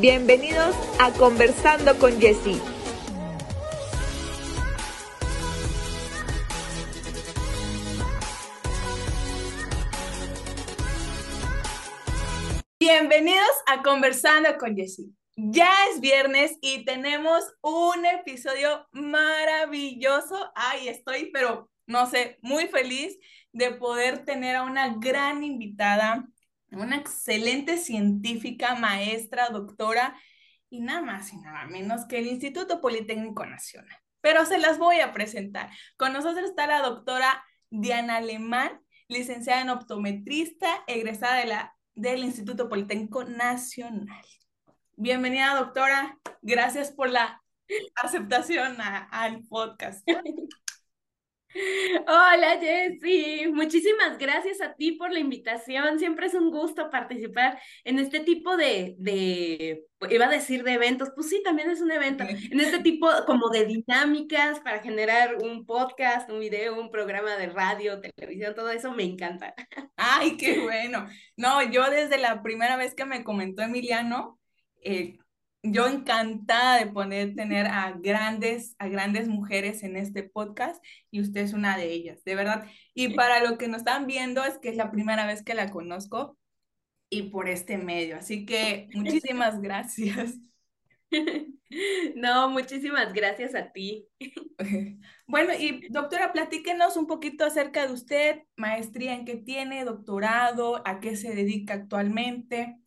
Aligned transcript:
Bienvenidos 0.00 0.74
a 0.98 1.12
Conversando 1.12 1.98
con 1.98 2.18
Jessie. 2.18 2.58
Bienvenidos 12.80 13.46
a 13.66 13.82
Conversando 13.82 14.56
con 14.58 14.74
Jessie. 14.74 15.12
Ya 15.36 15.70
es 15.90 16.00
viernes 16.00 16.56
y 16.62 16.84
tenemos 16.86 17.44
un 17.60 18.06
episodio 18.06 18.88
maravilloso. 18.92 20.52
Ay, 20.54 20.88
estoy, 20.88 21.30
pero 21.32 21.70
no 21.86 22.06
sé, 22.06 22.38
muy 22.40 22.66
feliz 22.68 23.18
de 23.52 23.72
poder 23.72 24.24
tener 24.24 24.56
a 24.56 24.62
una 24.62 24.94
gran 24.96 25.44
invitada, 25.44 26.26
una 26.80 26.96
excelente 26.96 27.76
científica, 27.76 28.74
maestra, 28.74 29.48
doctora 29.48 30.16
y 30.70 30.80
nada 30.80 31.02
más 31.02 31.32
y 31.32 31.36
nada 31.36 31.66
menos 31.66 32.06
que 32.06 32.18
el 32.18 32.26
Instituto 32.26 32.80
Politécnico 32.80 33.44
Nacional. 33.44 33.96
Pero 34.20 34.46
se 34.46 34.58
las 34.58 34.78
voy 34.78 35.00
a 35.00 35.12
presentar. 35.12 35.70
Con 35.96 36.12
nosotros 36.12 36.48
está 36.48 36.66
la 36.66 36.80
doctora 36.80 37.44
Diana 37.70 38.16
Alemán, 38.16 38.80
licenciada 39.08 39.60
en 39.60 39.70
optometrista, 39.70 40.84
egresada 40.86 41.36
de 41.36 41.46
la, 41.46 41.76
del 41.94 42.24
Instituto 42.24 42.68
Politécnico 42.68 43.24
Nacional. 43.24 44.24
Bienvenida, 44.96 45.54
doctora. 45.56 46.18
Gracias 46.40 46.92
por 46.92 47.10
la 47.10 47.42
aceptación 47.96 48.76
al 48.80 49.42
podcast. 49.48 50.06
Hola 52.06 52.58
Jessy, 52.60 53.46
muchísimas 53.52 54.16
gracias 54.18 54.60
a 54.60 54.74
ti 54.74 54.92
por 54.92 55.12
la 55.12 55.18
invitación. 55.18 55.98
Siempre 55.98 56.26
es 56.26 56.34
un 56.34 56.50
gusto 56.50 56.90
participar 56.90 57.60
en 57.84 57.98
este 57.98 58.20
tipo 58.20 58.56
de, 58.56 58.94
de, 58.98 59.84
iba 60.10 60.26
a 60.26 60.30
decir 60.30 60.64
de 60.64 60.72
eventos, 60.72 61.10
pues 61.14 61.28
sí, 61.28 61.42
también 61.44 61.70
es 61.70 61.80
un 61.80 61.90
evento, 61.90 62.24
en 62.24 62.60
este 62.60 62.78
tipo 62.78 63.08
como 63.26 63.50
de 63.50 63.66
dinámicas 63.66 64.60
para 64.60 64.80
generar 64.80 65.36
un 65.42 65.66
podcast, 65.66 66.30
un 66.30 66.40
video, 66.40 66.80
un 66.80 66.90
programa 66.90 67.36
de 67.36 67.48
radio, 67.48 68.00
televisión, 68.00 68.54
todo 68.54 68.70
eso 68.70 68.92
me 68.92 69.04
encanta. 69.04 69.54
Ay, 69.96 70.36
qué 70.36 70.60
bueno. 70.60 71.06
No, 71.36 71.62
yo 71.70 71.88
desde 71.90 72.18
la 72.18 72.42
primera 72.42 72.76
vez 72.76 72.94
que 72.94 73.04
me 73.04 73.24
comentó 73.24 73.62
Emiliano, 73.62 74.38
eh, 74.82 75.18
yo 75.62 75.86
encantada 75.86 76.78
de 76.78 76.86
poder 76.86 77.34
tener 77.34 77.66
a 77.66 77.92
grandes, 77.92 78.74
a 78.78 78.88
grandes 78.88 79.28
mujeres 79.28 79.82
en 79.82 79.96
este 79.96 80.24
podcast 80.24 80.84
y 81.10 81.20
usted 81.20 81.42
es 81.42 81.52
una 81.52 81.76
de 81.76 81.92
ellas, 81.92 82.24
de 82.24 82.34
verdad. 82.34 82.66
Y 82.94 83.14
para 83.14 83.42
lo 83.42 83.58
que 83.58 83.68
nos 83.68 83.78
están 83.78 84.06
viendo 84.06 84.44
es 84.44 84.58
que 84.58 84.70
es 84.70 84.76
la 84.76 84.90
primera 84.90 85.26
vez 85.26 85.42
que 85.42 85.54
la 85.54 85.70
conozco 85.70 86.36
y 87.10 87.24
por 87.24 87.48
este 87.48 87.78
medio. 87.78 88.16
Así 88.16 88.44
que 88.44 88.88
muchísimas 88.94 89.60
gracias. 89.60 90.34
No, 92.16 92.50
muchísimas 92.50 93.12
gracias 93.12 93.54
a 93.54 93.72
ti. 93.72 94.06
Bueno, 95.26 95.54
y 95.58 95.88
doctora, 95.88 96.30
platíquenos 96.32 96.98
un 96.98 97.06
poquito 97.06 97.46
acerca 97.46 97.86
de 97.86 97.92
usted, 97.94 98.42
maestría 98.56 99.14
en 99.14 99.24
qué 99.24 99.36
tiene, 99.36 99.86
doctorado, 99.86 100.86
a 100.86 101.00
qué 101.00 101.16
se 101.16 101.34
dedica 101.34 101.72
actualmente. 101.72 102.81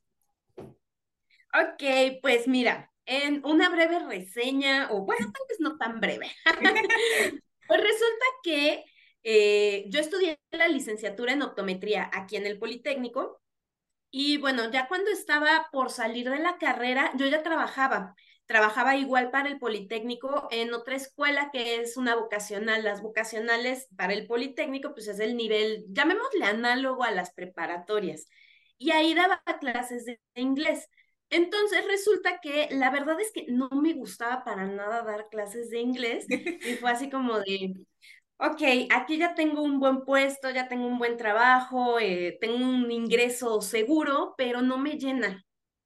Ok, 1.56 2.20
pues 2.22 2.48
mira, 2.48 2.92
en 3.06 3.46
una 3.46 3.70
breve 3.70 4.00
reseña, 4.00 4.90
o 4.92 5.06
bueno, 5.06 5.32
tal 5.32 5.44
vez 5.48 5.60
no 5.60 5.78
tan 5.78 6.00
breve. 6.02 6.32
pues 7.68 7.82
resulta 7.82 8.26
que 8.44 8.84
eh, 9.24 9.86
yo 9.88 10.00
estudié 10.00 10.40
la 10.52 10.68
licenciatura 10.68 11.34
en 11.34 11.42
optometría 11.42 12.10
aquí 12.14 12.36
en 12.36 12.46
el 12.46 12.60
Politécnico 12.60 13.42
y 14.12 14.38
bueno, 14.38 14.72
ya 14.72 14.88
cuando 14.88 15.12
estaba 15.12 15.68
por 15.72 15.90
salir 15.92 16.30
de 16.30 16.40
la 16.40 16.58
carrera, 16.58 17.12
yo 17.18 17.26
ya 17.28 17.44
trabajaba. 17.44 18.16
Trabajaba 18.46 18.96
igual 18.96 19.32
para 19.32 19.50
el 19.50 19.60
Politécnico 19.60 20.48
en 20.52 20.74
otra 20.74 20.96
escuela 20.96 21.50
que 21.52 21.82
es 21.82 21.98
una 21.98 22.16
vocacional. 22.16 22.84
Las 22.84 23.02
vocacionales 23.02 23.88
para 23.98 24.14
el 24.14 24.28
Politécnico, 24.28 24.94
pues 24.94 25.08
es 25.08 25.20
el 25.20 25.36
nivel, 25.36 25.86
llamémosle 25.90 26.46
análogo 26.46 27.04
a 27.04 27.12
las 27.12 27.34
preparatorias. 27.34 28.28
Y 28.78 28.92
ahí 28.92 29.14
daba 29.14 29.42
clases 29.60 30.06
de 30.06 30.20
inglés. 30.36 30.88
Entonces 31.36 31.86
resulta 31.86 32.40
que 32.40 32.70
la 32.72 32.90
verdad 32.92 33.20
es 33.20 33.34
que 33.34 33.46
no 33.50 33.68
me 33.70 33.92
gustaba 33.94 34.46
para 34.46 34.68
nada 34.68 35.04
dar 35.04 35.28
clases 35.28 35.70
de 35.70 35.82
inglés 35.82 36.26
y 36.30 36.76
fue 36.76 36.90
así 36.90 37.10
como 37.10 37.40
de, 37.40 37.76
ok, 38.38 38.62
aquí 38.90 39.18
ya 39.18 39.36
tengo 39.36 39.62
un 39.62 39.82
buen 39.82 40.06
puesto, 40.06 40.50
ya 40.50 40.70
tengo 40.70 40.88
un 40.88 40.98
buen 40.98 41.18
trabajo, 41.18 42.00
eh, 42.00 42.38
tengo 42.40 42.66
un 42.66 42.90
ingreso 42.90 43.62
seguro, 43.62 44.34
pero 44.38 44.62
no 44.62 44.78
me 44.78 44.98
llena. 44.98 45.46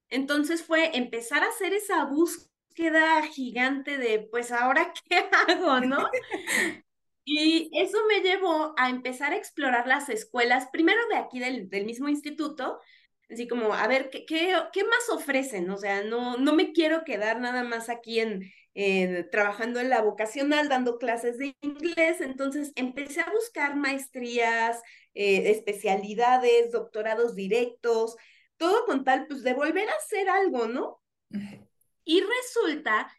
Entonces 0.09 0.63
fue 0.63 0.95
empezar 0.95 1.43
a 1.43 1.49
hacer 1.49 1.73
esa 1.73 2.05
búsqueda 2.05 3.23
gigante 3.23 3.97
de, 3.97 4.27
pues 4.29 4.51
ahora, 4.51 4.93
¿qué 5.09 5.29
hago, 5.47 5.79
no? 5.79 6.09
Y 7.25 7.71
eso 7.73 7.97
me 8.07 8.21
llevó 8.21 8.75
a 8.77 8.89
empezar 8.89 9.33
a 9.33 9.37
explorar 9.37 9.87
las 9.87 10.09
escuelas, 10.09 10.67
primero 10.71 10.99
de 11.09 11.17
aquí 11.17 11.39
del, 11.39 11.69
del 11.69 11.85
mismo 11.85 12.07
instituto, 12.07 12.79
así 13.29 13.47
como, 13.47 13.73
a 13.73 13.87
ver, 13.87 14.09
¿qué, 14.09 14.25
qué, 14.25 14.55
qué 14.73 14.83
más 14.83 15.09
ofrecen? 15.11 15.69
O 15.69 15.77
sea, 15.77 16.03
no, 16.03 16.37
no 16.37 16.53
me 16.53 16.71
quiero 16.73 17.03
quedar 17.03 17.39
nada 17.39 17.63
más 17.63 17.89
aquí 17.89 18.19
en, 18.19 18.51
trabajando 19.31 19.79
en 19.79 19.89
la 19.89 20.01
vocacional, 20.01 20.69
dando 20.69 20.97
clases 20.97 21.37
de 21.37 21.55
inglés, 21.61 22.21
entonces 22.21 22.71
empecé 22.75 23.21
a 23.21 23.31
buscar 23.31 23.75
maestrías, 23.75 24.81
eh, 25.13 25.51
especialidades, 25.51 26.71
doctorados 26.71 27.35
directos, 27.35 28.15
todo 28.57 28.85
con 28.85 29.03
tal, 29.03 29.27
pues, 29.27 29.43
de 29.43 29.53
volver 29.53 29.89
a 29.89 29.93
hacer 29.93 30.29
algo, 30.29 30.67
¿no? 30.67 31.01
Y 32.05 32.21
resulta 32.21 33.11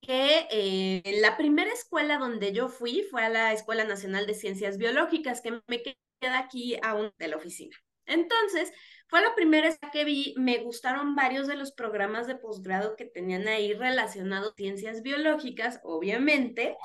que 0.00 0.46
eh, 0.50 1.20
la 1.20 1.36
primera 1.36 1.72
escuela 1.72 2.18
donde 2.18 2.52
yo 2.52 2.68
fui 2.68 3.02
fue 3.10 3.24
a 3.24 3.28
la 3.28 3.52
Escuela 3.52 3.84
Nacional 3.84 4.26
de 4.26 4.34
Ciencias 4.34 4.78
Biológicas, 4.78 5.40
que 5.40 5.60
me 5.66 5.82
queda 5.82 6.38
aquí 6.38 6.78
aún 6.82 7.12
de 7.18 7.28
la 7.28 7.36
oficina. 7.36 7.76
Entonces, 8.06 8.72
fue 9.08 9.22
la 9.22 9.34
primera 9.34 9.76
que 9.92 10.04
vi, 10.04 10.34
me 10.36 10.58
gustaron 10.58 11.14
varios 11.14 11.46
de 11.46 11.56
los 11.56 11.72
programas 11.72 12.26
de 12.26 12.36
posgrado 12.36 12.96
que 12.96 13.04
tenían 13.04 13.46
ahí 13.46 13.72
relacionados 13.72 14.54
ciencias 14.56 15.02
biológicas, 15.02 15.80
obviamente, 15.84 16.76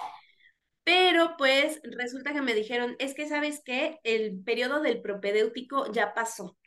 pero 0.83 1.35
pues 1.37 1.79
resulta 1.83 2.33
que 2.33 2.41
me 2.41 2.53
dijeron, 2.53 2.95
es 2.99 3.13
que 3.13 3.27
sabes 3.27 3.61
que 3.63 3.99
el 4.03 4.43
periodo 4.43 4.81
del 4.81 5.01
propedéutico 5.01 5.91
ya 5.91 6.13
pasó. 6.13 6.57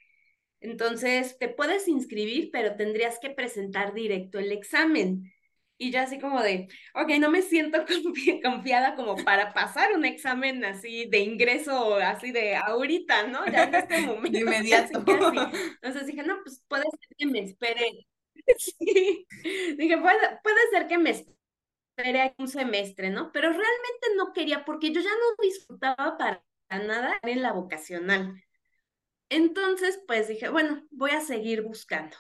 Entonces, 0.61 1.37
te 1.39 1.49
puedes 1.49 1.89
inscribir, 1.89 2.49
pero 2.51 2.77
tendrías 2.77 3.19
que 3.21 3.31
presentar 3.31 3.93
directo 3.93 4.39
el 4.39 4.51
examen. 4.51 5.34
Y 5.77 5.91
ya 5.91 6.03
así 6.03 6.21
como 6.21 6.41
de, 6.41 6.69
ok, 6.95 7.11
no 7.19 7.31
me 7.31 7.43
siento 7.43 7.85
confiada 8.43 8.95
como 8.95 9.17
para 9.17 9.53
pasar 9.53 9.93
un 9.95 10.05
examen 10.05 10.65
así 10.65 11.07
de 11.07 11.19
ingreso, 11.19 11.97
así 11.97 12.31
de 12.31 12.57
ahorita, 12.57 13.27
¿no? 13.27 13.45
Ya 13.47 13.65
en 13.65 13.75
este 13.75 14.01
momento. 14.07 14.31
De 14.31 14.41
inmediato. 14.41 14.99
Entonces 15.01 16.07
dije, 16.07 16.23
no, 16.23 16.39
pues 16.43 16.63
puede 16.69 16.85
ser 16.85 17.17
que 17.19 17.27
me 17.27 17.41
espere. 17.41 18.07
Sí. 18.59 19.27
Dije, 19.77 19.99
puede, 19.99 20.39
puede 20.43 20.71
ser 20.71 20.87
que 20.87 20.99
me 20.99 21.11
espere 21.11 22.35
un 22.39 22.49
semestre, 22.49 23.11
¿no? 23.11 23.33
Pero 23.33 23.49
realmente 23.49 24.07
no 24.17 24.33
quería 24.33 24.65
porque 24.65 24.93
yo 24.93 25.01
ya 25.01 25.11
no 25.11 25.43
disfrutaba 25.43 26.17
para 26.19 26.43
nada 26.71 27.19
en 27.23 27.43
la 27.43 27.53
vocacional. 27.53 28.43
Entonces, 29.29 30.01
pues 30.07 30.29
dije, 30.29 30.49
bueno, 30.49 30.85
voy 30.91 31.11
a 31.13 31.21
seguir 31.21 31.63
buscando. 31.63 32.17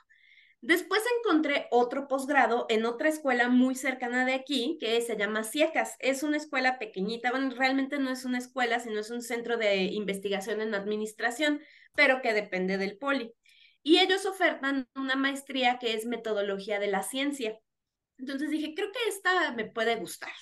Después 0.66 1.02
encontré 1.18 1.66
otro 1.70 2.08
posgrado 2.08 2.64
en 2.70 2.86
otra 2.86 3.10
escuela 3.10 3.50
muy 3.50 3.74
cercana 3.74 4.24
de 4.24 4.32
aquí, 4.32 4.78
que 4.80 4.98
se 5.02 5.14
llama 5.14 5.44
CIECAS. 5.44 5.96
Es 5.98 6.22
una 6.22 6.38
escuela 6.38 6.78
pequeñita, 6.78 7.30
bueno, 7.30 7.54
realmente 7.54 7.98
no 7.98 8.08
es 8.08 8.24
una 8.24 8.38
escuela, 8.38 8.80
sino 8.80 9.00
es 9.00 9.10
un 9.10 9.20
centro 9.20 9.58
de 9.58 9.82
investigación 9.82 10.62
en 10.62 10.74
administración, 10.74 11.60
pero 11.94 12.22
que 12.22 12.32
depende 12.32 12.78
del 12.78 12.96
poli. 12.96 13.34
Y 13.82 13.98
ellos 13.98 14.24
ofertan 14.24 14.88
una 14.96 15.16
maestría 15.16 15.78
que 15.78 15.92
es 15.92 16.06
metodología 16.06 16.78
de 16.78 16.86
la 16.86 17.02
ciencia. 17.02 17.58
Entonces 18.16 18.48
dije, 18.48 18.72
creo 18.74 18.90
que 18.90 19.06
esta 19.06 19.52
me 19.52 19.66
puede 19.66 19.96
gustar. 19.96 20.32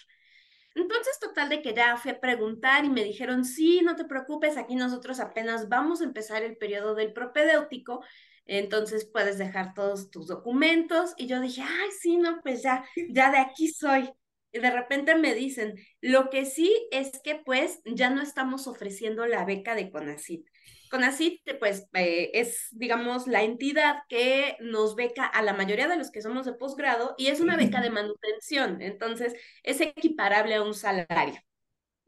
Entonces, 0.77 1.19
total 1.19 1.49
de 1.49 1.63
que 1.63 1.75
ya 1.75 1.97
fui 1.97 2.13
a 2.13 2.21
preguntar 2.21 2.85
y 2.85 2.91
me 2.91 3.03
dijeron, 3.03 3.45
sí, 3.45 3.81
no 3.83 3.97
te 3.97 4.05
preocupes, 4.05 4.57
aquí 4.57 4.77
nosotros 4.77 5.19
apenas 5.19 5.69
vamos 5.69 6.01
a 6.01 6.05
empezar 6.05 6.45
el 6.45 6.57
periodo 6.57 6.95
del 6.95 7.13
propedéutico, 7.13 8.05
entonces 8.47 9.09
puedes 9.11 9.39
dejar 9.39 9.75
todos 9.75 10.11
tus 10.11 10.27
documentos. 10.27 11.15
Y 11.17 11.27
yo 11.27 11.41
dije, 11.41 11.63
ay, 11.63 11.91
sí, 12.01 12.17
no, 12.17 12.41
pues 12.43 12.63
ya, 12.63 12.85
ya 13.11 13.31
de 13.31 13.39
aquí 13.39 13.69
soy. 13.69 14.11
Y 14.53 14.59
de 14.59 14.71
repente 14.71 15.15
me 15.15 15.35
dicen, 15.35 15.75
lo 16.01 16.29
que 16.29 16.45
sí 16.45 16.89
es 16.91 17.21
que 17.25 17.37
pues 17.37 17.81
ya 17.87 18.11
no 18.11 18.21
estamos 18.23 18.67
ofreciendo 18.67 19.27
la 19.27 19.45
beca 19.45 19.75
de 19.75 19.91
CONACIT. 19.91 20.47
CONACIT, 20.91 21.41
pues, 21.59 21.89
eh, 21.95 22.31
es, 22.35 22.69
digamos, 22.73 23.27
la 23.27 23.43
entidad 23.43 24.01
que 24.11 24.59
nos 24.61 24.95
beca 24.95 25.25
a 25.25 25.41
la 25.41 25.55
mayoría 25.55 25.89
de 25.89 25.97
los 25.97 26.11
que 26.11 26.21
somos 26.21 26.45
de 26.45 26.53
posgrado 26.53 27.15
y 27.17 27.29
es 27.29 27.41
una 27.41 27.57
beca 27.57 27.81
de 27.81 27.89
manutención, 27.89 28.83
entonces 28.83 29.35
es 29.63 29.81
equiparable 29.81 30.55
a 30.55 30.63
un 30.63 30.75
salario. 30.75 31.41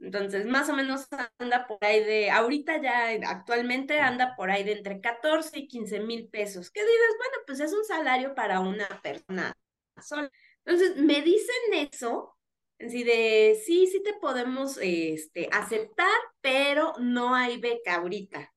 Entonces, 0.05 0.45
más 0.45 0.69
o 0.69 0.75
menos 0.75 1.09
anda 1.39 1.67
por 1.67 1.79
ahí 1.83 2.05
de, 2.05 2.31
ahorita 2.31 2.81
ya 2.83 3.09
actualmente 3.31 4.01
anda 4.01 4.35
por 4.37 4.51
ahí 4.51 4.63
de 4.63 4.73
entre 4.73 5.01
14 5.01 5.59
y 5.59 5.67
15 5.67 6.01
mil 6.01 6.29
pesos. 6.29 6.71
¿Qué 6.71 6.83
dices? 6.83 7.17
Bueno, 7.17 7.37
pues 7.47 7.61
es 7.61 7.73
un 7.73 7.85
salario 7.85 8.35
para 8.35 8.61
una 8.61 8.87
persona 9.03 9.57
sola. 10.01 10.31
Entonces, 10.67 10.97
me 10.97 11.23
dicen 11.23 11.89
eso, 11.91 12.37
así 12.79 13.03
de, 13.03 13.59
sí, 13.65 13.87
sí 13.87 14.03
te 14.03 14.13
podemos 14.15 14.79
este, 14.83 15.49
aceptar, 15.51 16.15
pero 16.43 16.93
no 16.99 17.35
hay 17.35 17.59
beca 17.59 17.95
ahorita. 17.95 18.53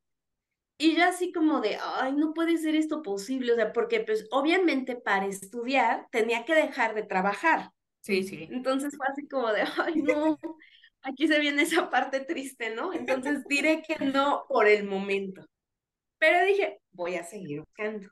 Y 0.77 0.97
yo 0.97 1.05
así 1.05 1.31
como 1.31 1.61
de, 1.61 1.77
ay, 1.81 2.13
no 2.13 2.33
puede 2.33 2.57
ser 2.57 2.75
esto 2.75 3.01
posible, 3.01 3.53
o 3.53 3.55
sea, 3.55 3.71
porque 3.71 4.01
pues 4.01 4.27
obviamente 4.31 4.97
para 4.97 5.25
estudiar 5.25 6.07
tenía 6.11 6.43
que 6.43 6.53
dejar 6.53 6.93
de 6.93 7.03
trabajar. 7.03 7.71
Sí, 8.01 8.23
sí. 8.23 8.47
Entonces 8.51 8.95
fue 8.97 9.07
así 9.09 9.27
como 9.27 9.51
de, 9.53 9.63
ay, 9.77 9.95
no, 10.01 10.37
aquí 11.07 11.27
se 11.27 11.39
viene 11.39 11.63
esa 11.63 11.89
parte 11.89 12.19
triste, 12.21 12.75
¿no? 12.75 12.93
Entonces 12.93 13.45
diré 13.47 13.81
que 13.81 14.03
no 14.05 14.45
por 14.47 14.67
el 14.67 14.83
momento. 14.83 15.45
Pero 16.17 16.45
dije, 16.45 16.79
voy 16.91 17.15
a 17.15 17.23
seguir 17.23 17.61
buscando. 17.61 18.09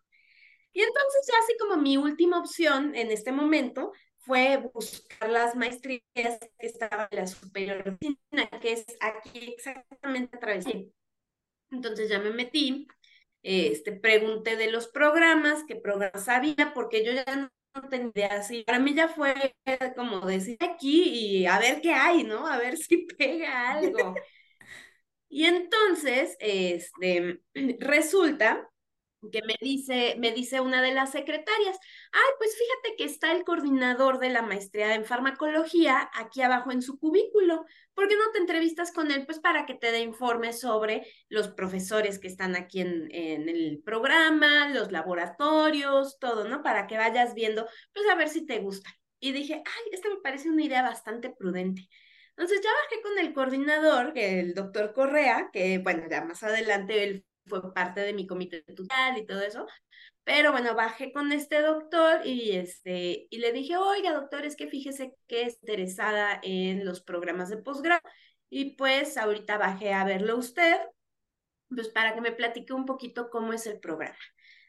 Y 0.74 0.82
entonces 0.82 1.28
ya 1.28 1.34
así 1.44 1.56
como 1.60 1.78
mi 1.78 1.98
última 1.98 2.40
opción 2.40 2.96
en 2.96 3.12
este 3.12 3.32
momento 3.32 3.92
fue 4.18 4.58
buscar 4.74 5.30
las 5.30 5.56
maestrías 5.56 6.04
que 6.60 6.68
estaban 6.68 7.08
en 7.12 7.20
la 7.20 7.28
superior 7.28 7.98
que 8.62 8.72
es 8.74 8.86
aquí 9.00 9.54
exactamente 9.56 10.36
a 10.36 10.40
través 10.40 10.66
de 10.66 10.92
entonces 11.72 12.10
ya 12.10 12.20
me 12.20 12.32
metí, 12.32 12.88
este, 13.44 13.92
pregunté 13.92 14.56
de 14.56 14.72
los 14.72 14.88
programas, 14.88 15.64
qué 15.68 15.76
programas 15.76 16.28
había, 16.30 16.74
porque 16.74 17.06
yo 17.06 17.12
ya 17.12 17.26
no 17.36 17.50
tenía 17.90 18.12
idea. 18.16 18.42
Para 18.66 18.80
mí 18.80 18.94
ya 18.94 19.08
fue 19.08 19.56
como 19.96 20.22
decir 20.26 20.58
aquí 20.62 21.04
y 21.42 21.46
a 21.46 21.60
ver 21.60 21.82
qué 21.82 21.94
hay, 21.94 22.24
¿no? 22.24 22.48
A 22.48 22.58
ver 22.58 22.78
si 22.78 23.06
pega 23.06 23.72
algo. 23.72 24.16
Y 25.28 25.46
entonces, 25.46 26.38
este, 26.40 27.42
resulta 27.80 28.70
que 29.32 29.42
me 29.44 29.56
dice, 29.62 30.16
me 30.20 30.32
dice 30.32 30.60
una 30.62 30.82
de 30.82 30.94
las 30.94 31.12
secretarias, 31.12 31.78
ay, 32.12 32.34
pues 32.38 32.58
fíjate 32.58 32.96
que 32.98 33.04
está 33.06 33.32
el 33.32 33.44
coordinador 33.44 34.20
de 34.20 34.30
la 34.30 34.42
maestría 34.42 34.96
en 34.96 35.06
farmacología 35.06 36.10
aquí 36.14 36.42
abajo 36.42 36.72
en 36.72 36.82
su 36.82 36.98
cubículo. 37.00 37.66
¿Por 37.94 38.08
qué 38.08 38.16
no 38.16 38.32
te 38.32 38.40
entrevistas 38.40 38.92
con 38.92 39.12
él? 39.12 39.26
Pues 39.26 39.40
para 39.40 39.66
que 39.66 39.76
te 39.76 39.92
dé 39.92 40.00
informes 40.00 40.60
sobre 40.60 41.08
los 41.30 41.50
profesores 41.50 42.20
que 42.20 42.28
están 42.28 42.56
aquí 42.56 42.82
en, 42.82 43.08
en 43.12 43.50
el 43.50 43.82
programa, 43.84 44.70
los 44.70 44.92
laboratorios, 44.92 46.18
todo, 46.20 46.48
¿no? 46.48 46.64
Para 46.64 46.88
que 46.88 46.98
vayas 46.98 47.34
viendo, 47.34 47.68
pues 47.94 48.06
a 48.10 48.16
ver 48.16 48.30
si 48.30 48.46
te 48.46 48.60
gusta. 48.60 48.90
Y 49.20 49.32
dije, 49.32 49.64
ay, 49.66 49.84
esta 49.92 50.10
me 50.10 50.18
parece 50.18 50.50
una 50.50 50.64
idea 50.64 50.82
bastante 50.82 51.30
prudente. 51.30 51.88
Entonces 52.38 52.62
ya 52.62 52.70
bajé 52.70 53.02
con 53.02 53.18
el 53.20 53.34
coordinador, 53.34 54.12
el 54.16 54.54
doctor 54.54 54.94
Correa, 54.94 55.50
que 55.54 55.78
bueno, 55.80 56.04
ya 56.10 56.24
más 56.24 56.44
adelante 56.44 57.04
él 57.04 57.26
fue 57.48 57.74
parte 57.74 58.02
de 58.02 58.14
mi 58.14 58.28
comité 58.28 58.64
tutorial 58.64 59.18
y 59.18 59.26
todo 59.26 59.42
eso. 59.42 59.66
Pero 60.24 60.52
bueno, 60.52 60.76
bajé 60.76 61.12
con 61.12 61.32
este 61.32 61.62
doctor 61.62 62.26
y, 62.26 62.52
este, 62.56 63.28
y 63.30 63.38
le 63.38 63.52
dije, 63.52 63.78
oiga, 63.78 64.12
doctor, 64.14 64.46
es 64.46 64.56
que 64.56 64.68
fíjese 64.68 65.14
que 65.28 65.44
es 65.44 65.60
interesada 65.62 66.40
en 66.42 66.86
los 66.86 67.02
programas 67.02 67.50
de 67.50 67.58
posgrado. 67.58 68.02
Y 68.50 68.76
pues 68.76 69.18
ahorita 69.18 69.58
bajé 69.58 69.94
a 69.94 70.04
verlo 70.04 70.38
usted, 70.38 70.78
pues 71.70 71.90
para 71.90 72.14
que 72.16 72.22
me 72.22 72.32
platique 72.32 72.74
un 72.74 72.86
poquito 72.86 73.30
cómo 73.30 73.54
es 73.54 73.68
el 73.68 73.80
programa. 73.80 74.18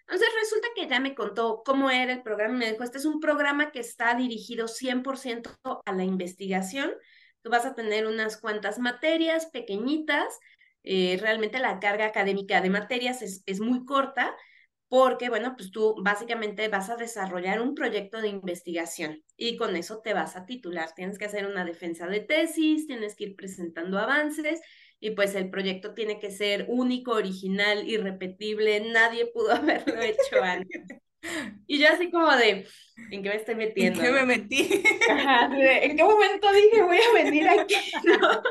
Entonces 0.01 0.29
resulta 0.41 0.69
que 0.75 0.87
ya 0.89 1.01
me 1.01 1.15
contó 1.15 1.63
cómo 1.65 1.91
era 1.91 2.13
el 2.13 2.23
programa. 2.23 2.55
Me 2.55 2.71
dijo, 2.71 2.85
este 2.85 2.99
es 2.99 3.05
un 3.07 3.21
programa 3.21 3.73
que 3.73 3.81
está 3.81 4.15
dirigido 4.15 4.69
100% 4.69 5.83
a 5.85 5.93
la 5.93 6.05
investigación. 6.05 6.93
Tú 7.43 7.51
vas 7.51 7.67
a 7.67 7.75
tener 7.75 8.07
unas 8.07 8.37
cuantas 8.41 8.79
materias 8.79 9.47
pequeñitas 9.47 10.39
eh, 10.87 11.19
realmente 11.21 11.59
la 11.59 11.81
carga 11.81 12.07
académica 12.07 12.61
de 12.61 12.71
materias 12.71 13.21
es, 13.21 13.43
es 13.45 13.61
muy 13.61 13.85
corta 13.85 14.35
porque, 14.89 15.29
bueno, 15.29 15.55
pues 15.57 15.73
tú 15.73 15.97
básicamente 16.01 16.69
vas 16.69 16.91
a 16.91 16.97
desarrollar 16.97 17.61
un 17.61 17.75
proyecto 17.75 18.21
de 18.21 18.29
investigación 18.29 19.25
y 19.37 19.57
con 19.57 19.75
eso 19.75 20.01
te 20.01 20.15
vas 20.15 20.37
a 20.37 20.47
titular. 20.47 20.95
Tienes 20.95 21.19
que 21.19 21.25
hacer 21.25 21.47
una 21.47 21.65
defensa 21.65 22.07
de 22.07 22.21
tesis, 22.21 22.87
tienes 22.87 23.17
que 23.17 23.25
ir 23.25 23.37
presentando 23.37 23.99
avances 23.99 24.61
y 25.01 25.11
pues 25.11 25.35
el 25.35 25.51
proyecto 25.51 25.93
tiene 25.93 26.21
que 26.21 26.31
ser 26.31 26.67
único, 26.69 27.13
original, 27.13 27.87
irrepetible, 27.89 28.81
nadie 28.93 29.27
pudo 29.27 29.53
haberlo 29.55 30.01
hecho 30.01 30.41
antes. 30.43 30.83
Y 31.67 31.81
yo 31.81 31.89
así 31.89 32.13
como 32.13 32.31
de, 32.37 32.67
¿en 33.11 33.23
qué 33.25 33.29
me 33.29 33.37
estoy 33.37 33.55
metiendo? 33.57 34.01
¿En 34.01 34.07
qué 34.07 34.13
me 34.13 34.25
metí? 34.25 34.83
¿En 35.09 35.97
qué 35.97 36.05
momento 36.05 36.53
dije 36.53 36.83
voy 36.83 36.99
a 36.99 37.25
venir 37.25 37.49
aquí? 37.49 37.75
¿No? 38.05 38.43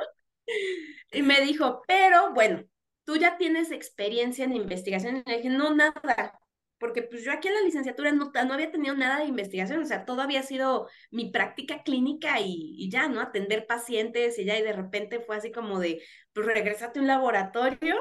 Y 1.15 1.21
me 1.21 1.41
dijo, 1.41 1.81
pero 1.87 2.33
bueno, 2.33 2.63
tú 3.05 3.15
ya 3.17 3.37
tienes 3.37 3.71
experiencia 3.71 4.45
en 4.45 4.55
investigación. 4.55 5.23
Y 5.25 5.29
le 5.29 5.37
dije, 5.37 5.49
no, 5.49 5.73
nada, 5.73 6.39
porque 6.77 7.03
pues 7.03 7.23
yo 7.23 7.31
aquí 7.31 7.47
en 7.47 7.55
la 7.55 7.61
licenciatura 7.61 8.11
no, 8.11 8.31
no 8.33 8.53
había 8.53 8.71
tenido 8.71 8.95
nada 8.95 9.19
de 9.19 9.25
investigación, 9.25 9.81
o 9.81 9.85
sea, 9.85 10.05
todo 10.05 10.21
había 10.21 10.43
sido 10.43 10.89
mi 11.11 11.31
práctica 11.31 11.83
clínica 11.83 12.39
y, 12.41 12.89
ya, 12.91 13.07
¿no? 13.07 13.21
Atender 13.21 13.65
pacientes 13.65 14.37
y 14.39 14.45
ya, 14.45 14.57
y 14.57 14.61
de 14.61 14.73
repente 14.73 15.19
fue 15.19 15.37
así 15.37 15.51
como 15.51 15.79
de, 15.79 16.01
pues 16.33 16.45
regresate 16.45 16.99
a 16.99 17.01
un 17.01 17.07
laboratorio. 17.07 17.95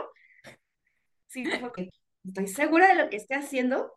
Sí, 1.26 1.44
estoy 2.24 2.46
segura 2.48 2.88
de 2.88 2.94
lo 3.02 3.10
que 3.10 3.16
estoy 3.16 3.36
haciendo. 3.38 3.92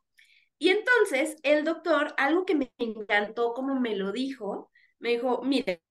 Y 0.59 0.69
entonces 0.69 1.37
el 1.43 1.63
doctor, 1.65 2.13
algo 2.17 2.45
que 2.45 2.55
me 2.55 2.71
encantó 2.77 3.53
como 3.53 3.79
me 3.79 3.95
lo 3.95 4.11
dijo, 4.11 4.71
me 4.99 5.09
dijo, 5.09 5.41
mire, 5.43 5.83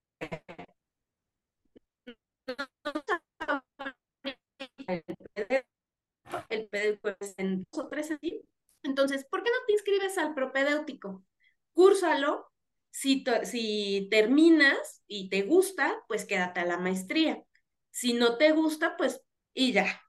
el 6.49 6.99
pues, 6.99 7.35
en 7.37 7.67
dos 7.73 7.85
o 7.85 7.89
tres 7.89 8.11
así. 8.11 8.43
Entonces, 8.83 9.27
¿por 9.31 9.43
qué 9.43 9.51
no 9.51 9.67
te 9.67 9.73
inscribes 9.73 10.19
al 10.19 10.35
propedéutico? 10.35 11.25
Cúrsalo. 11.73 12.51
Si, 12.91 13.25
si 13.45 14.09
terminas 14.11 15.03
y 15.07 15.29
te 15.29 15.43
gusta, 15.43 15.95
pues 16.09 16.25
quédate 16.25 16.61
a 16.61 16.67
la 16.67 16.79
maestría. 16.79 17.43
Si 17.91 18.15
no 18.15 18.39
te 18.39 18.53
gusta, 18.53 18.97
pues 18.97 19.21
y 19.53 19.73
ya. 19.73 20.01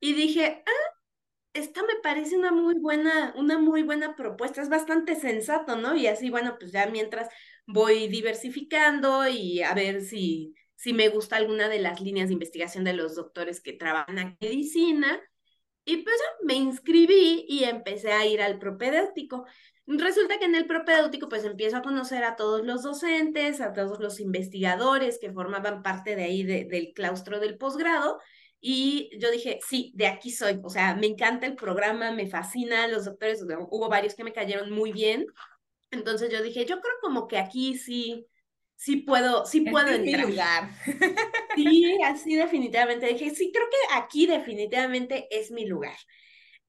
Y 0.00 0.12
dije, 0.14 0.62
ah, 0.66 0.70
esta 1.54 1.82
me 1.82 1.96
parece 2.02 2.36
una 2.36 2.52
muy 2.52 2.74
buena, 2.80 3.32
una 3.36 3.58
muy 3.58 3.82
buena 3.82 4.14
propuesta, 4.16 4.62
es 4.62 4.68
bastante 4.68 5.16
sensato, 5.16 5.76
¿no? 5.76 5.96
Y 5.96 6.06
así, 6.06 6.30
bueno, 6.30 6.56
pues 6.58 6.72
ya 6.72 6.86
mientras 6.86 7.28
voy 7.66 8.08
diversificando 8.08 9.26
y 9.28 9.62
a 9.62 9.74
ver 9.74 10.02
si, 10.02 10.54
si 10.76 10.92
me 10.92 11.08
gusta 11.08 11.36
alguna 11.36 11.68
de 11.68 11.80
las 11.80 12.00
líneas 12.00 12.28
de 12.28 12.34
investigación 12.34 12.84
de 12.84 12.92
los 12.92 13.16
doctores 13.16 13.60
que 13.60 13.72
trabajan 13.72 14.18
en 14.18 14.36
medicina. 14.40 15.20
Y 15.84 15.98
pues 15.98 16.16
me 16.44 16.54
inscribí 16.54 17.44
y 17.48 17.64
empecé 17.64 18.12
a 18.12 18.26
ir 18.26 18.42
al 18.42 18.58
propedéutico. 18.58 19.46
Resulta 19.86 20.38
que 20.38 20.46
en 20.46 20.56
el 20.56 20.66
propedéutico 20.66 21.28
pues 21.28 21.44
empiezo 21.44 21.76
a 21.76 21.82
conocer 21.82 22.24
a 22.24 22.34
todos 22.34 22.64
los 22.66 22.82
docentes, 22.82 23.60
a 23.60 23.72
todos 23.72 24.00
los 24.00 24.18
investigadores 24.18 25.18
que 25.20 25.32
formaban 25.32 25.82
parte 25.82 26.16
de 26.16 26.24
ahí 26.24 26.42
del 26.42 26.92
claustro 26.92 27.38
del 27.38 27.56
posgrado. 27.56 28.18
Y 28.60 29.10
yo 29.20 29.30
dije, 29.30 29.60
sí, 29.64 29.92
de 29.94 30.08
aquí 30.08 30.32
soy. 30.32 30.60
O 30.64 30.70
sea, 30.70 30.96
me 30.96 31.06
encanta 31.06 31.46
el 31.46 31.54
programa, 31.54 32.10
me 32.10 32.26
fascina, 32.26 32.88
los 32.88 33.04
doctores, 33.04 33.42
hubo 33.70 33.88
varios 33.88 34.14
que 34.16 34.24
me 34.24 34.32
cayeron 34.32 34.72
muy 34.72 34.92
bien. 34.92 35.26
Entonces 35.92 36.32
yo 36.32 36.42
dije, 36.42 36.64
yo 36.64 36.80
creo 36.80 36.94
como 37.00 37.28
que 37.28 37.38
aquí 37.38 37.78
sí, 37.78 38.26
sí 38.76 38.98
puedo, 38.98 39.46
sí 39.46 39.62
puedo 39.62 39.90
este 39.90 39.96
entrar. 39.96 40.26
mi 40.26 40.32
lugar. 40.32 40.70
Sí, 41.54 41.98
así 42.04 42.34
definitivamente. 42.36 43.06
Dije, 43.06 43.30
sí, 43.34 43.50
creo 43.52 43.66
que 43.70 43.94
aquí 43.96 44.26
definitivamente 44.26 45.28
es 45.30 45.50
mi 45.50 45.66
lugar. 45.66 45.96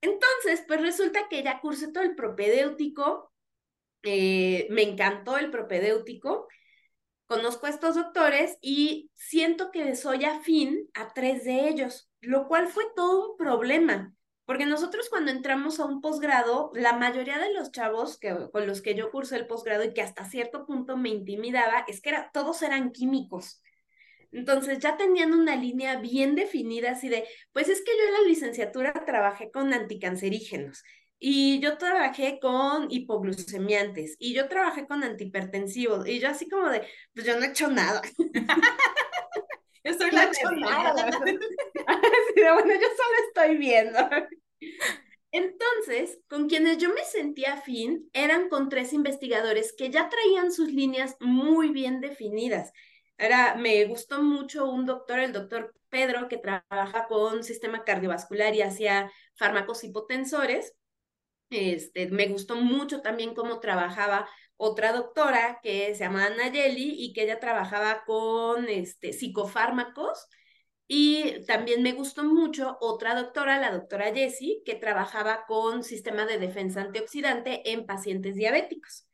Entonces, 0.01 0.63
pues 0.67 0.81
resulta 0.81 1.27
que 1.29 1.43
ya 1.43 1.59
cursé 1.59 1.91
todo 1.91 2.03
el 2.03 2.15
propedéutico, 2.15 3.33
eh, 4.03 4.67
me 4.71 4.83
encantó 4.83 5.37
el 5.37 5.51
propedéutico, 5.51 6.47
conozco 7.27 7.67
a 7.67 7.69
estos 7.71 7.95
doctores 7.95 8.57
y 8.61 9.11
siento 9.15 9.71
que 9.71 9.95
soy 9.95 10.25
afín 10.25 10.89
a 10.93 11.13
tres 11.13 11.45
de 11.45 11.67
ellos, 11.69 12.09
lo 12.21 12.47
cual 12.47 12.67
fue 12.67 12.85
todo 12.95 13.31
un 13.31 13.37
problema, 13.37 14.15
porque 14.48 14.66
nosotros 14.66 15.10
cuando 15.10 15.30
entramos 15.30 15.82
a 15.82 15.86
un 15.86 16.00
posgrado, 16.00 16.72
la 16.74 16.94
mayoría 16.94 17.38
de 17.38 17.54
los 17.54 17.70
chavos 17.70 18.18
que, 18.18 18.34
con 18.50 18.66
los 18.66 18.82
que 18.82 18.96
yo 18.96 19.12
cursé 19.12 19.36
el 19.36 19.46
posgrado 19.46 19.84
y 19.84 19.94
que 19.94 20.01
hasta 20.01 20.24
cierto 20.24 20.66
punto 20.66 20.96
me 20.96 21.10
intimidaba, 21.10 21.84
es 21.86 22.00
que 22.00 22.10
era, 22.10 22.32
todos 22.34 22.62
eran 22.62 22.94
químicos. 22.94 23.62
Entonces 24.32 24.80
ya 24.80 24.96
tenían 24.96 25.34
una 25.34 25.58
línea 25.58 25.98
bien 25.98 26.36
definida 26.36 26.92
así 26.92 27.10
de, 27.10 27.25
pues 27.51 27.68
es 27.68 27.84
que 27.84 27.92
yo 27.92 28.06
en 28.08 28.13
la 28.13 28.30
licenciatura 28.30 28.94
trabajé 29.06 29.51
con 29.51 29.74
anticancerígenos 29.74 30.82
y 31.20 31.60
yo 31.60 31.77
trabajé 31.77 32.39
con 32.39 32.89
hipoglucemiantes 32.89 34.16
y 34.18 34.34
yo 34.34 34.48
trabajé 34.48 34.88
con 34.88 35.04
antihipertensivos 35.04 36.08
y 36.08 36.20
yo 36.20 36.30
así 36.30 36.48
como 36.48 36.70
de, 36.70 36.88
pues 37.13 37.25
yo 37.25 37.38
no 37.38 37.44
he 37.44 37.50
hecho 37.50 37.68
nada. 37.68 38.01
Yo 39.88 39.94
soy 39.94 40.12
la 40.12 40.25
bueno, 41.86 42.74
yo 42.74 42.88
solo 42.98 43.16
estoy 43.27 43.58
viendo. 43.58 44.00
Entonces, 45.38 46.20
con 46.27 46.50
quienes 46.50 46.79
yo 46.79 46.89
me 46.89 47.03
sentía 47.03 47.53
afín 47.53 48.10
eran 48.12 48.50
con 48.50 48.70
tres 48.70 48.91
investigadores 48.91 49.72
que 49.77 49.91
ya 49.91 50.10
traían 50.10 50.51
sus 50.51 50.72
líneas 50.72 51.15
muy 51.20 51.70
bien 51.70 52.01
definidas. 52.01 52.72
Era, 53.20 53.53
me 53.53 53.86
gustó 53.86 54.24
mucho 54.24 54.67
un 54.67 54.88
doctor, 54.88 55.20
el 55.20 55.34
doctor 55.34 55.75
Pedro, 55.89 56.27
que 56.27 56.39
trabaja 56.39 57.06
con 57.08 57.44
sistema 57.44 57.84
cardiovascular 57.84 58.56
y 58.56 58.63
hacía 58.63 59.12
fármacos 59.36 59.84
hipotensores. 59.84 60.74
Este, 61.51 62.08
me 62.08 62.27
gustó 62.29 62.56
mucho 62.56 63.01
también 63.01 63.36
cómo 63.36 63.60
trabajaba 63.60 64.27
otra 64.56 64.91
doctora 64.91 65.60
que 65.62 65.94
se 65.94 66.03
llama 66.03 66.32
Nayeli 66.32 66.96
y 66.98 67.13
que 67.13 67.25
ella 67.25 67.39
trabajaba 67.39 68.06
con 68.08 68.70
este, 68.70 69.13
psicofármacos. 69.13 70.27
Y 70.88 71.46
también 71.46 71.84
me 71.84 71.91
gustó 71.91 72.24
mucho 72.24 72.77
otra 72.79 73.13
doctora, 73.13 73.60
la 73.60 73.72
doctora 73.72 74.13
Jessie, 74.13 74.62
que 74.65 74.75
trabajaba 74.75 75.44
con 75.46 75.84
sistema 75.84 76.25
de 76.25 76.38
defensa 76.38 76.82
antioxidante 76.82 77.72
en 77.72 77.86
pacientes 77.86 78.36
diabéticos. 78.36 79.06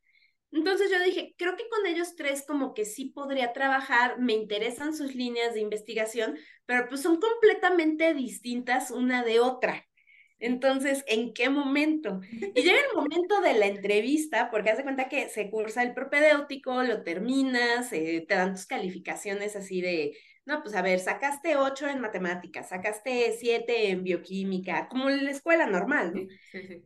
Entonces 0.52 0.92
yo 0.92 1.04
dije, 1.04 1.34
creo 1.36 1.56
que 1.56 1.68
con 1.68 1.88
ellos 1.88 2.16
tres 2.16 2.46
como 2.48 2.76
que 2.76 2.86
sí 2.86 3.06
podría 3.06 3.54
trabajar, 3.54 4.20
me 4.20 4.34
interesan 4.34 4.96
sus 4.96 5.16
líneas 5.16 5.56
de 5.56 5.62
investigación, 5.62 6.38
pero 6.68 6.88
pues 6.88 7.02
son 7.02 7.20
completamente 7.20 8.14
distintas 8.14 8.92
una 8.92 9.24
de 9.24 9.40
otra. 9.40 9.84
Entonces, 10.38 11.04
¿en 11.08 11.34
qué 11.34 11.50
momento? 11.50 12.20
Y 12.32 12.62
llega 12.62 12.78
el 12.78 12.96
momento 12.96 13.42
de 13.42 13.54
la 13.54 13.66
entrevista, 13.66 14.52
porque 14.52 14.70
hace 14.70 14.84
cuenta 14.84 15.10
que 15.10 15.30
se 15.30 15.50
cursa 15.50 15.82
el 15.82 15.94
propedéutico, 15.96 16.84
lo 16.84 17.02
terminas, 17.02 17.90
te 17.90 18.26
dan 18.28 18.54
tus 18.54 18.68
calificaciones 18.68 19.56
así 19.56 19.82
de, 19.82 20.16
no, 20.46 20.62
pues 20.62 20.76
a 20.76 20.82
ver, 20.82 21.00
sacaste 21.00 21.56
ocho 21.56 21.88
en 21.88 22.02
matemáticas, 22.02 22.70
sacaste 22.70 23.36
siete 23.40 23.90
en 23.90 24.04
bioquímica, 24.04 24.88
como 24.90 25.10
en 25.10 25.24
la 25.26 25.32
escuela 25.32 25.68
normal, 25.68 26.14
¿no? 26.14 26.22
Sí, 26.52 26.68
sí. 26.68 26.84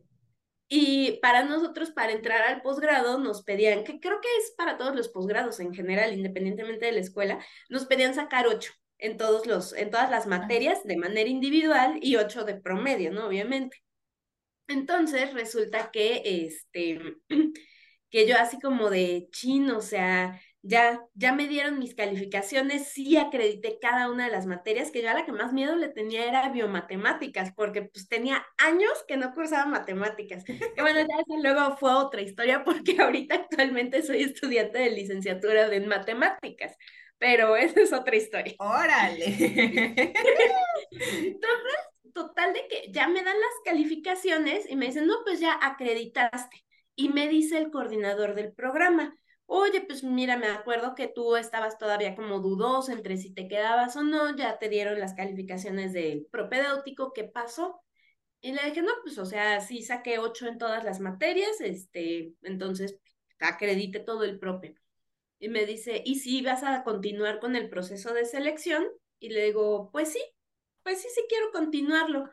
Y 0.70 1.18
para 1.22 1.44
nosotros, 1.44 1.90
para 1.90 2.12
entrar 2.12 2.42
al 2.42 2.60
posgrado, 2.60 3.18
nos 3.18 3.42
pedían, 3.42 3.84
que 3.84 4.00
creo 4.00 4.20
que 4.20 4.28
es 4.38 4.52
para 4.56 4.76
todos 4.76 4.94
los 4.94 5.08
posgrados 5.08 5.60
en 5.60 5.72
general, 5.72 6.12
independientemente 6.12 6.86
de 6.86 6.92
la 6.92 7.00
escuela, 7.00 7.44
nos 7.70 7.86
pedían 7.86 8.14
sacar 8.14 8.46
ocho 8.46 8.72
en, 8.98 9.16
todos 9.16 9.46
los, 9.46 9.72
en 9.72 9.90
todas 9.90 10.10
las 10.10 10.26
materias 10.26 10.84
de 10.84 10.98
manera 10.98 11.30
individual 11.30 11.98
y 12.02 12.16
ocho 12.16 12.44
de 12.44 12.56
promedio, 12.56 13.10
¿no? 13.10 13.26
Obviamente. 13.26 13.82
Entonces, 14.66 15.32
resulta 15.32 15.90
que, 15.90 16.22
este, 16.44 17.00
que 18.10 18.28
yo 18.28 18.36
así 18.38 18.60
como 18.60 18.90
de 18.90 19.28
chino, 19.32 19.78
o 19.78 19.82
sea, 19.82 20.38
ya, 20.68 21.00
ya 21.14 21.32
me 21.32 21.48
dieron 21.48 21.78
mis 21.78 21.94
calificaciones, 21.94 22.88
sí 22.88 23.16
acredité 23.16 23.78
cada 23.80 24.10
una 24.10 24.26
de 24.26 24.30
las 24.30 24.44
materias, 24.44 24.90
que 24.90 25.00
yo 25.00 25.08
a 25.08 25.14
la 25.14 25.24
que 25.24 25.32
más 25.32 25.54
miedo 25.54 25.74
le 25.76 25.88
tenía 25.88 26.26
era 26.26 26.50
biomatemáticas, 26.50 27.52
porque 27.54 27.82
pues 27.82 28.06
tenía 28.06 28.46
años 28.58 28.92
que 29.08 29.16
no 29.16 29.32
cursaba 29.32 29.64
matemáticas. 29.64 30.44
Y 30.46 30.80
bueno, 30.80 31.00
ya 31.00 31.22
eso 31.26 31.42
luego 31.42 31.76
fue 31.78 31.92
otra 31.94 32.20
historia, 32.20 32.64
porque 32.64 32.96
ahorita 33.00 33.36
actualmente 33.36 34.02
soy 34.02 34.22
estudiante 34.22 34.78
de 34.78 34.90
licenciatura 34.90 35.74
en 35.74 35.88
matemáticas, 35.88 36.76
pero 37.16 37.56
esa 37.56 37.80
es 37.80 37.92
otra 37.94 38.16
historia. 38.16 38.54
Órale. 38.58 39.24
Entonces, 40.90 41.76
total 42.12 42.52
de 42.52 42.68
que 42.68 42.92
ya 42.92 43.08
me 43.08 43.22
dan 43.22 43.40
las 43.40 43.54
calificaciones 43.64 44.70
y 44.70 44.76
me 44.76 44.86
dicen, 44.86 45.06
no, 45.06 45.14
pues 45.24 45.40
ya 45.40 45.58
acreditaste. 45.62 46.62
Y 46.94 47.08
me 47.08 47.26
dice 47.26 47.56
el 47.56 47.70
coordinador 47.70 48.34
del 48.34 48.52
programa, 48.52 49.16
oye, 49.50 49.80
pues 49.80 50.04
mira, 50.04 50.36
me 50.36 50.48
acuerdo 50.48 50.94
que 50.94 51.08
tú 51.08 51.34
estabas 51.36 51.78
todavía 51.78 52.14
como 52.14 52.40
dudoso 52.40 52.92
entre 52.92 53.16
si 53.16 53.32
te 53.32 53.48
quedabas 53.48 53.96
o 53.96 54.02
no, 54.02 54.36
ya 54.36 54.58
te 54.58 54.68
dieron 54.68 55.00
las 55.00 55.14
calificaciones 55.14 55.94
del 55.94 56.26
propedéutico, 56.30 57.12
¿qué 57.14 57.24
pasó? 57.24 57.80
Y 58.42 58.52
le 58.52 58.62
dije, 58.64 58.82
no, 58.82 58.92
pues 59.02 59.18
o 59.18 59.24
sea, 59.24 59.60
sí 59.60 59.82
saqué 59.82 60.18
ocho 60.18 60.46
en 60.46 60.58
todas 60.58 60.84
las 60.84 61.00
materias, 61.00 61.60
este, 61.60 62.34
entonces 62.42 62.98
acredite 63.40 64.00
todo 64.00 64.24
el 64.24 64.38
prope. 64.38 64.76
Y 65.38 65.48
me 65.48 65.64
dice, 65.64 66.02
¿y 66.04 66.16
si 66.16 66.42
vas 66.42 66.62
a 66.62 66.84
continuar 66.84 67.40
con 67.40 67.56
el 67.56 67.70
proceso 67.70 68.12
de 68.12 68.26
selección? 68.26 68.86
Y 69.18 69.30
le 69.30 69.44
digo, 69.46 69.90
pues 69.92 70.12
sí, 70.12 70.22
pues 70.82 71.00
sí, 71.00 71.08
sí 71.14 71.22
quiero 71.28 71.50
continuarlo. 71.52 72.28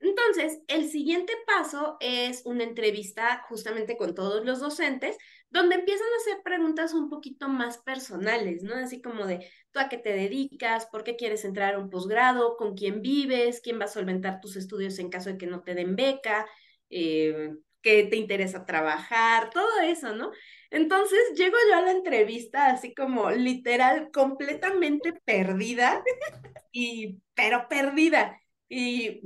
Entonces, 0.00 0.60
el 0.68 0.88
siguiente 0.90 1.32
paso 1.46 1.96
es 2.00 2.42
una 2.44 2.64
entrevista 2.64 3.44
justamente 3.48 3.96
con 3.96 4.14
todos 4.14 4.44
los 4.44 4.60
docentes, 4.60 5.16
donde 5.52 5.74
empiezan 5.74 6.06
a 6.06 6.16
hacer 6.16 6.42
preguntas 6.42 6.94
un 6.94 7.10
poquito 7.10 7.48
más 7.48 7.76
personales, 7.78 8.62
¿no? 8.62 8.74
Así 8.74 9.02
como 9.02 9.26
de, 9.26 9.46
¿tú 9.70 9.80
a 9.80 9.88
qué 9.90 9.98
te 9.98 10.14
dedicas? 10.14 10.86
¿Por 10.86 11.04
qué 11.04 11.14
quieres 11.14 11.44
entrar 11.44 11.74
a 11.74 11.78
un 11.78 11.90
posgrado? 11.90 12.56
¿Con 12.56 12.74
quién 12.74 13.02
vives? 13.02 13.60
¿Quién 13.62 13.78
va 13.78 13.84
a 13.84 13.88
solventar 13.88 14.40
tus 14.40 14.56
estudios 14.56 14.98
en 14.98 15.10
caso 15.10 15.28
de 15.28 15.36
que 15.36 15.46
no 15.46 15.62
te 15.62 15.74
den 15.74 15.94
beca? 15.94 16.46
Eh, 16.88 17.50
¿Qué 17.82 18.04
te 18.04 18.16
interesa 18.16 18.64
trabajar? 18.64 19.50
Todo 19.50 19.80
eso, 19.82 20.14
¿no? 20.14 20.30
Entonces 20.70 21.18
llego 21.36 21.56
yo 21.68 21.76
a 21.76 21.82
la 21.82 21.90
entrevista 21.90 22.68
así 22.68 22.94
como 22.94 23.30
literal, 23.30 24.10
completamente 24.10 25.12
perdida, 25.24 26.02
y, 26.72 27.20
pero 27.34 27.68
perdida. 27.68 28.40
Y 28.70 29.20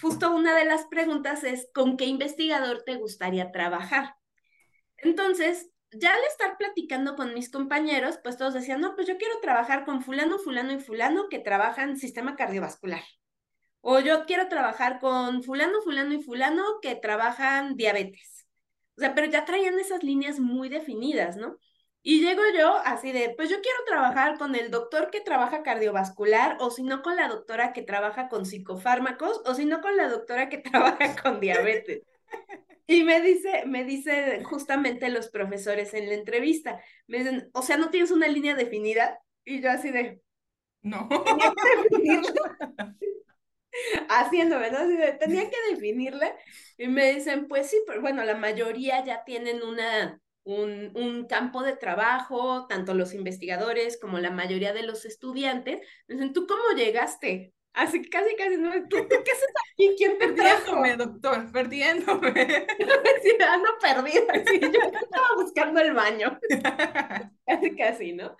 justo 0.00 0.34
una 0.34 0.56
de 0.56 0.64
las 0.64 0.86
preguntas 0.86 1.44
es, 1.44 1.68
¿con 1.74 1.98
qué 1.98 2.06
investigador 2.06 2.82
te 2.82 2.96
gustaría 2.96 3.52
trabajar? 3.52 4.14
Entonces, 4.98 5.70
ya 5.92 6.14
al 6.14 6.24
estar 6.24 6.56
platicando 6.58 7.16
con 7.16 7.34
mis 7.34 7.50
compañeros, 7.50 8.18
pues 8.22 8.36
todos 8.36 8.54
decían, 8.54 8.80
no, 8.80 8.94
pues 8.94 9.06
yo 9.06 9.18
quiero 9.18 9.38
trabajar 9.40 9.84
con 9.84 10.02
fulano, 10.02 10.38
fulano 10.38 10.72
y 10.72 10.80
fulano 10.80 11.28
que 11.28 11.38
trabajan 11.38 11.96
sistema 11.96 12.36
cardiovascular. 12.36 13.02
O 13.80 14.00
yo 14.00 14.26
quiero 14.26 14.48
trabajar 14.48 14.98
con 14.98 15.42
fulano, 15.42 15.80
fulano 15.82 16.14
y 16.14 16.22
fulano 16.22 16.64
que 16.82 16.96
trabajan 16.96 17.76
diabetes. 17.76 18.46
O 18.96 19.00
sea, 19.00 19.14
pero 19.14 19.28
ya 19.28 19.44
traían 19.44 19.78
esas 19.78 20.02
líneas 20.02 20.40
muy 20.40 20.68
definidas, 20.68 21.36
¿no? 21.36 21.58
Y 22.02 22.20
llego 22.20 22.42
yo 22.56 22.76
así 22.84 23.12
de, 23.12 23.34
pues 23.36 23.50
yo 23.50 23.60
quiero 23.60 23.78
trabajar 23.86 24.38
con 24.38 24.54
el 24.54 24.70
doctor 24.70 25.10
que 25.10 25.20
trabaja 25.20 25.62
cardiovascular, 25.62 26.56
o 26.60 26.70
si 26.70 26.82
no 26.82 27.02
con 27.02 27.16
la 27.16 27.28
doctora 27.28 27.72
que 27.72 27.82
trabaja 27.82 28.28
con 28.28 28.46
psicofármacos, 28.46 29.42
o 29.44 29.54
si 29.54 29.64
no 29.66 29.80
con 29.80 29.96
la 29.96 30.08
doctora 30.08 30.48
que 30.48 30.58
trabaja 30.58 31.20
con 31.20 31.40
diabetes. 31.40 32.02
Y 32.86 33.02
me 33.02 33.20
dice, 33.20 33.64
me 33.66 33.84
dice 33.84 34.44
justamente 34.44 35.08
los 35.08 35.28
profesores 35.28 35.92
en 35.94 36.08
la 36.08 36.14
entrevista, 36.14 36.80
me 37.08 37.18
dicen, 37.18 37.50
o 37.52 37.62
sea, 37.62 37.76
¿no 37.76 37.90
tienes 37.90 38.12
una 38.12 38.28
línea 38.28 38.54
definida? 38.54 39.18
Y 39.44 39.60
yo 39.60 39.70
así 39.70 39.90
de, 39.90 40.20
no. 40.86 41.08
Haciendo, 44.08 44.58
¿verdad? 44.58 44.82
Así 44.82 44.96
de, 44.96 45.12
tenía 45.14 45.50
que 45.50 45.74
definirla. 45.74 46.34
Y 46.78 46.88
me 46.88 47.12
dicen, 47.12 47.48
pues 47.48 47.68
sí, 47.68 47.76
pero 47.86 48.00
bueno, 48.00 48.24
la 48.24 48.36
mayoría 48.36 49.04
ya 49.04 49.24
tienen 49.24 49.62
una, 49.62 50.20
un, 50.44 50.92
un, 50.94 51.26
campo 51.26 51.62
de 51.62 51.76
trabajo, 51.76 52.66
tanto 52.68 52.94
los 52.94 53.12
investigadores 53.14 53.98
como 54.00 54.18
la 54.18 54.30
mayoría 54.30 54.72
de 54.72 54.84
los 54.84 55.04
estudiantes. 55.04 55.80
Me 56.06 56.14
dicen, 56.14 56.32
¿tú 56.32 56.46
cómo 56.46 56.62
llegaste? 56.76 57.52
Así 57.76 58.02
casi, 58.08 58.34
casi, 58.36 58.56
no, 58.56 58.72
¿tú, 58.88 58.96
¿tú 59.02 59.22
qué 59.22 59.32
haces 59.32 59.52
aquí? 59.74 59.94
¿Quién 59.98 60.16
te 60.16 60.28
Perdiéndome, 60.28 60.96
doctor, 60.96 61.52
perdiéndome. 61.52 62.32
sí, 63.22 63.36
ando 63.38 63.68
perdida, 63.78 64.32
sí, 64.46 64.60
yo 64.60 64.80
estaba 64.98 65.34
buscando 65.36 65.80
el 65.80 65.92
baño. 65.92 66.38
casi, 67.46 67.76
casi, 67.76 68.12
¿no? 68.14 68.34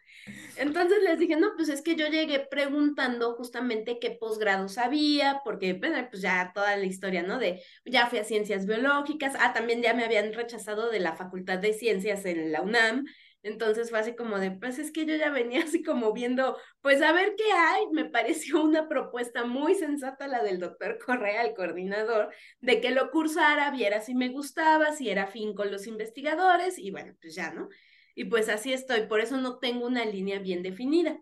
Entonces 0.56 1.02
les 1.02 1.18
dije, 1.18 1.36
no, 1.36 1.48
pues 1.54 1.68
es 1.68 1.82
que 1.82 1.96
yo 1.96 2.08
llegué 2.08 2.40
preguntando 2.50 3.34
justamente 3.34 3.98
qué 4.00 4.10
posgrados 4.10 4.78
había, 4.78 5.42
porque 5.44 5.74
pues 5.74 6.22
ya 6.22 6.52
toda 6.54 6.74
la 6.74 6.86
historia, 6.86 7.22
¿no? 7.22 7.38
De, 7.38 7.62
ya 7.84 8.06
fui 8.06 8.18
a 8.18 8.24
ciencias 8.24 8.64
biológicas, 8.64 9.34
ah, 9.38 9.52
también 9.52 9.82
ya 9.82 9.92
me 9.92 10.06
habían 10.06 10.32
rechazado 10.32 10.88
de 10.90 11.00
la 11.00 11.14
Facultad 11.14 11.58
de 11.58 11.74
Ciencias 11.74 12.24
en 12.24 12.52
la 12.52 12.62
UNAM, 12.62 13.04
entonces 13.46 13.90
fue 13.90 14.00
así 14.00 14.16
como 14.16 14.38
de, 14.38 14.50
pues 14.50 14.78
es 14.78 14.90
que 14.90 15.06
yo 15.06 15.14
ya 15.14 15.30
venía 15.30 15.60
así 15.64 15.82
como 15.82 16.12
viendo, 16.12 16.56
pues 16.80 17.00
a 17.00 17.12
ver 17.12 17.34
qué 17.36 17.52
hay. 17.52 17.86
Me 17.92 18.04
pareció 18.04 18.62
una 18.62 18.88
propuesta 18.88 19.44
muy 19.44 19.74
sensata 19.74 20.26
la 20.26 20.42
del 20.42 20.58
doctor 20.58 20.98
Correa, 21.04 21.42
el 21.44 21.54
coordinador, 21.54 22.32
de 22.60 22.80
que 22.80 22.90
lo 22.90 23.10
cursara, 23.10 23.70
viera 23.70 24.00
si 24.00 24.14
me 24.14 24.28
gustaba, 24.30 24.92
si 24.92 25.10
era 25.10 25.26
fin 25.26 25.54
con 25.54 25.70
los 25.70 25.86
investigadores 25.86 26.78
y 26.78 26.90
bueno, 26.90 27.14
pues 27.20 27.34
ya, 27.34 27.52
¿no? 27.52 27.68
Y 28.14 28.24
pues 28.24 28.48
así 28.48 28.72
estoy, 28.72 29.06
por 29.06 29.20
eso 29.20 29.36
no 29.36 29.58
tengo 29.58 29.86
una 29.86 30.04
línea 30.04 30.38
bien 30.38 30.62
definida. 30.62 31.20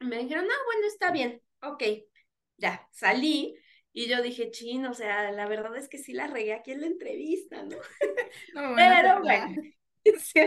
Me 0.00 0.18
dijeron, 0.18 0.46
ah, 0.50 0.62
bueno, 0.66 0.86
está 0.86 1.12
bien, 1.12 1.40
ok, 1.62 1.82
ya, 2.56 2.88
salí. 2.92 3.56
Y 3.92 4.08
yo 4.08 4.22
dije, 4.22 4.50
chin, 4.50 4.86
o 4.86 4.94
sea, 4.94 5.30
la 5.30 5.46
verdad 5.46 5.76
es 5.76 5.88
que 5.88 5.98
sí 5.98 6.14
la 6.14 6.26
regué 6.26 6.52
aquí 6.52 6.72
en 6.72 6.80
la 6.80 6.88
entrevista, 6.88 7.62
¿no? 7.62 7.76
no 8.54 8.74
Pero 8.76 9.20
bueno, 9.20 9.62
Sí, 10.18 10.40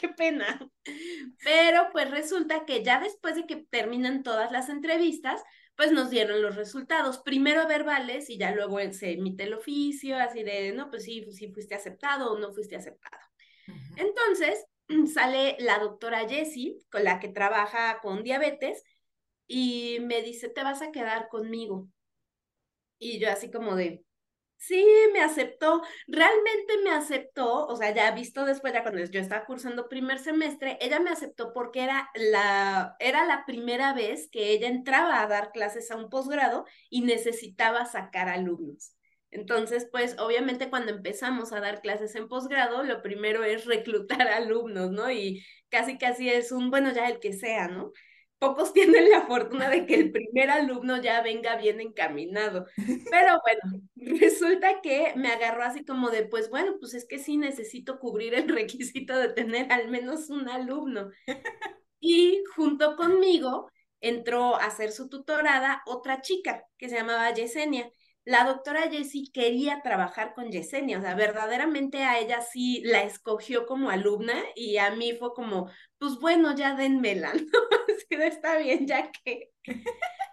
qué 0.00 0.08
pena. 0.16 0.58
Pero 1.42 1.88
pues 1.92 2.10
resulta 2.10 2.64
que 2.64 2.82
ya 2.82 3.00
después 3.00 3.36
de 3.36 3.46
que 3.46 3.56
terminan 3.56 4.22
todas 4.22 4.50
las 4.50 4.68
entrevistas, 4.68 5.42
pues 5.76 5.92
nos 5.92 6.10
dieron 6.10 6.42
los 6.42 6.56
resultados. 6.56 7.18
Primero 7.18 7.66
verbales 7.66 8.30
y 8.30 8.38
ya 8.38 8.52
luego 8.52 8.78
se 8.92 9.12
emite 9.12 9.44
el 9.44 9.54
oficio, 9.54 10.16
así 10.16 10.42
de, 10.42 10.72
no, 10.72 10.90
pues 10.90 11.04
sí, 11.04 11.24
sí 11.32 11.48
fuiste 11.52 11.74
aceptado 11.74 12.32
o 12.32 12.38
no 12.38 12.52
fuiste 12.52 12.76
aceptado. 12.76 13.22
Entonces 13.96 14.64
sale 15.12 15.56
la 15.60 15.78
doctora 15.78 16.28
Jessie, 16.28 16.78
con 16.90 17.04
la 17.04 17.20
que 17.20 17.28
trabaja 17.28 18.00
con 18.00 18.22
diabetes, 18.22 18.82
y 19.46 19.98
me 20.02 20.22
dice, 20.22 20.48
te 20.48 20.62
vas 20.62 20.82
a 20.82 20.92
quedar 20.92 21.28
conmigo. 21.28 21.88
Y 22.98 23.18
yo 23.18 23.30
así 23.30 23.50
como 23.50 23.76
de, 23.76 24.04
Sí, 24.66 24.82
me 25.12 25.20
aceptó, 25.20 25.82
realmente 26.06 26.78
me 26.82 26.90
aceptó, 26.90 27.66
o 27.66 27.76
sea, 27.76 27.92
ya 27.94 28.10
visto 28.12 28.46
después, 28.46 28.72
ya 28.72 28.82
cuando 28.82 29.04
yo 29.04 29.20
estaba 29.20 29.44
cursando 29.44 29.88
primer 29.88 30.18
semestre, 30.18 30.78
ella 30.80 31.00
me 31.00 31.10
aceptó 31.10 31.52
porque 31.52 31.82
era 31.84 32.08
la, 32.14 32.96
era 32.98 33.26
la 33.26 33.44
primera 33.44 33.92
vez 33.92 34.28
que 34.30 34.52
ella 34.52 34.68
entraba 34.68 35.20
a 35.20 35.26
dar 35.26 35.52
clases 35.52 35.90
a 35.90 35.96
un 35.96 36.08
posgrado 36.08 36.64
y 36.88 37.02
necesitaba 37.02 37.84
sacar 37.84 38.28
alumnos. 38.28 38.94
Entonces, 39.30 39.86
pues 39.90 40.16
obviamente 40.18 40.70
cuando 40.70 40.92
empezamos 40.92 41.52
a 41.52 41.60
dar 41.60 41.82
clases 41.82 42.14
en 42.14 42.28
posgrado, 42.28 42.84
lo 42.84 43.02
primero 43.02 43.44
es 43.44 43.66
reclutar 43.66 44.28
alumnos, 44.28 44.90
¿no? 44.92 45.10
Y 45.10 45.44
casi, 45.68 45.98
casi 45.98 46.30
es 46.30 46.52
un, 46.52 46.70
bueno, 46.70 46.90
ya 46.92 47.08
el 47.08 47.18
que 47.20 47.32
sea, 47.34 47.68
¿no? 47.68 47.92
Pocos 48.38 48.72
tienen 48.74 49.10
la 49.10 49.22
fortuna 49.22 49.68
de 49.68 49.86
que 49.86 49.94
el 49.94 50.12
primer 50.12 50.50
alumno 50.50 51.00
ya 51.00 51.22
venga 51.22 51.56
bien 51.56 51.80
encaminado. 51.80 52.66
Pero 52.76 53.40
bueno, 53.42 53.82
resulta 53.96 54.80
que 54.80 55.12
me 55.16 55.28
agarró 55.28 55.64
así 55.64 55.84
como 55.84 56.10
de, 56.10 56.24
pues 56.24 56.50
bueno, 56.50 56.76
pues 56.80 56.94
es 56.94 57.06
que 57.06 57.18
sí 57.18 57.36
necesito 57.36 57.98
cubrir 57.98 58.34
el 58.34 58.48
requisito 58.48 59.16
de 59.16 59.28
tener 59.28 59.72
al 59.72 59.88
menos 59.88 60.30
un 60.30 60.48
alumno. 60.48 61.10
Y 62.00 62.42
junto 62.54 62.96
conmigo 62.96 63.70
entró 64.00 64.56
a 64.56 64.66
hacer 64.66 64.92
su 64.92 65.08
tutorada 65.08 65.82
otra 65.86 66.20
chica 66.20 66.64
que 66.76 66.88
se 66.90 66.96
llamaba 66.96 67.32
Yesenia 67.32 67.90
la 68.24 68.44
doctora 68.44 68.90
Jessie 68.90 69.30
quería 69.32 69.82
trabajar 69.82 70.32
con 70.34 70.50
Yesenia, 70.50 70.98
o 70.98 71.02
sea, 71.02 71.14
verdaderamente 71.14 72.04
a 72.04 72.18
ella 72.18 72.40
sí 72.40 72.80
la 72.82 73.02
escogió 73.02 73.66
como 73.66 73.90
alumna 73.90 74.34
y 74.54 74.78
a 74.78 74.90
mí 74.92 75.12
fue 75.12 75.34
como, 75.34 75.70
pues 76.04 76.20
bueno, 76.20 76.54
ya 76.54 76.74
denmela, 76.74 77.32
¿no? 77.32 77.40
Así 77.88 78.06
está 78.10 78.58
bien, 78.58 78.86
ya 78.86 79.10
que. 79.10 79.50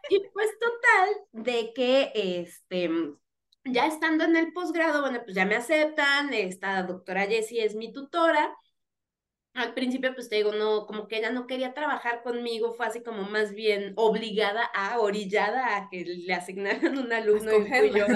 Y 0.10 0.20
pues 0.34 0.50
total, 0.60 1.10
de 1.32 1.72
que 1.74 2.12
este, 2.14 2.90
ya 3.64 3.88
estando 3.88 4.26
en 4.26 4.36
el 4.36 4.52
posgrado, 4.52 5.00
bueno, 5.00 5.22
pues 5.24 5.34
ya 5.34 5.46
me 5.46 5.56
aceptan, 5.56 6.34
esta 6.34 6.84
doctora 6.84 7.26
Jessie 7.26 7.64
es 7.64 7.76
mi 7.76 7.94
tutora, 7.94 8.54
al 9.54 9.74
principio, 9.74 10.14
pues 10.14 10.28
te 10.28 10.36
digo, 10.36 10.52
no, 10.52 10.86
como 10.86 11.08
que 11.08 11.20
ella 11.20 11.30
no 11.30 11.48
quería 11.48 11.74
trabajar 11.74 12.22
conmigo, 12.22 12.74
fue 12.74 12.88
así 12.88 13.02
como 13.02 13.24
más 13.24 13.54
bien 13.54 13.94
obligada 13.96 14.66
a, 14.74 15.00
orillada 15.00 15.78
a 15.78 15.90
que 15.90 16.04
le 16.04 16.34
asignaran 16.34 16.98
un 16.98 17.14
alumno 17.14 17.52
y 17.60 17.98
yo 17.98 18.08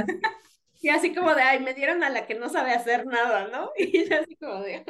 y 0.82 0.90
así 0.90 1.16
como 1.16 1.34
de, 1.34 1.42
ay, 1.42 1.62
me 1.62 1.74
dieron 1.74 2.04
a 2.04 2.10
la 2.10 2.28
que 2.28 2.36
no 2.36 2.50
sabe 2.50 2.74
hacer 2.74 3.06
nada, 3.06 3.48
¿no? 3.48 3.72
Y 3.78 4.10
yo 4.10 4.20
así 4.20 4.36
como 4.36 4.62
de, 4.62 4.86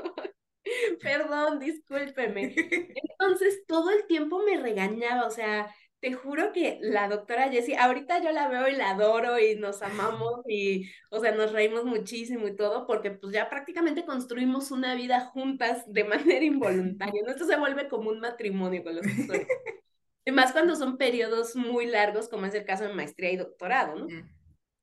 perdón, 1.01 1.59
discúlpeme. 1.59 2.53
Entonces, 3.19 3.65
todo 3.67 3.91
el 3.91 4.05
tiempo 4.07 4.43
me 4.43 4.57
regañaba, 4.57 5.25
o 5.27 5.31
sea, 5.31 5.73
te 5.99 6.13
juro 6.13 6.51
que 6.51 6.77
la 6.81 7.07
doctora 7.07 7.49
Jessie, 7.49 7.77
ahorita 7.77 8.21
yo 8.21 8.31
la 8.31 8.47
veo 8.47 8.67
y 8.67 8.75
la 8.75 8.91
adoro 8.91 9.39
y 9.39 9.55
nos 9.55 9.81
amamos 9.81 10.41
y, 10.47 10.91
o 11.09 11.19
sea, 11.19 11.31
nos 11.31 11.51
reímos 11.51 11.85
muchísimo 11.85 12.47
y 12.47 12.55
todo, 12.55 12.85
porque 12.85 13.11
pues 13.11 13.33
ya 13.33 13.49
prácticamente 13.49 14.05
construimos 14.05 14.71
una 14.71 14.93
vida 14.93 15.21
juntas 15.21 15.83
de 15.91 16.03
manera 16.03 16.45
involuntaria, 16.45 17.21
¿no? 17.25 17.31
Esto 17.31 17.45
se 17.45 17.57
vuelve 17.57 17.87
como 17.87 18.09
un 18.09 18.19
matrimonio 18.19 18.83
con 18.83 18.95
los 18.95 19.05
doctores. 19.05 19.47
y 20.25 20.31
más 20.31 20.51
cuando 20.51 20.75
son 20.75 20.97
periodos 20.97 21.55
muy 21.55 21.87
largos, 21.87 22.29
como 22.29 22.45
es 22.45 22.53
el 22.53 22.65
caso 22.65 22.83
de 22.83 22.93
maestría 22.93 23.31
y 23.31 23.37
doctorado, 23.37 23.95
¿no? 23.95 24.07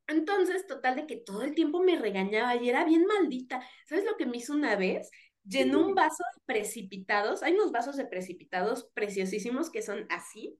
Entonces, 0.08 0.66
total 0.66 0.96
de 0.96 1.06
que 1.06 1.16
todo 1.16 1.42
el 1.42 1.54
tiempo 1.54 1.80
me 1.82 1.98
regañaba 1.98 2.56
y 2.56 2.68
era 2.68 2.84
bien 2.84 3.06
maldita. 3.06 3.62
¿Sabes 3.86 4.04
lo 4.04 4.16
que 4.16 4.26
me 4.26 4.38
hizo 4.38 4.52
una 4.52 4.76
vez? 4.76 5.10
Llenó 5.44 5.86
un 5.86 5.94
vaso 5.94 6.22
de 6.34 6.42
precipitados. 6.46 7.42
Hay 7.42 7.54
unos 7.54 7.72
vasos 7.72 7.96
de 7.96 8.06
precipitados 8.06 8.88
preciosísimos 8.94 9.70
que 9.70 9.82
son 9.82 10.06
así, 10.08 10.58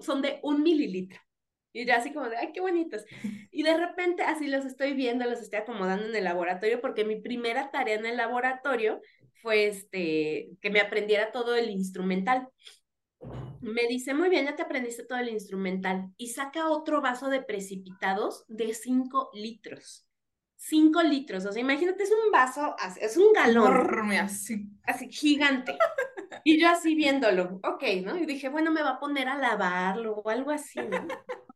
son 0.00 0.22
de 0.22 0.40
un 0.42 0.62
mililitro. 0.62 1.20
Y 1.72 1.84
ya 1.84 1.96
así 1.96 2.10
como 2.12 2.30
de, 2.30 2.38
ay, 2.38 2.52
qué 2.54 2.60
bonitos. 2.60 3.04
Y 3.52 3.62
de 3.62 3.76
repente 3.76 4.22
así 4.22 4.48
los 4.48 4.64
estoy 4.64 4.94
viendo, 4.94 5.24
los 5.24 5.40
estoy 5.40 5.60
acomodando 5.60 6.06
en 6.06 6.14
el 6.14 6.24
laboratorio, 6.24 6.80
porque 6.80 7.04
mi 7.04 7.20
primera 7.20 7.70
tarea 7.70 7.96
en 7.96 8.06
el 8.06 8.16
laboratorio 8.16 9.00
fue 9.42 9.66
este, 9.66 10.50
que 10.60 10.70
me 10.70 10.80
aprendiera 10.80 11.32
todo 11.32 11.54
el 11.54 11.70
instrumental. 11.70 12.48
Me 13.60 13.86
dice, 13.88 14.14
muy 14.14 14.28
bien, 14.28 14.46
ya 14.46 14.56
te 14.56 14.62
aprendiste 14.62 15.04
todo 15.04 15.18
el 15.18 15.28
instrumental. 15.28 16.10
Y 16.16 16.28
saca 16.28 16.70
otro 16.70 17.00
vaso 17.02 17.28
de 17.28 17.42
precipitados 17.42 18.44
de 18.48 18.72
5 18.74 19.30
litros. 19.34 20.05
5 20.56 21.02
litros, 21.02 21.44
o 21.44 21.52
sea, 21.52 21.60
imagínate, 21.60 22.02
es 22.02 22.10
un 22.10 22.32
vaso, 22.32 22.74
es 23.00 23.16
un 23.16 23.32
galón. 23.32 24.10
así. 24.12 24.66
Así, 24.84 25.10
gigante. 25.10 25.76
Y 26.44 26.60
yo 26.60 26.68
así 26.68 26.94
viéndolo, 26.94 27.60
ok, 27.62 27.82
¿no? 28.04 28.16
Y 28.16 28.26
dije, 28.26 28.48
bueno, 28.48 28.70
me 28.72 28.82
va 28.82 28.90
a 28.90 29.00
poner 29.00 29.28
a 29.28 29.38
lavarlo 29.38 30.14
o 30.14 30.30
algo 30.30 30.50
así, 30.50 30.80
¿no? 30.80 31.06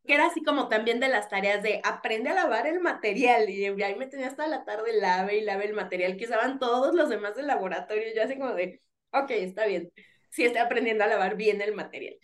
Que 0.06 0.14
era 0.14 0.26
así 0.26 0.42
como 0.42 0.68
también 0.68 1.00
de 1.00 1.08
las 1.08 1.28
tareas 1.28 1.62
de 1.62 1.80
aprende 1.84 2.30
a 2.30 2.34
lavar 2.34 2.66
el 2.66 2.80
material. 2.80 3.48
Y 3.48 3.64
ahí 3.64 3.94
me 3.96 4.06
tenía 4.06 4.26
hasta 4.26 4.46
la 4.46 4.64
tarde 4.64 4.92
lave 4.92 5.38
y 5.38 5.42
lave 5.42 5.66
el 5.66 5.74
material 5.74 6.16
que 6.16 6.24
usaban 6.24 6.58
todos 6.58 6.94
los 6.94 7.08
demás 7.08 7.36
del 7.36 7.46
laboratorio. 7.46 8.08
Y 8.08 8.16
yo 8.16 8.24
así 8.24 8.36
como 8.36 8.54
de, 8.54 8.80
ok, 9.12 9.30
está 9.30 9.66
bien. 9.66 9.92
Sí, 10.30 10.44
estoy 10.44 10.60
aprendiendo 10.60 11.04
a 11.04 11.08
lavar 11.08 11.36
bien 11.36 11.60
el 11.60 11.74
material. 11.74 12.16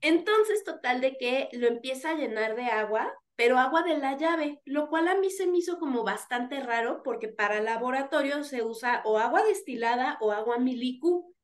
Entonces, 0.00 0.64
total 0.64 1.00
de 1.00 1.16
que 1.16 1.48
lo 1.52 1.66
empieza 1.66 2.10
a 2.10 2.14
llenar 2.14 2.56
de 2.56 2.66
agua, 2.66 3.12
pero 3.36 3.58
agua 3.58 3.82
de 3.82 3.98
la 3.98 4.16
llave, 4.16 4.60
lo 4.64 4.88
cual 4.88 5.08
a 5.08 5.16
mí 5.16 5.30
se 5.30 5.46
me 5.46 5.58
hizo 5.58 5.78
como 5.78 6.04
bastante 6.04 6.60
raro 6.60 7.02
porque 7.04 7.28
para 7.28 7.60
laboratorio 7.60 8.42
se 8.44 8.62
usa 8.62 9.02
o 9.04 9.18
agua 9.18 9.44
destilada 9.44 10.18
o 10.20 10.32
agua 10.32 10.58
milicu 10.58 11.36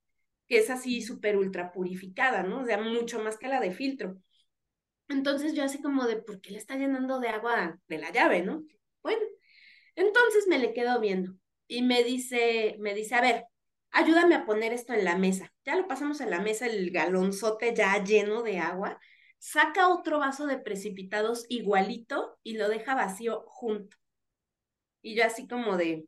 que 0.48 0.58
es 0.58 0.68
así 0.68 1.00
súper 1.00 1.36
ultra 1.38 1.72
purificada, 1.72 2.42
¿no? 2.42 2.60
O 2.60 2.66
sea, 2.66 2.78
mucho 2.78 3.22
más 3.22 3.38
que 3.38 3.48
la 3.48 3.58
de 3.60 3.70
filtro. 3.70 4.18
Entonces 5.08 5.54
yo 5.54 5.64
así 5.64 5.80
como 5.80 6.06
de, 6.06 6.16
¿por 6.16 6.40
qué 6.42 6.50
le 6.50 6.58
está 6.58 6.76
llenando 6.76 7.20
de 7.20 7.28
agua 7.28 7.78
de 7.88 7.98
la 7.98 8.10
llave, 8.10 8.42
no? 8.42 8.62
Bueno, 9.02 9.22
entonces 9.94 10.46
me 10.48 10.58
le 10.58 10.74
quedo 10.74 11.00
viendo 11.00 11.34
y 11.68 11.82
me 11.82 12.04
dice, 12.04 12.76
me 12.80 12.94
dice, 12.94 13.14
a 13.14 13.20
ver, 13.22 13.44
ayúdame 13.90 14.34
a 14.34 14.44
poner 14.44 14.72
esto 14.72 14.92
en 14.92 15.04
la 15.04 15.16
mesa. 15.16 15.52
Ya 15.64 15.76
lo 15.76 15.86
pasamos 15.86 16.20
en 16.20 16.30
la 16.30 16.40
mesa, 16.40 16.66
el 16.66 16.90
galonzote 16.90 17.74
ya 17.74 18.02
lleno 18.04 18.42
de 18.42 18.58
agua. 18.58 19.00
Saca 19.42 19.88
otro 19.88 20.20
vaso 20.20 20.46
de 20.46 20.56
precipitados 20.56 21.46
igualito 21.48 22.38
y 22.44 22.58
lo 22.58 22.68
deja 22.68 22.94
vacío 22.94 23.42
junto. 23.48 23.96
Y 25.02 25.16
yo 25.16 25.24
así 25.24 25.48
como 25.48 25.76
de, 25.76 26.06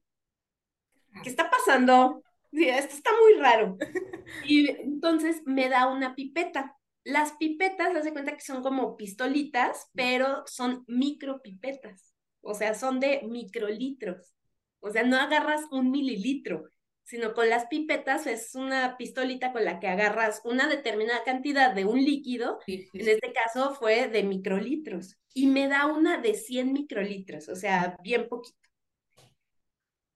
¿qué 1.25 1.31
está 1.31 1.51
pasando? 1.51 2.23
Esto 2.53 2.95
está 2.95 3.11
muy 3.21 3.35
raro. 3.41 3.77
Y 4.47 4.69
entonces 4.69 5.43
me 5.47 5.69
da 5.69 5.89
una 5.89 6.15
pipeta. 6.15 6.77
Las 7.03 7.33
pipetas, 7.33 8.05
se 8.05 8.13
cuenta 8.13 8.37
que 8.37 8.41
son 8.41 8.63
como 8.63 8.97
pistolitas, 8.97 9.91
pero 9.95 10.45
son 10.47 10.85
micropipetas. 10.87 12.15
O 12.41 12.55
sea, 12.55 12.75
son 12.75 13.01
de 13.01 13.23
microlitros. 13.29 14.33
O 14.79 14.91
sea, 14.91 15.03
no 15.03 15.17
agarras 15.17 15.63
un 15.73 15.91
mililitro, 15.91 16.71
sino 17.05 17.35
con 17.35 17.49
las 17.49 17.67
pipetas 17.67 18.27
es 18.27 18.55
una 18.55 18.97
pistolita 18.97 19.53
con 19.53 19.65
la 19.65 19.79
que 19.79 19.89
agarras 19.89 20.41
una 20.45 20.69
determinada 20.69 21.23
cantidad 21.25 21.75
de 21.75 21.85
un 21.85 22.03
líquido. 22.03 22.59
En 22.67 23.09
este 23.09 23.33
caso 23.33 23.75
fue 23.75 24.09
de 24.09 24.23
microlitros. 24.23 25.17
Y 25.35 25.47
me 25.47 25.69
da 25.69 25.87
una 25.87 26.19
de 26.19 26.35
100 26.35 26.73
microlitros, 26.73 27.49
o 27.49 27.57
sea, 27.57 27.97
bien 28.03 28.29
poquito 28.29 28.65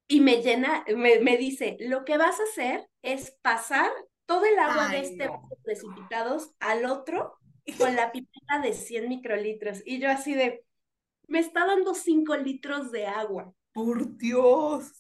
y 0.09 0.21
me 0.21 0.43
llena, 0.43 0.85
me, 0.97 1.37
dice, 1.37 1.77
lo 1.81 2.05
que 2.07 2.17
vas 2.17 2.41
a 2.41 2.45
hacer 2.45 2.89
es 3.03 3.37
pasar 3.43 3.91
todo 4.25 4.45
el 4.47 4.59
agua 4.59 4.89
de 4.89 5.01
este 5.01 5.27
no. 5.27 5.47
precipitados 5.63 6.55
al 6.61 6.87
otro 6.87 7.39
con 7.77 7.95
la 7.95 8.11
pipeta 8.11 8.59
de 8.63 8.73
100 8.73 9.09
microlitros. 9.09 9.83
Y 9.85 10.01
yo 10.01 10.11
así 10.11 10.35
de, 10.35 10.65
me 11.29 11.41
está 11.41 11.67
dando 11.67 11.95
5 11.95 12.37
litros 12.39 12.91
de 12.91 13.07
agua. 13.07 13.53
Por 13.73 14.17
Dios. 14.17 14.93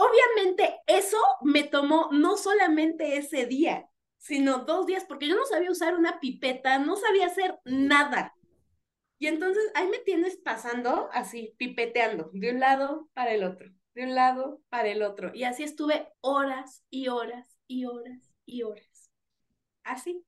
Obviamente 0.00 0.80
eso 0.86 1.18
me 1.42 1.64
tomó 1.64 2.08
no 2.12 2.36
solamente 2.36 3.16
ese 3.16 3.46
día, 3.46 3.90
sino 4.16 4.58
dos 4.58 4.86
días, 4.86 5.04
porque 5.04 5.26
yo 5.26 5.34
no 5.34 5.44
sabía 5.44 5.72
usar 5.72 5.96
una 5.96 6.20
pipeta, 6.20 6.78
no 6.78 6.94
sabía 6.94 7.26
hacer 7.26 7.58
nada. 7.64 8.32
Y 9.18 9.26
entonces 9.26 9.64
ahí 9.74 9.88
me 9.88 9.98
tienes 9.98 10.36
pasando 10.36 11.08
así, 11.12 11.56
pipeteando, 11.58 12.30
de 12.32 12.52
un 12.52 12.60
lado 12.60 13.10
para 13.12 13.34
el 13.34 13.42
otro, 13.42 13.72
de 13.94 14.04
un 14.04 14.14
lado 14.14 14.62
para 14.68 14.86
el 14.86 15.02
otro. 15.02 15.34
Y 15.34 15.42
así 15.42 15.64
estuve 15.64 16.06
horas 16.20 16.84
y 16.90 17.08
horas 17.08 17.58
y 17.66 17.86
horas 17.86 18.32
y 18.46 18.62
horas. 18.62 19.10
Así. 19.82 20.24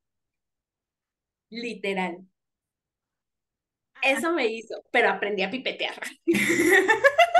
Literal. 1.49 2.27
Eso 4.03 4.33
me 4.33 4.47
hizo, 4.47 4.83
pero 4.91 5.11
aprendí 5.11 5.43
a 5.43 5.51
pipetear. 5.51 5.95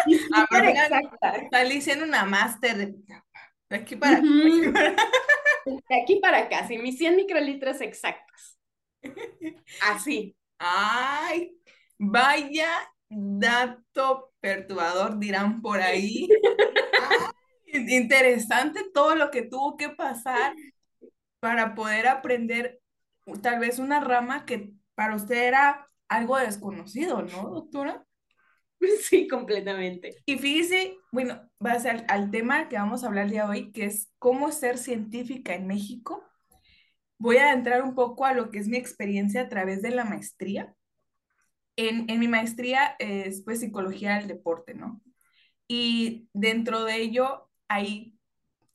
exacta. 0.07 1.49
Siendo 1.81 2.05
una 2.05 2.25
máster 2.25 2.77
de, 2.77 2.95
aquí 3.71 3.97
para 3.97 4.19
acá. 4.19 4.27
De 5.65 6.03
aquí 6.03 6.17
para 6.21 6.39
acá, 6.39 6.67
sí, 6.67 6.79
mis 6.79 6.99
100 6.99 7.17
microlitros 7.17 7.81
exactos. 7.81 8.59
Así. 9.83 10.37
Ay, 10.59 11.57
vaya 11.99 12.69
dato 13.09 14.33
perturbador, 14.41 15.19
dirán 15.19 15.61
por 15.61 15.81
ahí. 15.81 16.29
interesante 17.67 18.85
todo 18.93 19.15
lo 19.15 19.31
que 19.31 19.43
tuvo 19.43 19.77
que 19.77 19.91
pasar 19.91 20.55
para 21.41 21.75
poder 21.75 22.09
aprender 22.09 22.81
tal 23.43 23.59
vez 23.61 23.79
una 23.79 24.01
rama 24.01 24.45
que 24.45 24.73
para 24.95 25.15
usted 25.15 25.37
era 25.37 25.90
algo 26.11 26.37
desconocido, 26.37 27.23
¿no, 27.23 27.51
doctora? 27.51 28.05
Sí, 29.03 29.29
completamente. 29.29 30.17
Y 30.25 30.39
fíjese, 30.39 30.97
bueno, 31.13 31.51
va 31.65 31.73
a 31.73 31.81
ser 31.81 32.07
al 32.09 32.31
tema 32.31 32.69
que 32.71 32.77
vamos 32.77 33.05
a 33.05 33.09
hablar 33.09 33.31
de 33.31 33.43
hoy, 33.43 33.73
que 33.73 33.85
es 33.85 34.11
cómo 34.19 34.51
ser 34.53 34.79
científica 34.79 35.55
en 35.55 35.67
México. 35.67 36.25
Voy 37.19 37.37
a 37.37 37.53
entrar 37.53 37.83
un 37.83 37.95
poco 37.95 38.25
a 38.25 38.33
lo 38.33 38.51
que 38.51 38.59
es 38.59 38.69
mi 38.69 38.79
experiencia 38.79 39.43
a 39.43 39.49
través 39.51 39.83
de 39.83 39.91
la 39.91 40.07
maestría. 40.07 40.75
En, 41.77 42.09
en 42.09 42.19
mi 42.19 42.27
maestría 42.27 42.97
es 42.99 43.43
pues 43.43 43.61
psicología 43.61 44.17
del 44.17 44.29
deporte, 44.29 44.73
¿no? 44.73 45.03
Y 45.69 46.31
dentro 46.33 46.85
de 46.85 46.97
ello 46.97 47.51
hay 47.69 48.19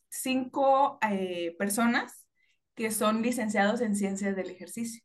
cinco 0.10 1.00
eh, 1.02 1.56
personas 1.58 2.28
que 2.76 2.91
son 2.91 3.21
licenciados 3.21 3.82
en 3.82 3.95
ciencias 3.95 4.36
del 4.36 4.52
ejercicio. 4.52 5.02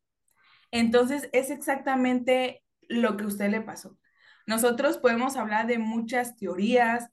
Entonces, 0.71 1.29
es 1.33 1.51
exactamente 1.51 2.63
lo 2.89 3.17
que 3.17 3.25
a 3.25 3.29
usted 3.29 3.51
le 3.51 3.61
pasó. 3.61 3.97
Nosotros 4.47 4.99
podemos 4.99 5.37
hablar 5.37 5.67
de 5.67 5.79
muchas 5.79 6.37
teorías, 6.37 7.09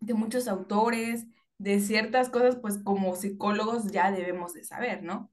de 0.00 0.14
muchos 0.14 0.48
autores, 0.48 1.26
de 1.58 1.80
ciertas 1.80 2.30
cosas, 2.30 2.56
pues 2.56 2.78
como 2.82 3.16
psicólogos 3.16 3.90
ya 3.90 4.10
debemos 4.10 4.54
de 4.54 4.64
saber, 4.64 5.02
¿no? 5.02 5.30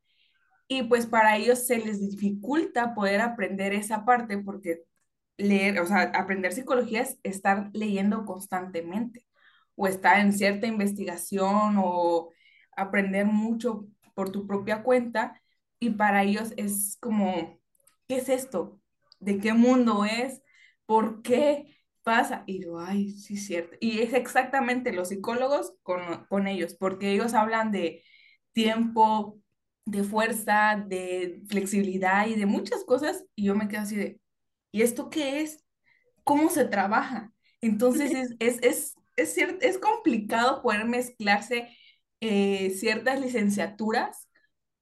Y 0.68 0.84
pues 0.84 1.06
para 1.06 1.38
ellos 1.38 1.68
se 1.68 1.78
les 1.78 2.00
dificulta 2.02 2.96
poder 2.96 3.22
aprender 3.22 3.74
esa 3.74 4.06
parte 4.06 4.38
porque 4.40 4.84
leer, 5.38 5.80
o 5.80 5.86
sea, 5.86 6.02
aprender 6.16 6.54
psicología 6.54 7.02
es 7.02 7.20
estar 7.24 7.70
leyendo 7.74 8.26
constantemente 8.26 9.26
o 9.76 9.88
estar 9.88 10.20
en 10.20 10.34
cierta 10.34 10.68
investigación 10.68 11.76
o 11.78 12.32
aprender 12.76 13.26
mucho 13.26 13.88
por 14.16 14.32
tu 14.32 14.48
propia 14.48 14.84
cuenta 14.84 15.42
y 15.80 15.92
para 15.92 16.24
ellos 16.24 16.54
es 16.58 16.98
como, 17.00 17.60
¿qué 18.08 18.18
es 18.18 18.30
esto? 18.30 18.80
¿De 19.20 19.40
qué 19.40 19.54
mundo 19.54 20.06
es? 20.06 20.42
¿Por 20.86 21.22
qué 21.22 21.76
pasa? 22.04 22.44
Y 22.46 22.64
yo, 22.64 22.80
ay, 22.80 23.12
sí 23.12 23.38
cierto. 23.38 23.76
Y 23.80 24.00
es 24.02 24.14
exactamente 24.14 24.94
los 24.94 25.10
psicólogos 25.10 25.74
con, 25.84 26.26
con 26.28 26.48
ellos, 26.48 26.76
porque 26.76 27.12
ellos 27.12 27.34
hablan 27.34 27.72
de 27.72 28.04
tiempo, 28.54 29.40
de 29.86 30.04
fuerza, 30.04 30.84
de 30.88 31.42
flexibilidad 31.50 32.28
y 32.28 32.36
de 32.36 32.46
muchas 32.46 32.84
cosas 32.86 33.24
y 33.36 33.46
yo 33.46 33.56
me 33.56 33.68
quedo 33.68 33.82
así 33.82 33.96
de, 33.96 34.20
¿y 34.72 34.82
esto 34.82 35.10
qué 35.10 35.42
es? 35.42 35.64
¿Cómo 36.24 36.50
se 36.50 36.66
trabaja? 36.66 37.32
Entonces 37.62 38.14
es, 38.14 38.36
es, 38.40 38.60
es, 38.64 38.96
es, 39.16 39.38
es 39.62 39.78
complicado 39.80 40.62
poder 40.62 40.86
mezclarse 40.86 41.70
eh, 42.22 42.72
ciertas 42.72 43.20
licenciaturas, 43.22 44.25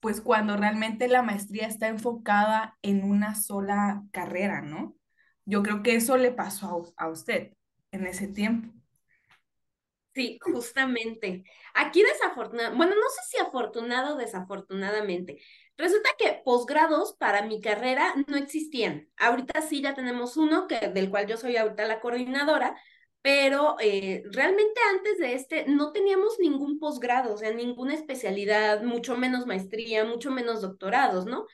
pues 0.03 0.19
cuando 0.19 0.57
realmente 0.57 1.07
la 1.07 1.21
maestría 1.21 1.65
está 1.65 1.87
enfocada 1.87 2.77
en 2.81 3.05
una 3.05 3.35
sola 3.35 4.03
carrera, 4.11 4.61
¿no? 4.61 4.97
Yo 5.45 5.63
creo 5.63 5.81
que 5.81 5.95
eso 5.95 6.17
le 6.17 6.31
pasó 6.31 6.91
a, 6.97 7.05
a 7.05 7.09
usted 7.09 7.53
en 7.91 8.05
ese 8.05 8.27
tiempo. 8.27 8.73
Sí, 10.13 10.39
justamente. 10.41 11.45
Aquí 11.73 12.03
desafortunadamente, 12.03 12.77
bueno, 12.77 12.95
no 12.95 13.09
sé 13.11 13.21
si 13.29 13.37
afortunado 13.37 14.15
o 14.15 14.17
desafortunadamente, 14.17 15.39
resulta 15.77 16.09
que 16.19 16.41
posgrados 16.43 17.15
para 17.17 17.43
mi 17.43 17.61
carrera 17.61 18.13
no 18.27 18.35
existían. 18.35 19.07
Ahorita 19.15 19.61
sí 19.61 19.81
ya 19.81 19.93
tenemos 19.93 20.35
uno, 20.35 20.67
que, 20.67 20.89
del 20.89 21.09
cual 21.09 21.27
yo 21.27 21.37
soy 21.37 21.55
ahorita 21.55 21.87
la 21.87 22.01
coordinadora, 22.01 22.75
pero 23.23 23.77
eh, 23.79 24.21
realmente 24.31 24.81
antes 24.93 25.17
de 25.17 25.33
este 25.33 25.65
no 25.65 25.93
teníamos 25.93 26.39
ningún 26.39 26.77
posgrado, 26.77 27.33
o 27.33 27.37
sea, 27.37 27.53
ninguna 27.53 27.93
especialidad, 27.93 28.83
mucho 28.83 29.15
menos 29.15 29.47
maestría, 29.47 30.03
mucho 30.03 30.29
menos 30.29 30.61
doctorados, 30.61 31.25
¿no? 31.25 31.47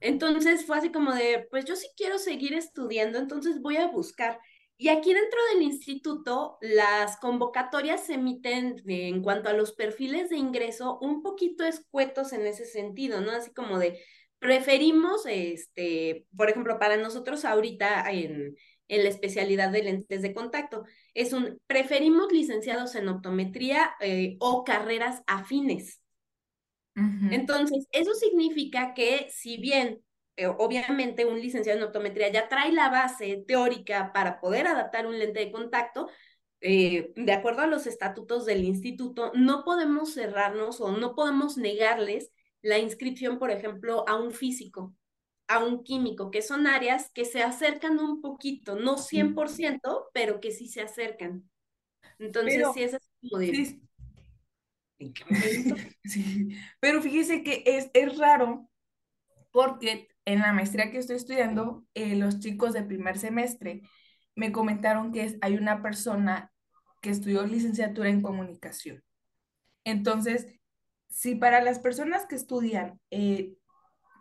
Entonces 0.00 0.64
fue 0.64 0.78
así 0.78 0.90
como 0.90 1.12
de, 1.14 1.46
pues 1.50 1.66
yo 1.66 1.76
sí 1.76 1.86
quiero 1.98 2.18
seguir 2.18 2.54
estudiando, 2.54 3.18
entonces 3.18 3.60
voy 3.60 3.76
a 3.76 3.88
buscar. 3.88 4.40
Y 4.78 4.88
aquí 4.88 5.12
dentro 5.12 5.38
del 5.52 5.62
instituto, 5.62 6.56
las 6.62 7.18
convocatorias 7.18 8.06
se 8.06 8.14
emiten 8.14 8.82
en 8.86 9.22
cuanto 9.22 9.50
a 9.50 9.52
los 9.52 9.72
perfiles 9.72 10.30
de 10.30 10.38
ingreso 10.38 10.98
un 11.02 11.22
poquito 11.22 11.64
escuetos 11.66 12.32
en 12.32 12.46
ese 12.46 12.64
sentido, 12.64 13.20
¿no? 13.20 13.32
Así 13.32 13.52
como 13.52 13.78
de, 13.78 14.00
preferimos, 14.38 15.26
este, 15.26 16.26
por 16.36 16.48
ejemplo, 16.48 16.78
para 16.78 16.96
nosotros 16.96 17.44
ahorita 17.44 18.10
en, 18.10 18.56
en 18.92 19.04
la 19.04 19.08
especialidad 19.08 19.70
de 19.70 19.82
lentes 19.82 20.20
de 20.20 20.34
contacto, 20.34 20.84
es 21.14 21.32
un, 21.32 21.58
preferimos 21.66 22.30
licenciados 22.30 22.94
en 22.94 23.08
optometría 23.08 23.94
eh, 24.00 24.36
o 24.38 24.64
carreras 24.64 25.22
afines. 25.26 26.02
Entonces, 27.30 27.86
eso 27.90 28.12
significa 28.12 28.92
que 28.92 29.26
si 29.30 29.56
bien 29.56 30.02
eh, 30.36 30.46
obviamente 30.46 31.24
un 31.24 31.40
licenciado 31.40 31.78
en 31.78 31.86
optometría 31.86 32.30
ya 32.30 32.50
trae 32.50 32.70
la 32.70 32.90
base 32.90 33.42
teórica 33.48 34.12
para 34.12 34.40
poder 34.40 34.66
adaptar 34.66 35.06
un 35.06 35.18
lente 35.18 35.40
de 35.40 35.52
contacto, 35.52 36.10
eh, 36.60 37.14
de 37.16 37.32
acuerdo 37.32 37.62
a 37.62 37.66
los 37.66 37.86
estatutos 37.86 38.44
del 38.44 38.62
instituto, 38.62 39.32
no 39.34 39.64
podemos 39.64 40.12
cerrarnos 40.12 40.82
o 40.82 40.92
no 40.92 41.14
podemos 41.14 41.56
negarles 41.56 42.30
la 42.60 42.78
inscripción, 42.78 43.38
por 43.38 43.50
ejemplo, 43.50 44.06
a 44.06 44.16
un 44.16 44.32
físico, 44.32 44.94
a 45.52 45.64
un 45.64 45.84
químico, 45.84 46.30
que 46.30 46.42
son 46.42 46.66
áreas 46.66 47.10
que 47.12 47.24
se 47.24 47.42
acercan 47.42 47.98
un 47.98 48.20
poquito, 48.20 48.76
no 48.76 48.96
100%, 48.96 50.08
pero 50.12 50.40
que 50.40 50.50
sí 50.50 50.68
se 50.68 50.80
acercan. 50.80 51.48
Entonces, 52.18 52.54
pero, 52.56 52.72
sí 52.72 52.82
es 52.82 52.98
como 53.20 53.38
de... 53.38 53.80
Sí. 56.04 56.56
Pero 56.78 57.02
fíjese 57.02 57.42
que 57.42 57.64
es, 57.66 57.90
es 57.92 58.18
raro 58.18 58.70
porque 59.50 60.08
en 60.24 60.40
la 60.40 60.52
maestría 60.52 60.92
que 60.92 60.98
estoy 60.98 61.16
estudiando, 61.16 61.84
eh, 61.94 62.14
los 62.14 62.38
chicos 62.38 62.72
de 62.72 62.84
primer 62.84 63.18
semestre 63.18 63.82
me 64.36 64.52
comentaron 64.52 65.12
que 65.12 65.36
hay 65.40 65.54
una 65.54 65.82
persona 65.82 66.52
que 67.00 67.10
estudió 67.10 67.44
licenciatura 67.44 68.08
en 68.08 68.22
comunicación. 68.22 69.02
Entonces, 69.84 70.46
si 71.08 71.34
para 71.34 71.60
las 71.60 71.80
personas 71.80 72.26
que 72.26 72.36
estudian, 72.36 73.00
eh, 73.10 73.54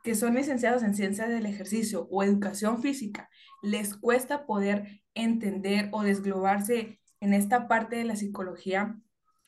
que 0.04 0.16
son 0.16 0.36
licenciados 0.36 0.84
en 0.84 0.96
ciencias 0.96 1.30
del 1.30 1.46
ejercicio 1.46 2.08
o 2.10 2.24
educación 2.24 2.82
física, 2.82 3.30
les 3.62 3.96
cuesta 3.96 4.46
poder 4.46 5.02
entender 5.14 5.90
o 5.92 6.04
desglobarse 6.04 7.00
en 7.20 7.34
esta 7.34 7.68
parte 7.68 7.98
de 7.98 8.06
la 8.06 8.16
psicología, 8.16 9.00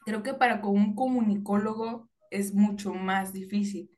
creo 0.05 0.23
que 0.23 0.33
para 0.33 0.63
un 0.63 0.95
comunicólogo 0.95 2.09
es 2.29 2.53
mucho 2.53 2.93
más 2.93 3.33
difícil. 3.33 3.89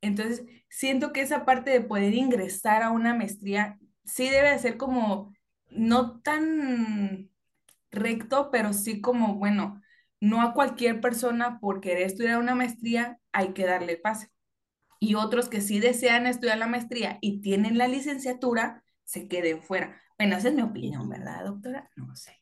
Entonces, 0.00 0.44
siento 0.68 1.12
que 1.12 1.22
esa 1.22 1.44
parte 1.44 1.70
de 1.70 1.80
poder 1.80 2.14
ingresar 2.14 2.82
a 2.82 2.90
una 2.90 3.14
maestría 3.14 3.78
sí 4.04 4.28
debe 4.28 4.50
de 4.50 4.58
ser 4.58 4.76
como 4.76 5.32
no 5.70 6.20
tan 6.20 7.30
recto, 7.90 8.50
pero 8.50 8.72
sí 8.72 9.00
como, 9.00 9.36
bueno, 9.36 9.80
no 10.20 10.42
a 10.42 10.52
cualquier 10.54 11.00
persona 11.00 11.58
por 11.60 11.80
querer 11.80 12.02
estudiar 12.04 12.38
una 12.38 12.54
maestría 12.54 13.18
hay 13.32 13.52
que 13.52 13.66
darle 13.66 13.96
pase. 13.96 14.33
Y 15.04 15.14
otros 15.16 15.48
que 15.48 15.60
sí 15.60 15.80
desean 15.80 16.26
estudiar 16.26 16.58
la 16.58 16.66
maestría 16.66 17.18
y 17.20 17.40
tienen 17.40 17.76
la 17.78 17.88
licenciatura, 17.88 18.82
se 19.04 19.28
queden 19.28 19.62
fuera. 19.62 20.00
Bueno, 20.18 20.36
esa 20.36 20.48
es 20.48 20.54
mi 20.54 20.62
opinión, 20.62 21.08
¿verdad, 21.08 21.44
doctora? 21.44 21.90
No 21.96 22.14
sé. 22.16 22.40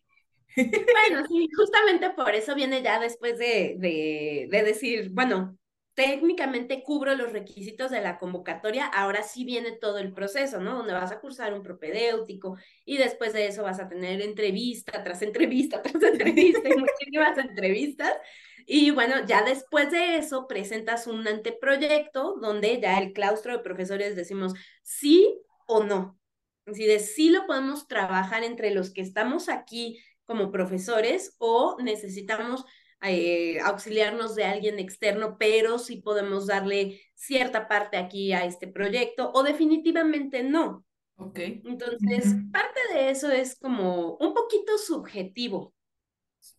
Bueno, 0.57 1.27
sí, 1.29 1.48
justamente 1.57 2.11
por 2.11 2.35
eso 2.35 2.55
viene 2.55 2.83
ya 2.83 3.01
después 3.01 3.38
de, 3.38 3.77
de, 3.79 4.48
de 4.51 4.62
decir, 4.62 5.11
bueno, 5.11 5.57
técnicamente 5.94 6.83
cubro 6.83 7.14
los 7.14 7.33
requisitos 7.33 7.90
de 7.90 8.01
la 8.01 8.18
convocatoria, 8.18 8.87
ahora 8.87 9.22
sí 9.22 9.44
viene 9.44 9.72
todo 9.72 9.98
el 9.98 10.12
proceso, 10.12 10.61
¿no? 10.61 10.77
Donde 10.77 10.94
vas 10.94 11.12
a 11.12 11.20
cursar 11.20 11.53
un 11.55 11.62
propedéutico 11.62 12.57
y 12.85 12.96
después 12.96 13.33
de 13.33 13.46
eso 13.46 13.62
vas 13.62 13.81
a 13.81 13.88
tener 13.88 14.22
entrevista 14.22 15.03
tras 15.03 15.22
entrevista 15.22 15.83
tras 15.83 16.03
entrevista 16.03 16.68
y 16.68 16.77
muchísimas 16.79 17.37
entrevistas. 17.38 18.12
Y 18.66 18.90
bueno, 18.90 19.25
ya 19.27 19.42
después 19.42 19.90
de 19.90 20.18
eso 20.18 20.46
presentas 20.46 21.07
un 21.07 21.27
anteproyecto 21.27 22.37
donde 22.40 22.81
ya 22.81 22.98
el 22.98 23.12
claustro 23.12 23.53
de 23.53 23.62
profesores 23.62 24.16
decimos 24.16 24.55
sí 24.83 25.40
o 25.66 25.83
no. 25.83 26.18
Si 26.72 26.87
de 26.87 27.01
sí 27.01 27.31
lo 27.31 27.46
podemos 27.46 27.88
trabajar 27.88 28.44
entre 28.44 28.72
los 28.72 28.92
que 28.92 29.01
estamos 29.01 29.48
aquí 29.48 29.98
como 30.25 30.53
profesores 30.53 31.35
o 31.38 31.77
necesitamos 31.81 32.64
eh, 33.03 33.59
auxiliarnos 33.61 34.37
de 34.37 34.44
alguien 34.44 34.79
externo, 34.79 35.37
pero 35.38 35.79
sí 35.79 35.96
podemos 35.96 36.46
darle 36.46 37.01
cierta 37.14 37.66
parte 37.66 37.96
aquí 37.96 38.33
a 38.33 38.44
este 38.44 38.68
proyecto 38.68 39.33
o 39.35 39.42
definitivamente 39.42 40.44
no. 40.44 40.85
Ok. 41.16 41.38
Entonces, 41.38 42.35
parte 42.53 42.81
de 42.94 43.11
eso 43.11 43.31
es 43.31 43.59
como 43.59 44.16
un 44.16 44.33
poquito 44.35 44.79
subjetivo. 44.79 45.75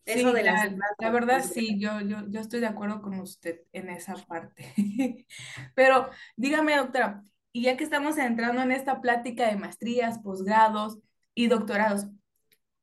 Eso 0.05 0.33
de 0.33 0.43
la, 0.43 0.75
la, 0.99 1.09
verdad 1.09 1.43
sí, 1.43 1.79
yo, 1.79 2.01
yo, 2.01 2.27
yo 2.27 2.39
estoy 2.39 2.59
de 2.59 2.67
acuerdo 2.67 3.01
con 3.01 3.19
usted 3.19 3.61
en 3.71 3.89
esa 3.89 4.15
parte. 4.15 4.73
Pero 5.75 6.09
dígame, 6.35 6.75
doctora, 6.75 7.23
y 7.51 7.63
ya 7.63 7.77
que 7.77 7.83
estamos 7.83 8.17
entrando 8.17 8.61
en 8.61 8.71
esta 8.71 9.01
plática 9.01 9.47
de 9.47 9.57
maestrías, 9.57 10.19
posgrados 10.19 10.99
y 11.33 11.47
doctorados, 11.47 12.07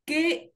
¿qué, 0.05 0.53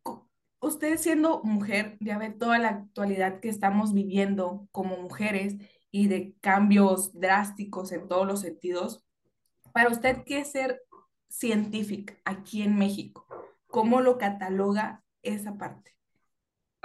usted 0.60 0.98
siendo 0.98 1.42
mujer, 1.44 1.98
ya 2.00 2.18
ve 2.18 2.32
toda 2.32 2.58
la 2.60 2.70
actualidad 2.70 3.40
que 3.40 3.50
estamos 3.50 3.94
viviendo 3.94 4.68
como 4.72 4.98
mujeres 4.98 5.56
y 5.92 6.08
de 6.08 6.36
cambios 6.42 7.20
drásticos 7.20 7.92
en 7.92 8.08
todos 8.08 8.28
los 8.28 8.42
sentidos, 8.42 9.06
para 9.74 9.90
usted, 9.90 10.24
¿qué 10.26 10.40
es 10.40 10.52
ser 10.52 10.82
científica 11.28 12.16
aquí 12.26 12.62
en 12.62 12.78
México? 12.78 13.28
¿Cómo 13.68 14.02
lo 14.02 14.18
cataloga 14.18 15.04
esa 15.22 15.58
parte? 15.58 15.95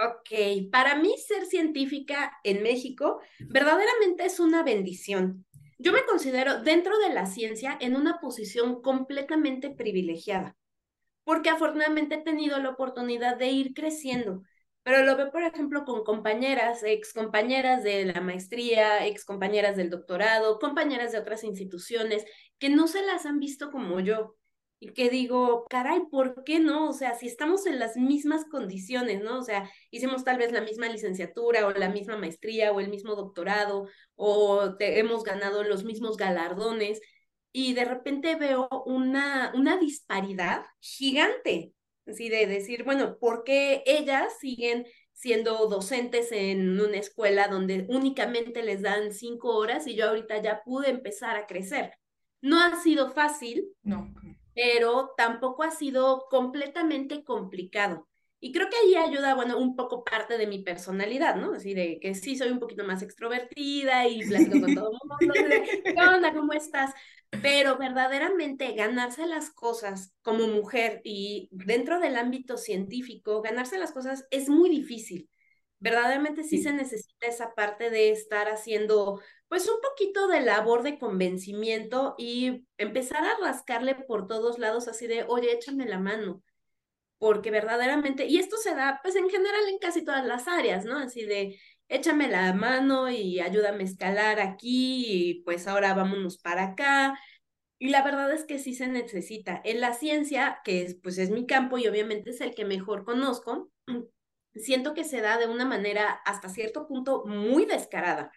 Ok, 0.03 0.71
para 0.71 0.95
mí 0.95 1.13
ser 1.27 1.45
científica 1.45 2.33
en 2.43 2.63
México 2.63 3.21
verdaderamente 3.39 4.25
es 4.25 4.39
una 4.39 4.63
bendición. 4.63 5.45
Yo 5.77 5.91
me 5.91 6.05
considero 6.05 6.63
dentro 6.63 6.97
de 6.97 7.13
la 7.13 7.27
ciencia 7.27 7.77
en 7.79 7.95
una 7.95 8.19
posición 8.19 8.81
completamente 8.81 9.69
privilegiada, 9.69 10.57
porque 11.23 11.51
afortunadamente 11.51 12.15
he 12.15 12.23
tenido 12.23 12.57
la 12.57 12.69
oportunidad 12.69 13.37
de 13.37 13.51
ir 13.51 13.75
creciendo, 13.75 14.41
pero 14.81 15.03
lo 15.03 15.15
veo, 15.15 15.31
por 15.31 15.43
ejemplo, 15.43 15.85
con 15.85 16.03
compañeras, 16.03 16.81
ex 16.83 17.13
compañeras 17.13 17.83
de 17.83 18.05
la 18.05 18.21
maestría, 18.21 19.05
ex 19.05 19.23
compañeras 19.23 19.77
del 19.77 19.91
doctorado, 19.91 20.57
compañeras 20.57 21.11
de 21.11 21.19
otras 21.19 21.43
instituciones, 21.43 22.25
que 22.57 22.69
no 22.69 22.87
se 22.87 23.03
las 23.03 23.27
han 23.27 23.37
visto 23.39 23.69
como 23.69 23.99
yo. 23.99 24.35
Y 24.81 24.93
que 24.93 25.09
digo, 25.09 25.65
caray, 25.69 26.01
¿por 26.09 26.43
qué 26.43 26.59
no? 26.59 26.89
O 26.89 26.93
sea, 26.93 27.15
si 27.15 27.27
estamos 27.27 27.65
en 27.67 27.79
las 27.79 27.95
mismas 27.95 28.45
condiciones, 28.45 29.23
¿no? 29.23 29.39
O 29.39 29.43
sea, 29.43 29.69
hicimos 29.91 30.23
tal 30.23 30.37
vez 30.37 30.51
la 30.51 30.61
misma 30.61 30.89
licenciatura 30.89 31.67
o 31.67 31.71
la 31.71 31.89
misma 31.89 32.17
maestría 32.17 32.71
o 32.73 32.79
el 32.79 32.89
mismo 32.89 33.15
doctorado 33.15 33.87
o 34.15 34.75
hemos 34.79 35.23
ganado 35.23 35.63
los 35.63 35.83
mismos 35.85 36.17
galardones 36.17 36.99
y 37.53 37.73
de 37.73 37.85
repente 37.85 38.35
veo 38.35 38.67
una, 38.85 39.53
una 39.55 39.77
disparidad 39.77 40.63
gigante 40.79 41.73
Así 42.07 42.29
de 42.29 42.47
decir, 42.47 42.83
bueno, 42.83 43.17
¿por 43.19 43.43
qué 43.43 43.83
ellas 43.85 44.33
siguen 44.39 44.85
siendo 45.13 45.67
docentes 45.67 46.31
en 46.31 46.79
una 46.79 46.97
escuela 46.97 47.47
donde 47.47 47.85
únicamente 47.89 48.63
les 48.63 48.81
dan 48.81 49.13
cinco 49.13 49.55
horas 49.55 49.85
y 49.87 49.95
yo 49.95 50.09
ahorita 50.09 50.41
ya 50.41 50.61
pude 50.63 50.89
empezar 50.89 51.37
a 51.37 51.45
crecer? 51.45 51.93
No 52.41 52.59
ha 52.59 52.81
sido 52.81 53.11
fácil, 53.11 53.67
no. 53.83 54.13
Pero 54.53 55.13
tampoco 55.17 55.63
ha 55.63 55.71
sido 55.71 56.25
completamente 56.29 57.23
complicado. 57.23 58.07
Y 58.43 58.51
creo 58.51 58.69
que 58.69 58.75
ahí 58.75 58.95
ayuda, 58.95 59.35
bueno, 59.35 59.59
un 59.59 59.75
poco 59.75 60.03
parte 60.03 60.37
de 60.39 60.47
mi 60.47 60.63
personalidad, 60.63 61.35
¿no? 61.35 61.53
Así 61.53 61.75
de 61.75 61.99
que 62.01 62.15
sí 62.15 62.35
soy 62.35 62.49
un 62.49 62.59
poquito 62.59 62.83
más 62.83 63.03
extrovertida 63.03 64.07
y 64.07 64.25
platico 64.25 64.59
con 64.59 64.73
todo 64.73 64.91
mundo. 64.91 65.33
¿Cómo 66.33 66.53
estás? 66.53 66.91
Pero 67.43 67.77
verdaderamente 67.77 68.73
ganarse 68.73 69.27
las 69.27 69.51
cosas 69.51 70.13
como 70.23 70.47
mujer 70.47 71.01
y 71.03 71.49
dentro 71.51 71.99
del 71.99 72.15
ámbito 72.15 72.57
científico, 72.57 73.43
ganarse 73.43 73.77
las 73.77 73.91
cosas 73.91 74.25
es 74.31 74.49
muy 74.49 74.69
difícil. 74.69 75.29
Verdaderamente 75.81 76.43
sí, 76.43 76.61
se 76.61 76.71
necesita 76.71 77.27
esa 77.27 77.53
parte 77.53 77.89
de 77.89 78.11
estar 78.11 78.47
haciendo 78.47 79.19
pues 79.49 79.67
un 79.67 79.81
poquito 79.81 80.29
de 80.29 80.39
labor 80.39 80.83
de 80.83 80.97
convencimiento 80.97 82.15
y 82.17 82.65
empezar 82.77 83.25
a 83.25 83.37
rascarle 83.41 83.95
por 83.95 84.27
todos 84.27 84.59
lados 84.59 84.87
así 84.87 85.07
de, 85.07 85.25
oye, 85.27 85.51
échame 85.51 85.85
la 85.85 85.99
mano 85.99 86.41
porque 87.17 87.51
verdaderamente, 87.51 88.25
y 88.25 88.39
esto 88.39 88.57
se 88.57 88.73
da 88.73 88.99
pues 89.03 89.15
en 89.15 89.29
general 89.29 89.61
en 89.69 89.77
casi 89.77 90.03
todas 90.03 90.25
las 90.25 90.47
áreas, 90.47 90.85
¿no? 90.85 90.97
Así 90.97 91.23
de, 91.23 91.59
échame 91.87 92.27
la 92.27 92.51
mano 92.53 93.11
y 93.11 93.39
ayúdame 93.39 93.83
a 93.83 93.85
escalar 93.85 94.39
aquí 94.39 95.05
y 95.07 95.43
pues 95.43 95.67
ahora 95.67 95.93
vámonos 95.93 96.39
para 96.39 96.63
acá. 96.63 97.19
Y 97.77 97.89
la 97.89 98.03
verdad 98.03 98.31
es 98.33 98.45
que 98.45 98.57
sí 98.57 98.73
se 98.73 98.87
necesita. 98.87 99.61
En 99.65 99.81
la 99.81 99.93
ciencia, 99.93 100.61
que 100.63 100.83
es, 100.83 100.95
pues 100.95 101.17
es 101.19 101.29
mi 101.29 101.45
campo 101.45 101.77
y 101.77 101.87
obviamente 101.87 102.31
es 102.31 102.41
el 102.41 102.55
que 102.55 102.65
mejor 102.65 103.05
conozco, 103.05 103.71
siento 104.55 104.93
que 104.93 105.03
se 105.03 105.21
da 105.21 105.37
de 105.37 105.47
una 105.47 105.65
manera 105.65 106.09
hasta 106.25 106.49
cierto 106.49 106.87
punto 106.87 107.23
muy 107.25 107.65
descarada. 107.65 108.31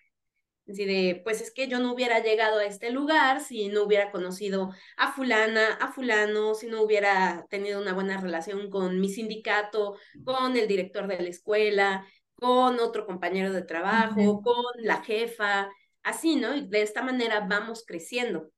Así 0.66 0.86
de, 0.86 1.20
pues 1.24 1.42
es 1.42 1.52
que 1.52 1.68
yo 1.68 1.78
no 1.78 1.92
hubiera 1.92 2.20
llegado 2.20 2.58
a 2.58 2.64
este 2.64 2.90
lugar 2.90 3.42
si 3.42 3.68
no 3.68 3.82
hubiera 3.82 4.10
conocido 4.10 4.70
a 4.96 5.12
fulana, 5.12 5.74
a 5.74 5.92
fulano, 5.92 6.54
si 6.54 6.68
no 6.68 6.80
hubiera 6.80 7.46
tenido 7.50 7.80
una 7.82 7.92
buena 7.92 8.18
relación 8.18 8.70
con 8.70 8.98
mi 8.98 9.10
sindicato, 9.10 9.98
con 10.24 10.56
el 10.56 10.66
director 10.66 11.06
de 11.06 11.20
la 11.20 11.28
escuela, 11.28 12.06
con 12.34 12.80
otro 12.80 13.04
compañero 13.04 13.52
de 13.52 13.62
trabajo, 13.62 14.40
con 14.42 14.64
la 14.78 15.02
jefa, 15.02 15.68
así, 16.02 16.36
¿no? 16.36 16.54
Y 16.54 16.66
de 16.66 16.80
esta 16.80 17.02
manera 17.02 17.40
vamos 17.40 17.84
creciendo, 17.86 18.50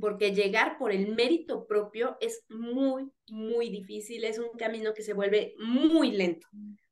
porque 0.00 0.34
llegar 0.34 0.78
por 0.78 0.92
el 0.92 1.14
mérito 1.14 1.66
propio 1.66 2.16
es 2.20 2.44
muy, 2.48 3.10
muy 3.28 3.70
difícil, 3.70 4.24
es 4.24 4.38
un 4.38 4.56
camino 4.58 4.94
que 4.94 5.02
se 5.02 5.12
vuelve 5.12 5.54
muy 5.58 6.12
lento, 6.12 6.46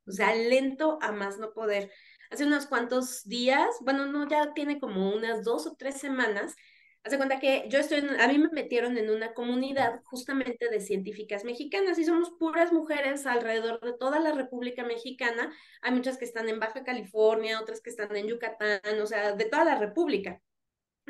o 0.06 0.12
sea, 0.12 0.34
lento 0.34 0.98
a 1.00 1.12
más 1.12 1.38
no 1.38 1.52
poder 1.52 1.90
hace 2.30 2.44
unos 2.44 2.66
cuantos 2.66 3.24
días, 3.24 3.68
bueno, 3.80 4.06
no, 4.06 4.28
ya 4.28 4.54
tiene 4.54 4.78
como 4.78 5.12
unas 5.12 5.42
dos 5.42 5.66
o 5.66 5.74
tres 5.76 5.96
semanas, 5.96 6.54
hace 7.02 7.16
cuenta 7.16 7.40
que 7.40 7.64
yo 7.68 7.78
estoy, 7.78 8.06
a 8.18 8.28
mí 8.28 8.38
me 8.38 8.48
metieron 8.52 8.96
en 8.96 9.10
una 9.10 9.34
comunidad 9.34 10.00
justamente 10.04 10.68
de 10.68 10.80
científicas 10.80 11.44
mexicanas 11.44 11.98
y 11.98 12.04
somos 12.04 12.30
puras 12.38 12.72
mujeres 12.72 13.26
alrededor 13.26 13.80
de 13.80 13.94
toda 13.94 14.20
la 14.20 14.32
República 14.32 14.84
Mexicana. 14.84 15.52
Hay 15.82 15.92
muchas 15.92 16.18
que 16.18 16.24
están 16.24 16.48
en 16.48 16.60
Baja 16.60 16.84
California, 16.84 17.60
otras 17.60 17.80
que 17.80 17.90
están 17.90 18.14
en 18.14 18.28
Yucatán, 18.28 18.80
o 19.02 19.06
sea, 19.06 19.32
de 19.32 19.44
toda 19.46 19.64
la 19.64 19.78
República. 19.78 20.40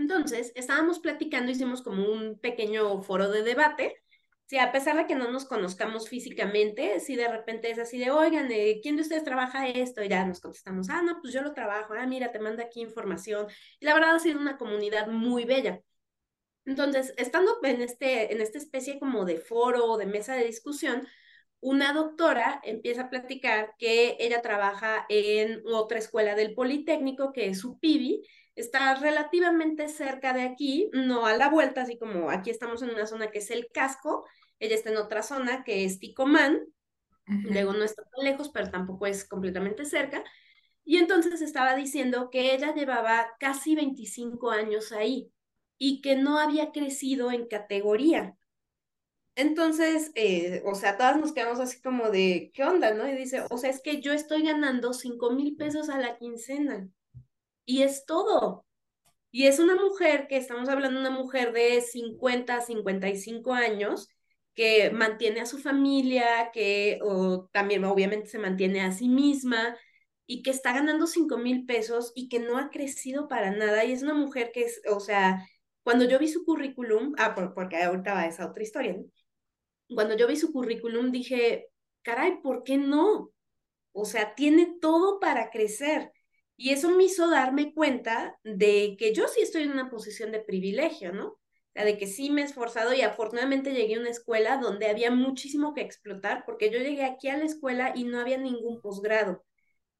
Entonces, 0.00 0.52
estábamos 0.56 0.98
platicando, 0.98 1.52
hicimos 1.52 1.82
como 1.82 2.10
un 2.10 2.38
pequeño 2.38 3.02
foro 3.02 3.30
de 3.30 3.42
debate 3.42 3.96
Sí, 4.50 4.58
a 4.58 4.72
pesar 4.72 4.96
de 4.96 5.06
que 5.06 5.14
no 5.14 5.30
nos 5.30 5.44
conozcamos 5.44 6.08
físicamente, 6.08 6.98
si 6.98 7.14
de 7.14 7.28
repente 7.28 7.70
es 7.70 7.78
así 7.78 8.00
de, 8.00 8.10
oigan, 8.10 8.48
¿quién 8.82 8.96
de 8.96 9.02
ustedes 9.02 9.22
trabaja 9.22 9.68
esto? 9.68 10.02
Y 10.02 10.08
ya 10.08 10.26
nos 10.26 10.40
contestamos, 10.40 10.90
ah, 10.90 11.02
no, 11.02 11.20
pues 11.20 11.32
yo 11.32 11.40
lo 11.40 11.54
trabajo, 11.54 11.94
ah, 11.96 12.04
mira, 12.04 12.32
te 12.32 12.40
manda 12.40 12.64
aquí 12.64 12.80
información. 12.80 13.46
Y 13.78 13.84
la 13.86 13.94
verdad 13.94 14.16
ha 14.16 14.18
sido 14.18 14.40
una 14.40 14.58
comunidad 14.58 15.06
muy 15.06 15.44
bella. 15.44 15.80
Entonces, 16.64 17.14
estando 17.16 17.58
en, 17.62 17.80
este, 17.80 18.32
en 18.32 18.40
esta 18.40 18.58
especie 18.58 18.98
como 18.98 19.24
de 19.24 19.38
foro 19.38 19.84
o 19.86 19.98
de 19.98 20.06
mesa 20.06 20.34
de 20.34 20.44
discusión, 20.46 21.06
una 21.60 21.92
doctora 21.92 22.60
empieza 22.64 23.02
a 23.02 23.10
platicar 23.10 23.74
que 23.78 24.16
ella 24.18 24.40
trabaja 24.42 25.04
en 25.08 25.62
otra 25.66 25.98
escuela 25.98 26.34
del 26.34 26.54
Politécnico, 26.54 27.32
que 27.32 27.48
es 27.48 27.60
su 27.60 27.78
PIBI, 27.78 28.22
está 28.54 28.94
relativamente 28.94 29.88
cerca 29.88 30.32
de 30.32 30.42
aquí, 30.42 30.90
no 30.92 31.26
a 31.26 31.36
la 31.36 31.48
vuelta, 31.48 31.82
así 31.82 31.98
como 31.98 32.30
aquí 32.30 32.50
estamos 32.50 32.82
en 32.82 32.90
una 32.90 33.06
zona 33.06 33.30
que 33.30 33.38
es 33.38 33.50
el 33.50 33.68
casco, 33.72 34.26
ella 34.58 34.74
está 34.74 34.90
en 34.90 34.96
otra 34.96 35.22
zona 35.22 35.64
que 35.64 35.84
es 35.84 35.98
Ticomán, 35.98 36.60
luego 37.26 37.72
no 37.72 37.84
está 37.84 38.02
tan 38.02 38.24
lejos, 38.24 38.50
pero 38.50 38.70
tampoco 38.70 39.06
es 39.06 39.26
completamente 39.26 39.84
cerca. 39.84 40.24
Y 40.84 40.96
entonces 40.96 41.40
estaba 41.42 41.76
diciendo 41.76 42.30
que 42.30 42.54
ella 42.54 42.74
llevaba 42.74 43.28
casi 43.38 43.74
25 43.76 44.50
años 44.50 44.92
ahí 44.92 45.30
y 45.78 46.00
que 46.00 46.16
no 46.16 46.38
había 46.38 46.72
crecido 46.72 47.30
en 47.30 47.46
categoría. 47.46 48.34
Entonces, 49.40 50.12
eh, 50.16 50.62
o 50.66 50.74
sea, 50.74 50.98
todas 50.98 51.18
nos 51.18 51.32
quedamos 51.32 51.60
así 51.60 51.80
como 51.80 52.10
de, 52.10 52.50
¿qué 52.52 52.62
onda? 52.62 52.92
¿No? 52.92 53.08
Y 53.08 53.16
dice, 53.16 53.42
o 53.48 53.56
sea, 53.56 53.70
es 53.70 53.80
que 53.80 54.02
yo 54.02 54.12
estoy 54.12 54.42
ganando 54.42 54.92
5 54.92 55.30
mil 55.30 55.56
pesos 55.56 55.88
a 55.88 55.98
la 55.98 56.18
quincena 56.18 56.90
y 57.64 57.82
es 57.82 58.04
todo. 58.04 58.66
Y 59.30 59.46
es 59.46 59.58
una 59.58 59.76
mujer 59.76 60.26
que 60.28 60.36
estamos 60.36 60.68
hablando 60.68 61.00
una 61.00 61.10
mujer 61.10 61.52
de 61.54 61.80
50, 61.80 62.60
55 62.60 63.54
años 63.54 64.08
que 64.54 64.90
mantiene 64.90 65.40
a 65.40 65.46
su 65.46 65.56
familia, 65.58 66.50
que 66.52 66.98
o, 67.02 67.48
también 67.50 67.84
obviamente 67.86 68.26
se 68.28 68.38
mantiene 68.38 68.82
a 68.82 68.92
sí 68.92 69.08
misma 69.08 69.74
y 70.26 70.42
que 70.42 70.50
está 70.50 70.74
ganando 70.74 71.06
5 71.06 71.38
mil 71.38 71.64
pesos 71.64 72.12
y 72.14 72.28
que 72.28 72.40
no 72.40 72.58
ha 72.58 72.68
crecido 72.68 73.26
para 73.26 73.50
nada. 73.52 73.86
Y 73.86 73.92
es 73.92 74.02
una 74.02 74.14
mujer 74.14 74.50
que 74.52 74.64
es, 74.64 74.82
o 74.90 75.00
sea, 75.00 75.46
cuando 75.82 76.04
yo 76.04 76.18
vi 76.18 76.28
su 76.28 76.44
currículum, 76.44 77.14
ah, 77.16 77.34
porque 77.54 77.82
ahorita 77.82 78.12
va 78.14 78.26
esa 78.26 78.46
otra 78.46 78.62
historia, 78.62 78.98
cuando 79.94 80.16
yo 80.16 80.26
vi 80.26 80.36
su 80.36 80.52
currículum 80.52 81.10
dije, 81.10 81.68
caray, 82.02 82.40
¿por 82.42 82.62
qué 82.64 82.76
no? 82.78 83.30
O 83.92 84.04
sea, 84.04 84.34
tiene 84.34 84.76
todo 84.80 85.20
para 85.20 85.50
crecer. 85.50 86.12
Y 86.56 86.70
eso 86.70 86.90
me 86.90 87.04
hizo 87.04 87.28
darme 87.30 87.72
cuenta 87.74 88.38
de 88.44 88.96
que 88.98 89.14
yo 89.14 89.28
sí 89.28 89.40
estoy 89.40 89.62
en 89.62 89.72
una 89.72 89.90
posición 89.90 90.30
de 90.32 90.40
privilegio, 90.40 91.12
¿no? 91.12 91.40
la 91.74 91.84
de 91.84 91.98
que 91.98 92.06
sí 92.06 92.30
me 92.30 92.42
he 92.42 92.44
esforzado 92.44 92.92
y 92.94 93.02
afortunadamente 93.02 93.72
llegué 93.72 93.96
a 93.96 94.00
una 94.00 94.10
escuela 94.10 94.56
donde 94.56 94.88
había 94.88 95.10
muchísimo 95.10 95.74
que 95.74 95.82
explotar, 95.82 96.44
porque 96.44 96.70
yo 96.70 96.78
llegué 96.78 97.04
aquí 97.04 97.28
a 97.28 97.36
la 97.36 97.44
escuela 97.44 97.92
y 97.94 98.04
no 98.04 98.18
había 98.18 98.38
ningún 98.38 98.80
posgrado. 98.80 99.44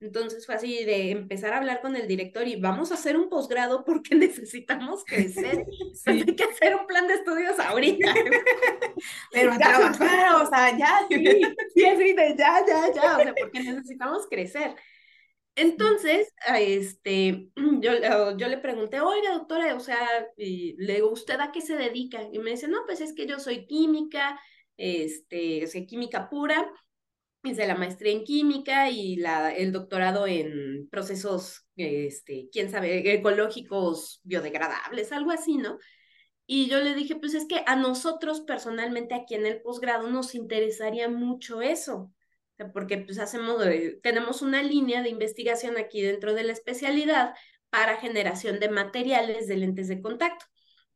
Entonces 0.00 0.46
fue 0.46 0.54
así 0.54 0.84
de 0.84 1.10
empezar 1.10 1.52
a 1.52 1.58
hablar 1.58 1.82
con 1.82 1.94
el 1.94 2.08
director 2.08 2.48
y 2.48 2.56
vamos 2.56 2.90
a 2.90 2.94
hacer 2.94 3.18
un 3.18 3.28
posgrado 3.28 3.84
porque 3.84 4.14
necesitamos 4.16 5.04
crecer. 5.04 5.66
Hay 6.06 6.24
que 6.24 6.44
hacer 6.44 6.74
un 6.74 6.86
plan 6.86 7.06
de 7.06 7.14
estudios 7.14 7.58
ahorita. 7.58 8.14
Pero 9.32 9.52
a 9.52 9.58
trabajar, 9.58 10.42
o 10.42 10.48
sea, 10.48 10.76
ya, 10.78 11.06
sí, 11.08 11.42
sí, 11.74 11.84
así 11.84 12.12
de 12.14 12.34
ya, 12.36 12.64
ya, 12.66 12.92
ya, 12.94 13.18
o 13.18 13.22
sea, 13.22 13.34
porque 13.38 13.60
necesitamos 13.60 14.26
crecer. 14.28 14.74
Entonces, 15.54 16.32
este, 16.56 17.50
yo, 17.80 18.36
yo 18.36 18.48
le 18.48 18.58
pregunté, 18.58 19.00
oiga, 19.00 19.32
doctora, 19.34 19.74
o 19.74 19.80
sea, 19.80 19.98
y 20.36 20.74
le 20.78 20.94
digo, 20.94 21.10
¿usted 21.10 21.38
a 21.40 21.52
qué 21.52 21.60
se 21.60 21.76
dedica? 21.76 22.22
Y 22.32 22.38
me 22.38 22.52
dice, 22.52 22.68
no, 22.68 22.78
pues 22.86 23.02
es 23.02 23.12
que 23.12 23.26
yo 23.26 23.38
soy 23.38 23.66
química, 23.66 24.40
este, 24.78 25.66
o 25.66 25.86
química 25.86 26.30
pura, 26.30 26.72
hice 27.42 27.66
la 27.66 27.74
maestría 27.74 28.12
en 28.12 28.24
química 28.24 28.90
y 28.90 29.16
la, 29.16 29.54
el 29.54 29.72
doctorado 29.72 30.26
en 30.26 30.88
procesos, 30.90 31.66
este, 31.76 32.48
quién 32.52 32.70
sabe, 32.70 33.14
ecológicos 33.14 34.20
biodegradables, 34.24 35.12
algo 35.12 35.30
así, 35.30 35.56
¿no? 35.56 35.78
Y 36.46 36.68
yo 36.68 36.80
le 36.80 36.94
dije, 36.94 37.16
pues 37.16 37.34
es 37.34 37.46
que 37.46 37.62
a 37.66 37.76
nosotros 37.76 38.40
personalmente 38.40 39.14
aquí 39.14 39.36
en 39.36 39.46
el 39.46 39.62
posgrado 39.62 40.10
nos 40.10 40.34
interesaría 40.34 41.08
mucho 41.08 41.62
eso, 41.62 42.12
porque 42.74 42.98
pues 42.98 43.18
hacemos, 43.18 43.62
tenemos 44.02 44.42
una 44.42 44.62
línea 44.62 45.02
de 45.02 45.10
investigación 45.10 45.78
aquí 45.78 46.02
dentro 46.02 46.34
de 46.34 46.42
la 46.44 46.52
especialidad 46.52 47.34
para 47.70 47.96
generación 47.96 48.58
de 48.58 48.68
materiales 48.68 49.46
de 49.46 49.56
lentes 49.56 49.88
de 49.88 50.02
contacto. 50.02 50.44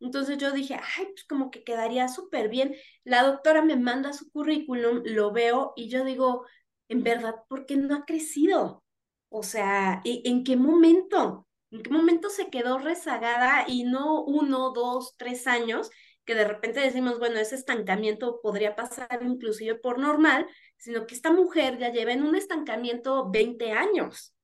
Entonces 0.05 0.37
yo 0.37 0.53
dije, 0.53 0.75
ay, 0.75 1.07
pues 1.07 1.25
como 1.25 1.51
que 1.51 1.65
quedaría 1.65 2.09
súper 2.09 2.51
bien. 2.51 2.77
La 3.05 3.23
doctora 3.23 3.63
me 3.63 3.77
manda 3.77 4.13
su 4.13 4.31
currículum, 4.31 5.03
lo 5.07 5.33
veo 5.33 5.73
y 5.77 5.89
yo 5.89 6.05
digo, 6.05 6.45
en 6.89 7.03
verdad, 7.03 7.37
¿por 7.49 7.65
qué 7.65 7.77
no 7.77 7.95
ha 7.97 8.05
crecido? 8.05 8.85
O 9.31 9.43
sea, 9.43 10.03
¿en 10.05 10.45
qué 10.45 10.57
momento? 10.57 11.49
¿En 11.71 11.83
qué 11.83 11.91
momento 11.91 12.29
se 12.29 12.51
quedó 12.51 12.79
rezagada 12.79 13.65
y 13.67 13.85
no 13.85 14.23
uno, 14.23 14.73
dos, 14.73 15.15
tres 15.17 15.47
años? 15.47 15.91
que 16.27 16.35
de 16.35 16.45
repente 16.47 16.81
decimos, 16.81 17.19
bueno, 17.19 17.39
ese 17.39 17.55
estancamiento 17.55 18.41
podría 18.43 18.75
pasar 18.75 19.21
inclusive 19.23 19.75
por 19.75 19.99
normal, 19.99 20.47
sino 20.79 21.07
que 21.07 21.15
esta 21.15 21.31
mujer 21.31 21.77
ya 21.79 21.93
lleva 21.93 22.13
en 22.13 22.23
un 22.23 22.35
estancamiento 22.35 23.31
20 23.31 23.73
años, 23.73 24.35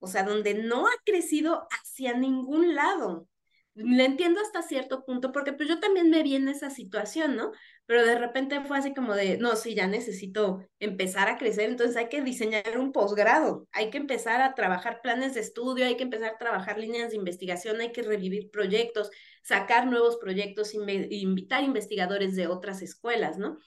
o 0.00 0.08
sea, 0.08 0.24
donde 0.24 0.54
no 0.54 0.88
ha 0.88 0.92
crecido 1.04 1.68
hacia 1.70 2.14
ningún 2.14 2.74
lado 2.74 3.28
le 3.74 4.04
entiendo 4.04 4.40
hasta 4.40 4.62
cierto 4.62 5.04
punto, 5.04 5.32
porque 5.32 5.52
pues 5.52 5.68
yo 5.68 5.80
también 5.80 6.10
me 6.10 6.22
vi 6.22 6.36
en 6.36 6.48
esa 6.48 6.68
situación, 6.68 7.36
¿no? 7.36 7.52
Pero 7.86 8.04
de 8.04 8.18
repente 8.18 8.60
fue 8.60 8.78
así 8.78 8.92
como 8.94 9.14
de, 9.14 9.38
no, 9.38 9.56
sí, 9.56 9.74
ya 9.74 9.86
necesito 9.86 10.66
empezar 10.78 11.28
a 11.28 11.38
crecer, 11.38 11.70
entonces 11.70 11.96
hay 11.96 12.08
que 12.08 12.20
diseñar 12.20 12.78
un 12.78 12.92
posgrado, 12.92 13.66
hay 13.72 13.90
que 13.90 13.98
empezar 13.98 14.42
a 14.42 14.54
trabajar 14.54 15.00
planes 15.02 15.34
de 15.34 15.40
estudio, 15.40 15.86
hay 15.86 15.96
que 15.96 16.04
empezar 16.04 16.34
a 16.34 16.38
trabajar 16.38 16.78
líneas 16.78 17.10
de 17.10 17.16
investigación, 17.16 17.80
hay 17.80 17.92
que 17.92 18.02
revivir 18.02 18.50
proyectos, 18.50 19.10
sacar 19.42 19.86
nuevos 19.86 20.18
proyectos, 20.18 20.74
invitar 20.74 21.64
investigadores 21.64 22.36
de 22.36 22.48
otras 22.48 22.82
escuelas, 22.82 23.38
¿no? 23.38 23.58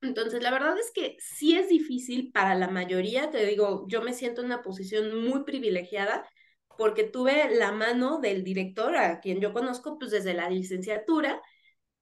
Entonces, 0.00 0.42
la 0.42 0.50
verdad 0.50 0.78
es 0.78 0.90
que 0.92 1.16
sí 1.18 1.56
es 1.56 1.68
difícil 1.68 2.30
para 2.30 2.54
la 2.54 2.68
mayoría, 2.68 3.30
te 3.30 3.44
digo, 3.46 3.86
yo 3.88 4.02
me 4.02 4.12
siento 4.12 4.42
en 4.42 4.46
una 4.46 4.62
posición 4.62 5.24
muy 5.24 5.44
privilegiada 5.44 6.28
porque 6.76 7.04
tuve 7.04 7.54
la 7.54 7.72
mano 7.72 8.20
del 8.20 8.44
director, 8.44 8.96
a 8.96 9.20
quien 9.20 9.40
yo 9.40 9.52
conozco 9.52 9.98
pues 9.98 10.10
desde 10.10 10.34
la 10.34 10.50
licenciatura. 10.50 11.40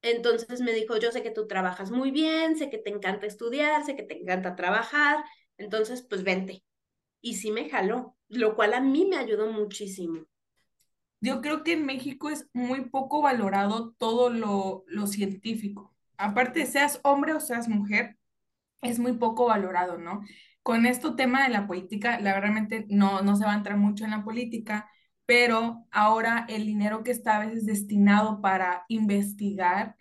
Entonces 0.03 0.61
me 0.61 0.73
dijo, 0.73 0.97
yo 0.99 1.13
sé 1.13 1.23
que 1.23 1.31
tú 1.31 1.47
trabajas 1.47 1.91
muy 1.91 2.11
bien, 2.11 2.57
sé 2.57 2.71
que 2.71 2.79
te 2.79 2.91
encanta 2.91 3.27
estudiar, 3.27 3.85
sé 3.85 3.97
que 3.97 4.03
te 4.03 4.21
encanta 4.21 4.57
trabajar, 4.57 5.25
entonces 5.59 6.03
pues 6.09 6.25
vente. 6.25 6.65
Y 7.21 7.35
sí 7.35 7.51
me 7.53 7.71
jaló, 7.71 8.17
lo 8.29 8.57
cual 8.57 8.75
a 8.75 8.81
mí 8.81 9.07
me 9.07 9.17
ayudó 9.17 9.51
muchísimo. 9.53 10.27
Yo 11.21 11.41
creo 11.41 11.63
que 11.63 11.75
en 11.75 11.87
México 11.87 12.31
es 12.31 12.49
muy 12.53 12.87
poco 12.91 13.23
valorado 13.23 13.93
todo 13.99 14.29
lo, 14.29 14.85
lo 14.89 15.07
científico. 15.07 15.95
Aparte, 16.17 16.67
seas 16.67 17.01
hombre 17.05 17.33
o 17.35 17.41
seas 17.41 17.69
mujer, 17.69 18.17
es 18.83 18.99
muy 18.99 19.13
poco 19.13 19.47
valorado, 19.47 19.99
¿no? 19.99 20.23
Con 20.63 20.87
esto 20.87 21.17
tema 21.17 21.45
de 21.45 21.51
la 21.51 21.67
política, 21.67 22.21
la 22.21 22.39
realmente 22.41 22.87
no, 22.89 23.23
no 23.23 23.37
se 23.37 23.45
va 23.45 23.53
a 23.53 23.57
entrar 23.57 23.77
mucho 23.79 24.05
en 24.05 24.13
la 24.13 24.25
política, 24.25 24.91
pero 25.27 25.87
ahora 25.91 26.47
el 26.49 26.67
dinero 26.67 27.03
que 27.03 27.11
está 27.13 27.37
a 27.37 27.47
veces 27.47 27.67
destinado 27.67 28.41
para 28.41 28.85
investigar 28.89 29.97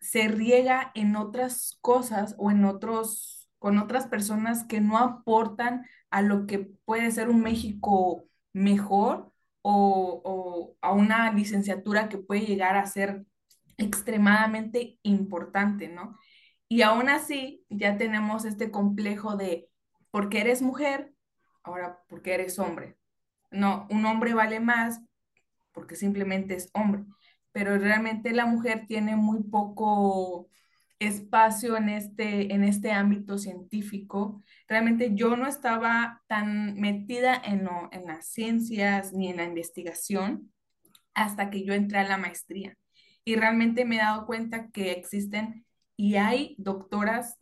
se 0.00 0.28
riega 0.28 0.92
en 0.94 1.16
otras 1.16 1.78
cosas 1.82 2.34
o 2.38 2.50
en 2.50 2.64
otros, 2.64 3.48
con 3.58 3.78
otras 3.78 4.06
personas 4.06 4.64
que 4.64 4.80
no 4.80 4.98
aportan 4.98 5.84
a 6.10 6.22
lo 6.22 6.46
que 6.46 6.60
puede 6.84 7.10
ser 7.10 7.28
un 7.28 7.42
México 7.42 8.24
mejor 8.52 9.32
o, 9.62 10.22
o 10.24 10.76
a 10.80 10.92
una 10.92 11.32
licenciatura 11.32 12.08
que 12.08 12.18
puede 12.18 12.42
llegar 12.42 12.76
a 12.76 12.86
ser 12.86 13.24
extremadamente 13.76 14.98
importante, 15.02 15.88
¿no? 15.88 16.18
Y 16.68 16.82
aún 16.82 17.08
así 17.08 17.64
ya 17.68 17.98
tenemos 17.98 18.44
este 18.44 18.70
complejo 18.70 19.36
de 19.36 19.69
porque 20.10 20.40
eres 20.40 20.62
mujer, 20.62 21.12
ahora 21.62 22.02
porque 22.08 22.34
eres 22.34 22.58
hombre. 22.58 22.96
No, 23.50 23.86
un 23.90 24.04
hombre 24.04 24.34
vale 24.34 24.60
más 24.60 25.00
porque 25.72 25.96
simplemente 25.96 26.54
es 26.54 26.70
hombre, 26.74 27.04
pero 27.52 27.78
realmente 27.78 28.32
la 28.32 28.46
mujer 28.46 28.86
tiene 28.86 29.16
muy 29.16 29.42
poco 29.42 30.48
espacio 30.98 31.76
en 31.76 31.88
este, 31.88 32.52
en 32.54 32.62
este 32.62 32.92
ámbito 32.92 33.38
científico. 33.38 34.42
Realmente 34.68 35.14
yo 35.14 35.36
no 35.36 35.46
estaba 35.46 36.22
tan 36.28 36.74
metida 36.74 37.40
en, 37.42 37.68
en 37.92 38.06
las 38.06 38.26
ciencias 38.26 39.12
ni 39.12 39.28
en 39.28 39.38
la 39.38 39.44
investigación 39.44 40.52
hasta 41.14 41.50
que 41.50 41.64
yo 41.64 41.72
entré 41.72 41.98
a 41.98 42.08
la 42.08 42.18
maestría. 42.18 42.76
Y 43.24 43.36
realmente 43.36 43.84
me 43.84 43.96
he 43.96 44.00
dado 44.00 44.26
cuenta 44.26 44.70
que 44.70 44.92
existen 44.92 45.64
y 45.96 46.16
hay 46.16 46.54
doctoras 46.58 47.38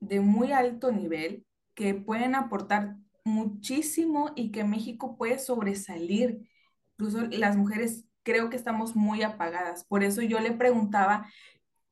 de 0.00 0.20
muy 0.20 0.52
alto 0.52 0.92
nivel 0.92 1.45
que 1.76 1.94
pueden 1.94 2.34
aportar 2.34 2.96
muchísimo 3.24 4.32
y 4.34 4.50
que 4.50 4.64
México 4.64 5.16
puede 5.16 5.38
sobresalir. 5.38 6.48
Incluso 6.92 7.26
las 7.30 7.56
mujeres 7.56 8.04
creo 8.24 8.50
que 8.50 8.56
estamos 8.56 8.96
muy 8.96 9.22
apagadas. 9.22 9.84
Por 9.84 10.02
eso 10.02 10.22
yo 10.22 10.40
le 10.40 10.50
preguntaba, 10.50 11.30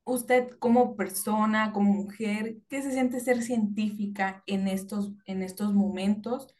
usted 0.04 0.50
como 0.58 0.96
persona, 0.96 1.72
como 1.72 1.92
mujer, 1.92 2.56
¿qué 2.68 2.82
se 2.82 2.92
siente 2.92 3.20
ser 3.20 3.42
científica 3.42 4.42
en 4.46 4.68
estos, 4.68 5.12
en 5.26 5.42
estos 5.42 5.74
momentos? 5.74 6.54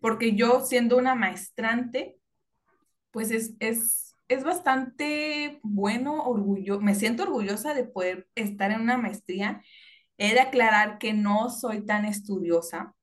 Porque 0.00 0.34
yo 0.34 0.60
siendo 0.60 0.96
una 0.96 1.14
maestrante, 1.14 2.18
pues 3.10 3.30
es, 3.30 3.54
es, 3.60 4.16
es 4.28 4.42
bastante 4.42 5.60
bueno, 5.62 6.24
orgullo, 6.24 6.80
me 6.80 6.94
siento 6.94 7.24
orgullosa 7.24 7.74
de 7.74 7.84
poder 7.84 8.28
estar 8.34 8.70
en 8.70 8.80
una 8.80 8.96
maestría 8.96 9.62
He 10.22 10.34
de 10.34 10.40
aclarar 10.40 10.98
que 10.98 11.14
no 11.14 11.48
soy 11.48 11.86
tan 11.86 12.04
estudiosa, 12.04 12.94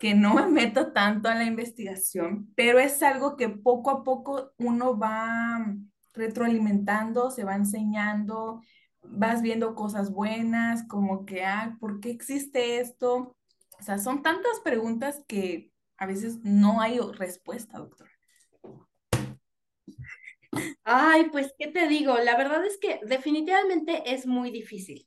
que 0.00 0.14
no 0.14 0.32
me 0.32 0.46
meto 0.48 0.90
tanto 0.94 1.28
a 1.28 1.34
la 1.34 1.44
investigación, 1.44 2.50
pero 2.56 2.78
es 2.78 3.02
algo 3.02 3.36
que 3.36 3.50
poco 3.50 3.90
a 3.90 4.02
poco 4.02 4.52
uno 4.56 4.98
va 4.98 5.76
retroalimentando, 6.14 7.30
se 7.30 7.44
va 7.44 7.56
enseñando, 7.56 8.62
vas 9.02 9.42
viendo 9.42 9.74
cosas 9.74 10.10
buenas, 10.10 10.82
como 10.88 11.26
que, 11.26 11.44
ah, 11.44 11.76
¿por 11.78 12.00
qué 12.00 12.08
existe 12.08 12.80
esto? 12.80 13.36
O 13.78 13.82
sea, 13.82 13.98
son 13.98 14.22
tantas 14.22 14.58
preguntas 14.64 15.22
que 15.28 15.74
a 15.98 16.06
veces 16.06 16.38
no 16.42 16.80
hay 16.80 16.98
respuesta, 17.18 17.76
doctora. 17.76 18.12
Ay, 20.84 21.28
pues, 21.30 21.52
¿qué 21.58 21.66
te 21.66 21.86
digo? 21.86 22.16
La 22.16 22.34
verdad 22.38 22.64
es 22.64 22.78
que 22.78 22.98
definitivamente 23.04 24.14
es 24.14 24.26
muy 24.26 24.50
difícil 24.50 25.06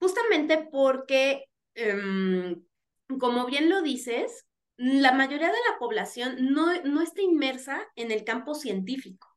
justamente 0.00 0.68
porque, 0.72 1.44
em, 1.74 2.64
como 3.20 3.46
bien 3.46 3.68
lo 3.70 3.82
dices, 3.82 4.46
la 4.76 5.12
mayoría 5.12 5.48
de 5.48 5.58
la 5.70 5.78
población 5.78 6.52
no, 6.52 6.82
no 6.82 7.02
está 7.02 7.22
inmersa 7.22 7.86
en 7.96 8.10
el 8.10 8.24
campo 8.24 8.54
científico. 8.54 9.28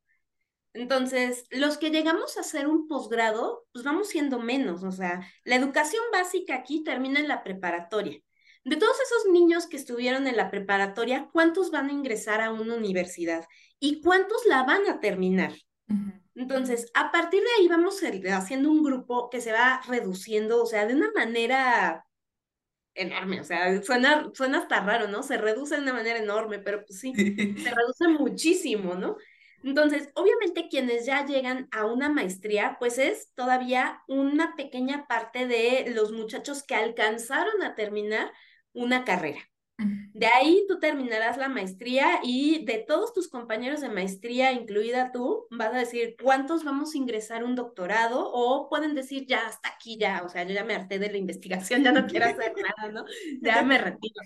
Entonces, 0.74 1.46
los 1.52 1.78
que 1.78 1.92
llegamos 1.92 2.38
a 2.38 2.42
hacer 2.42 2.68
un 2.68 2.88
posgrado, 2.88 3.66
pues 3.74 3.86
vamos 3.86 4.08
siendo 4.08 4.40
menos, 4.40 4.84
o 4.84 4.92
sea, 4.92 5.22
la 5.44 5.56
educación 5.56 6.02
básica 6.12 6.56
aquí 6.56 6.84
termina 6.84 7.20
en 7.20 7.28
la 7.28 7.44
preparatoria. 7.44 8.20
De 8.64 8.78
todos 8.78 8.96
esos 9.02 9.32
niños 9.32 9.68
que 9.68 9.78
estuvieron 9.78 10.26
en 10.26 10.38
la 10.38 10.50
preparatoria, 10.50 11.30
¿cuántos 11.32 11.70
van 11.70 11.90
a 11.90 11.94
ingresar 11.94 12.42
a 12.42 12.52
una 12.52 12.76
universidad? 12.76 13.46
¿Y 13.80 14.02
cuántos 14.02 14.46
la 14.46 14.64
van 14.64 14.88
a 14.88 15.00
terminar? 15.02 15.54
Entonces, 16.36 16.90
a 16.94 17.12
partir 17.12 17.42
de 17.42 17.50
ahí 17.60 17.68
vamos 17.68 18.02
haciendo 18.32 18.72
un 18.72 18.84
grupo 18.84 19.30
que 19.30 19.42
se 19.42 19.52
va 19.52 19.82
reduciendo, 19.88 20.64
o 20.64 20.66
sea, 20.66 20.86
de 20.88 20.96
una 20.96 21.12
manera 21.12 22.06
enorme, 22.96 23.42
o 23.42 23.44
sea, 23.44 23.82
suena, 23.82 24.32
suena 24.34 24.60
hasta 24.60 24.82
raro, 24.82 25.08
¿no? 25.08 25.24
Se 25.24 25.38
reduce 25.38 25.76
de 25.76 25.82
una 25.82 25.94
manera 25.94 26.20
enorme, 26.20 26.60
pero 26.60 26.86
pues 26.86 27.00
sí, 27.00 27.14
se 27.16 27.72
reduce 27.72 28.08
muchísimo, 28.08 28.96
¿no? 28.96 29.18
Entonces, 29.64 30.10
obviamente 30.16 30.68
quienes 30.70 31.06
ya 31.06 31.26
llegan 31.26 31.70
a 31.72 31.86
una 31.86 32.10
maestría, 32.10 32.76
pues 32.80 32.98
es 32.98 33.32
todavía 33.34 34.02
una 34.08 34.56
pequeña 34.56 35.08
parte 35.08 35.48
de 35.48 35.86
los 35.90 36.12
muchachos 36.12 36.64
que 36.64 36.76
alcanzaron 36.76 37.64
a 37.64 37.74
terminar 37.74 38.32
una 38.74 39.06
carrera. 39.06 39.40
De 39.78 40.28
ahí 40.28 40.66
tú 40.68 40.80
terminarás 40.80 41.38
la 41.38 41.50
maestría 41.50 42.20
y 42.24 42.64
de 42.66 42.78
todos 42.78 43.14
tus 43.14 43.28
compañeros 43.28 43.82
de 43.82 43.90
maestría, 43.90 44.52
incluida 44.52 45.12
tú, 45.12 45.48
vas 45.50 45.74
a 45.74 45.80
decir 45.80 46.16
cuántos 46.22 46.64
vamos 46.64 46.94
a 46.94 46.98
ingresar 46.98 47.44
un 47.44 47.56
doctorado 47.56 48.32
o 48.32 48.70
pueden 48.70 48.94
decir 48.94 49.26
ya 49.26 49.48
hasta 49.48 49.70
aquí 49.70 49.98
ya, 49.98 50.22
o 50.24 50.30
sea, 50.30 50.44
yo 50.44 50.54
ya 50.54 50.64
me 50.64 50.76
harté 50.76 51.00
de 51.00 51.12
la 51.12 51.18
investigación, 51.18 51.84
ya 51.84 51.92
no 51.92 52.06
quiero 52.06 52.28
hacer 52.28 52.54
nada, 52.56 52.92
¿no? 52.92 53.06
Ya 53.42 53.64
me 53.64 53.80
retiro. 53.80 54.22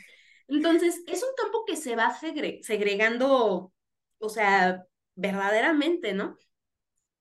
Entonces, 0.50 1.02
es 1.08 1.24
un 1.24 1.30
campo 1.36 1.64
que 1.66 1.78
se 1.78 1.96
va 1.96 2.14
segregando, 2.62 3.74
o 4.20 4.30
sea, 4.30 4.86
verdaderamente, 5.16 6.14
¿no? 6.14 6.38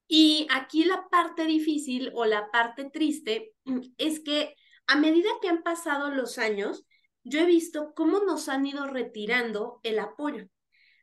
Y 0.09 0.47
aquí 0.51 0.85
la 0.85 1.09
parte 1.09 1.45
difícil 1.45 2.13
o 2.15 2.25
la 2.25 2.51
parte 2.51 2.91
triste 2.91 3.55
es 3.99 4.21
que 4.21 4.55
a 4.87 4.97
medida 4.97 5.29
que 5.41 5.49
han 5.49 5.63
pasado 5.63 6.11
los 6.11 6.39
años, 6.39 6.85
yo 7.27 7.41
he 7.41 7.45
visto 7.47 7.93
cómo 7.95 8.21
nos 8.21 8.49
han 8.49 8.65
ido 8.67 8.87
retirando 8.87 9.81
el 9.83 9.99
apoyo. 9.99 10.49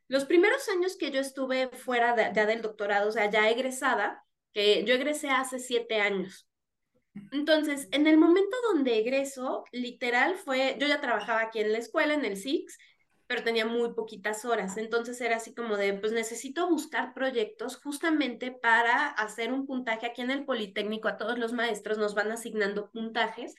Los 0.08 0.24
primeros 0.24 0.68
años 0.70 0.96
que 0.96 1.10
yo 1.10 1.20
estuve 1.20 1.68
fuera 1.68 2.14
de, 2.14 2.46
del 2.46 2.62
doctorado, 2.62 3.08
o 3.10 3.12
sea, 3.12 3.30
ya 3.30 3.50
egresada, 3.50 4.24
que 4.52 4.84
yo 4.84 4.94
egresé 4.94 5.28
hace 5.28 5.58
siete 5.58 6.00
años. 6.00 6.48
Entonces, 7.30 7.88
en 7.92 8.06
el 8.06 8.16
momento 8.16 8.56
donde 8.72 8.98
egreso, 8.98 9.64
literal 9.70 10.36
fue, 10.36 10.76
yo 10.80 10.86
ya 10.86 11.00
trabajaba 11.00 11.42
aquí 11.42 11.60
en 11.60 11.72
la 11.72 11.78
escuela, 11.78 12.14
en 12.14 12.24
el 12.24 12.36
SIX, 12.36 12.76
pero 13.26 13.42
tenía 13.42 13.66
muy 13.66 13.92
poquitas 13.94 14.44
horas. 14.44 14.76
Entonces 14.78 15.20
era 15.20 15.36
así 15.36 15.54
como 15.54 15.76
de, 15.76 15.92
pues 15.94 16.12
necesito 16.12 16.68
buscar 16.68 17.12
proyectos 17.12 17.76
justamente 17.76 18.50
para 18.50 19.08
hacer 19.08 19.52
un 19.52 19.66
puntaje 19.66 20.06
aquí 20.06 20.22
en 20.22 20.30
el 20.30 20.44
Politécnico. 20.44 21.08
A 21.08 21.16
todos 21.18 21.38
los 21.38 21.52
maestros 21.52 21.98
nos 21.98 22.14
van 22.14 22.32
asignando 22.32 22.90
puntajes 22.90 23.54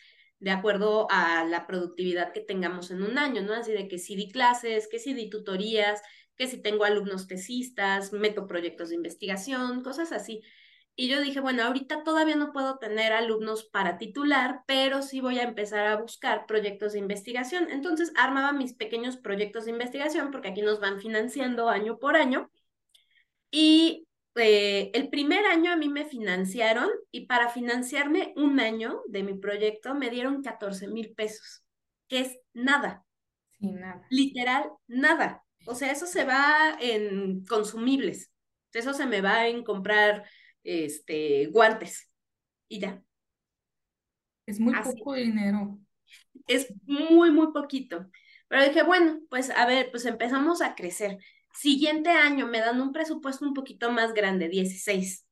de 0.45 0.51
acuerdo 0.51 1.07
a 1.09 1.43
la 1.43 1.65
productividad 1.65 2.31
que 2.31 2.39
tengamos 2.39 2.91
en 2.91 3.01
un 3.01 3.17
año, 3.17 3.41
¿no? 3.41 3.55
Así 3.55 3.71
de 3.71 3.87
que 3.87 3.97
si 3.97 4.15
di 4.15 4.29
clases, 4.29 4.87
que 4.87 4.99
si 4.99 5.15
di 5.15 5.27
tutorías, 5.27 6.03
que 6.37 6.45
si 6.45 6.61
tengo 6.61 6.83
alumnos 6.83 7.25
tesistas, 7.25 8.13
meto 8.13 8.45
proyectos 8.45 8.89
de 8.89 8.95
investigación, 8.95 9.81
cosas 9.81 10.11
así. 10.11 10.43
Y 10.95 11.07
yo 11.09 11.19
dije, 11.19 11.39
bueno, 11.39 11.63
ahorita 11.63 12.03
todavía 12.03 12.35
no 12.35 12.53
puedo 12.53 12.77
tener 12.77 13.11
alumnos 13.11 13.63
para 13.63 13.97
titular, 13.97 14.61
pero 14.67 15.01
sí 15.01 15.19
voy 15.19 15.39
a 15.39 15.43
empezar 15.45 15.87
a 15.87 15.95
buscar 15.99 16.45
proyectos 16.45 16.93
de 16.93 16.99
investigación. 16.99 17.71
Entonces 17.71 18.13
armaba 18.15 18.53
mis 18.53 18.73
pequeños 18.75 19.17
proyectos 19.17 19.65
de 19.65 19.71
investigación, 19.71 20.29
porque 20.29 20.49
aquí 20.49 20.61
nos 20.61 20.79
van 20.79 20.99
financiando 20.99 21.69
año 21.69 21.97
por 21.97 22.15
año. 22.15 22.51
Y 23.49 24.05
eh, 24.35 24.91
el 24.93 25.09
primer 25.09 25.45
año 25.45 25.71
a 25.71 25.77
mí 25.77 25.89
me 25.89 26.05
financiaron 26.05 26.89
y 27.11 27.25
para 27.25 27.49
financiarme 27.49 28.33
un 28.35 28.59
año 28.59 29.01
de 29.07 29.23
mi 29.23 29.33
proyecto 29.35 29.95
me 29.95 30.09
dieron 30.09 30.41
14 30.41 30.87
mil 30.87 31.13
pesos, 31.13 31.63
que 32.07 32.21
es 32.21 32.37
nada. 32.53 33.05
Sí, 33.51 33.71
nada. 33.71 34.05
Literal, 34.09 34.69
nada. 34.87 35.43
O 35.65 35.75
sea, 35.75 35.91
eso 35.91 36.05
se 36.05 36.25
va 36.25 36.77
en 36.79 37.45
consumibles. 37.45 38.31
Eso 38.73 38.93
se 38.93 39.05
me 39.05 39.21
va 39.21 39.47
en 39.47 39.63
comprar 39.63 40.27
este, 40.63 41.47
guantes 41.47 42.11
y 42.67 42.79
ya. 42.79 43.01
Es 44.45 44.59
muy 44.59 44.73
poco 44.83 45.13
dinero. 45.13 45.79
Es 46.47 46.73
muy, 46.83 47.31
muy 47.31 47.51
poquito. 47.53 48.09
Pero 48.47 48.63
dije, 48.63 48.83
bueno, 48.83 49.19
pues 49.29 49.49
a 49.49 49.65
ver, 49.65 49.89
pues 49.91 50.05
empezamos 50.05 50.61
a 50.61 50.75
crecer. 50.75 51.17
Siguiente 51.55 52.09
año 52.09 52.47
me 52.47 52.59
dan 52.59 52.81
un 52.81 52.91
presupuesto 52.91 53.45
un 53.45 53.53
poquito 53.53 53.91
más 53.91 54.13
grande, 54.13 54.49
16. 54.49 55.25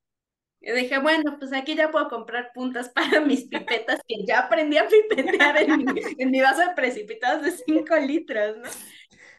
Y 0.61 0.71
dije, 0.71 0.97
bueno, 0.99 1.38
pues 1.38 1.51
aquí 1.51 1.76
ya 1.76 1.91
puedo 1.91 2.07
comprar 2.07 2.51
puntas 2.53 2.89
para 2.95 3.21
mis 3.21 3.47
pipetas, 3.47 4.01
que 4.07 4.26
ya 4.26 4.39
aprendí 4.39 4.78
a 4.78 4.88
pipetear 4.88 5.57
en 5.57 5.78
mi, 5.78 5.86
en 6.17 6.32
mi 6.32 6.41
vaso 6.41 6.61
de 6.61 6.74
precipitados 6.76 7.43
de 7.43 7.51
5 7.51 7.95
litros, 7.97 8.57
¿no? 8.57 8.69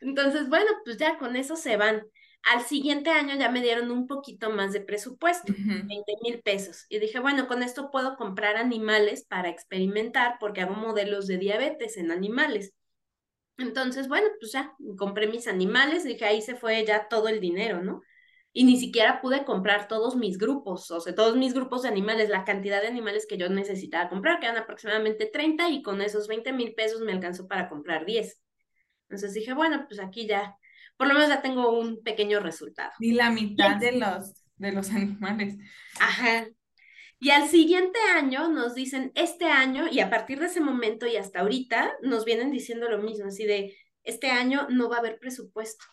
Entonces, 0.02 0.48
bueno, 0.50 0.70
pues 0.84 0.98
ya 0.98 1.16
con 1.16 1.34
eso 1.36 1.56
se 1.56 1.76
van. 1.78 2.02
Al 2.42 2.62
siguiente 2.62 3.08
año 3.08 3.36
ya 3.36 3.50
me 3.50 3.62
dieron 3.62 3.90
un 3.90 4.06
poquito 4.06 4.50
más 4.50 4.74
de 4.74 4.82
presupuesto, 4.82 5.54
20 5.56 5.88
mil 6.22 6.42
pesos. 6.42 6.84
Y 6.90 6.98
dije, 6.98 7.18
bueno, 7.18 7.48
con 7.48 7.62
esto 7.62 7.90
puedo 7.90 8.16
comprar 8.16 8.58
animales 8.58 9.24
para 9.24 9.48
experimentar 9.48 10.36
porque 10.38 10.60
hago 10.60 10.74
modelos 10.74 11.26
de 11.26 11.38
diabetes 11.38 11.96
en 11.96 12.10
animales. 12.10 12.74
Entonces, 13.56 14.08
bueno, 14.08 14.28
pues 14.40 14.52
ya 14.52 14.72
compré 14.98 15.26
mis 15.26 15.46
animales, 15.46 16.04
dije, 16.04 16.24
ahí 16.24 16.42
se 16.42 16.56
fue 16.56 16.84
ya 16.84 17.08
todo 17.08 17.28
el 17.28 17.40
dinero, 17.40 17.82
¿no? 17.82 18.02
Y 18.52 18.64
ni 18.64 18.78
siquiera 18.78 19.20
pude 19.20 19.44
comprar 19.44 19.88
todos 19.88 20.16
mis 20.16 20.38
grupos, 20.38 20.90
o 20.90 21.00
sea, 21.00 21.14
todos 21.14 21.36
mis 21.36 21.54
grupos 21.54 21.82
de 21.82 21.88
animales, 21.88 22.28
la 22.28 22.44
cantidad 22.44 22.80
de 22.80 22.88
animales 22.88 23.26
que 23.28 23.36
yo 23.36 23.48
necesitaba 23.48 24.08
comprar, 24.08 24.38
que 24.38 24.46
eran 24.46 24.58
aproximadamente 24.58 25.26
30 25.26 25.70
y 25.70 25.82
con 25.82 26.00
esos 26.00 26.28
20 26.28 26.52
mil 26.52 26.74
pesos 26.74 27.00
me 27.00 27.12
alcanzó 27.12 27.48
para 27.48 27.68
comprar 27.68 28.04
10. 28.04 28.40
Entonces 29.08 29.34
dije, 29.34 29.54
bueno, 29.54 29.84
pues 29.88 30.00
aquí 30.00 30.26
ya 30.26 30.56
por 30.96 31.08
lo 31.08 31.14
menos 31.14 31.28
ya 31.28 31.42
tengo 31.42 31.78
un 31.78 32.02
pequeño 32.02 32.40
resultado. 32.40 32.92
Ni 33.00 33.12
la 33.12 33.30
mitad 33.30 33.76
de 33.76 33.92
los, 33.92 34.34
de 34.56 34.72
los 34.72 34.90
animales. 34.90 35.56
Ajá. 36.00 36.46
Y 37.24 37.30
al 37.30 37.48
siguiente 37.48 37.98
año 38.14 38.48
nos 38.48 38.74
dicen, 38.74 39.10
este 39.14 39.46
año, 39.46 39.86
y 39.90 40.00
a 40.00 40.10
partir 40.10 40.40
de 40.40 40.44
ese 40.44 40.60
momento 40.60 41.06
y 41.06 41.16
hasta 41.16 41.40
ahorita, 41.40 41.94
nos 42.02 42.26
vienen 42.26 42.50
diciendo 42.50 42.86
lo 42.90 42.98
mismo, 42.98 43.28
así 43.28 43.46
de, 43.46 43.74
este 44.02 44.30
año 44.30 44.66
no 44.68 44.90
va 44.90 44.96
a 44.96 44.98
haber 44.98 45.18
presupuesto. 45.18 45.86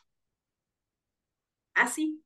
Así. 1.74 2.22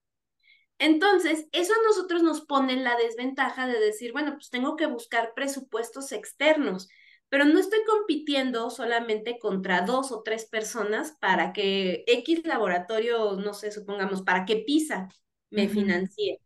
Entonces, 0.79 1.45
eso 1.51 1.73
a 1.73 1.83
nosotros 1.87 2.23
nos 2.23 2.41
pone 2.41 2.73
en 2.73 2.83
la 2.83 2.97
desventaja 2.97 3.67
de 3.67 3.79
decir, 3.79 4.11
bueno, 4.11 4.33
pues 4.33 4.49
tengo 4.49 4.75
que 4.75 4.87
buscar 4.87 5.33
presupuestos 5.35 6.11
externos 6.11 6.87
pero 7.27 7.43
no 7.43 7.59
estoy 7.59 7.79
compitiendo 7.85 8.69
solamente 8.69 9.39
contra 9.39 9.81
dos 9.81 10.11
o 10.11 10.21
tres 10.21 10.45
personas 10.45 11.17
para 11.19 11.53
que 11.53 12.03
X 12.07 12.45
laboratorio, 12.45 13.33
no 13.33 13.53
sé, 13.53 13.71
supongamos, 13.71 14.21
para 14.21 14.45
que 14.45 14.57
PISA 14.57 15.09
me 15.49 15.67
financie, 15.67 16.39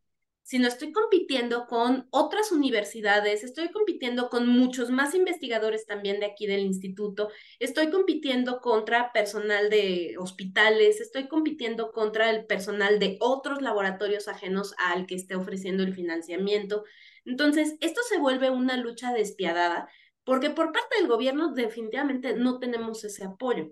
sino 0.49 0.67
estoy 0.67 0.91
compitiendo 0.91 1.67
con 1.67 2.07
otras 2.09 2.51
universidades, 2.51 3.43
estoy 3.43 3.69
compitiendo 3.69 4.31
con 4.31 4.47
muchos 4.47 4.89
más 4.89 5.13
investigadores 5.13 5.85
también 5.85 6.19
de 6.19 6.25
aquí 6.25 6.47
del 6.47 6.61
instituto, 6.61 7.29
estoy 7.59 7.91
compitiendo 7.91 8.59
contra 8.59 9.13
personal 9.13 9.69
de 9.69 10.15
hospitales, 10.17 11.01
estoy 11.01 11.27
compitiendo 11.27 11.91
contra 11.91 12.31
el 12.31 12.47
personal 12.47 12.97
de 12.97 13.17
otros 13.19 13.61
laboratorios 13.61 14.27
ajenos 14.27 14.73
al 14.79 15.05
que 15.05 15.13
esté 15.13 15.35
ofreciendo 15.35 15.83
el 15.83 15.93
financiamiento. 15.93 16.83
Entonces, 17.25 17.75
esto 17.79 18.01
se 18.09 18.17
vuelve 18.17 18.49
una 18.49 18.75
lucha 18.75 19.13
despiadada 19.13 19.87
porque 20.23 20.49
por 20.49 20.71
parte 20.71 20.95
del 20.97 21.07
gobierno 21.07 21.53
definitivamente 21.53 22.33
no 22.33 22.57
tenemos 22.57 23.03
ese 23.03 23.23
apoyo. 23.23 23.71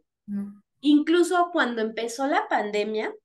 Incluso 0.82 1.49
cuando 1.51 1.82
empezó 1.82 2.28
la 2.28 2.47
pandemia, 2.47 3.15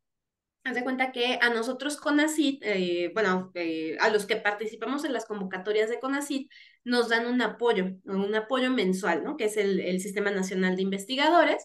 haz 0.64 0.74
de 0.74 0.84
cuenta 0.84 1.12
que 1.12 1.38
a 1.40 1.50
nosotros 1.50 1.96
CONACIT, 1.96 2.62
eh, 2.64 3.10
bueno, 3.14 3.50
eh, 3.54 3.96
a 4.00 4.10
los 4.10 4.26
que 4.26 4.36
participamos 4.36 5.04
en 5.04 5.12
las 5.12 5.26
convocatorias 5.26 5.90
de 5.90 6.00
CONACIT, 6.00 6.50
nos 6.84 7.08
dan 7.08 7.26
un 7.26 7.42
apoyo, 7.42 7.86
un 8.04 8.34
apoyo 8.34 8.70
mensual, 8.70 9.24
¿no? 9.24 9.36
Que 9.36 9.46
es 9.46 9.56
el, 9.56 9.80
el 9.80 10.00
Sistema 10.00 10.30
Nacional 10.30 10.76
de 10.76 10.82
Investigadores. 10.82 11.64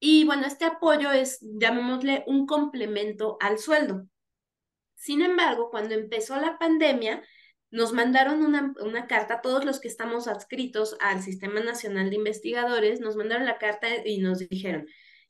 Y 0.00 0.24
bueno, 0.24 0.46
este 0.46 0.64
apoyo 0.64 1.12
es, 1.12 1.38
llamémosle, 1.40 2.24
un 2.26 2.46
complemento 2.46 3.36
al 3.40 3.58
sueldo. 3.58 4.06
Sin 4.94 5.22
embargo, 5.22 5.70
cuando 5.70 5.94
empezó 5.94 6.36
la 6.36 6.58
pandemia, 6.58 7.22
nos 7.70 7.92
mandaron 7.92 8.42
una, 8.42 8.72
una, 8.80 9.06
carta, 9.06 9.40
todos 9.40 9.64
los 9.64 9.80
que 9.80 9.88
estamos 9.88 10.28
adscritos 10.28 10.96
al 11.00 11.22
Sistema 11.22 11.60
Nacional 11.60 12.10
de 12.10 12.16
Investigadores, 12.16 13.00
nos 13.00 13.16
mandaron 13.16 13.46
la 13.46 13.58
carta 13.58 13.88
y 14.04 14.18
nos 14.18 14.38
dijeron, 14.38 14.86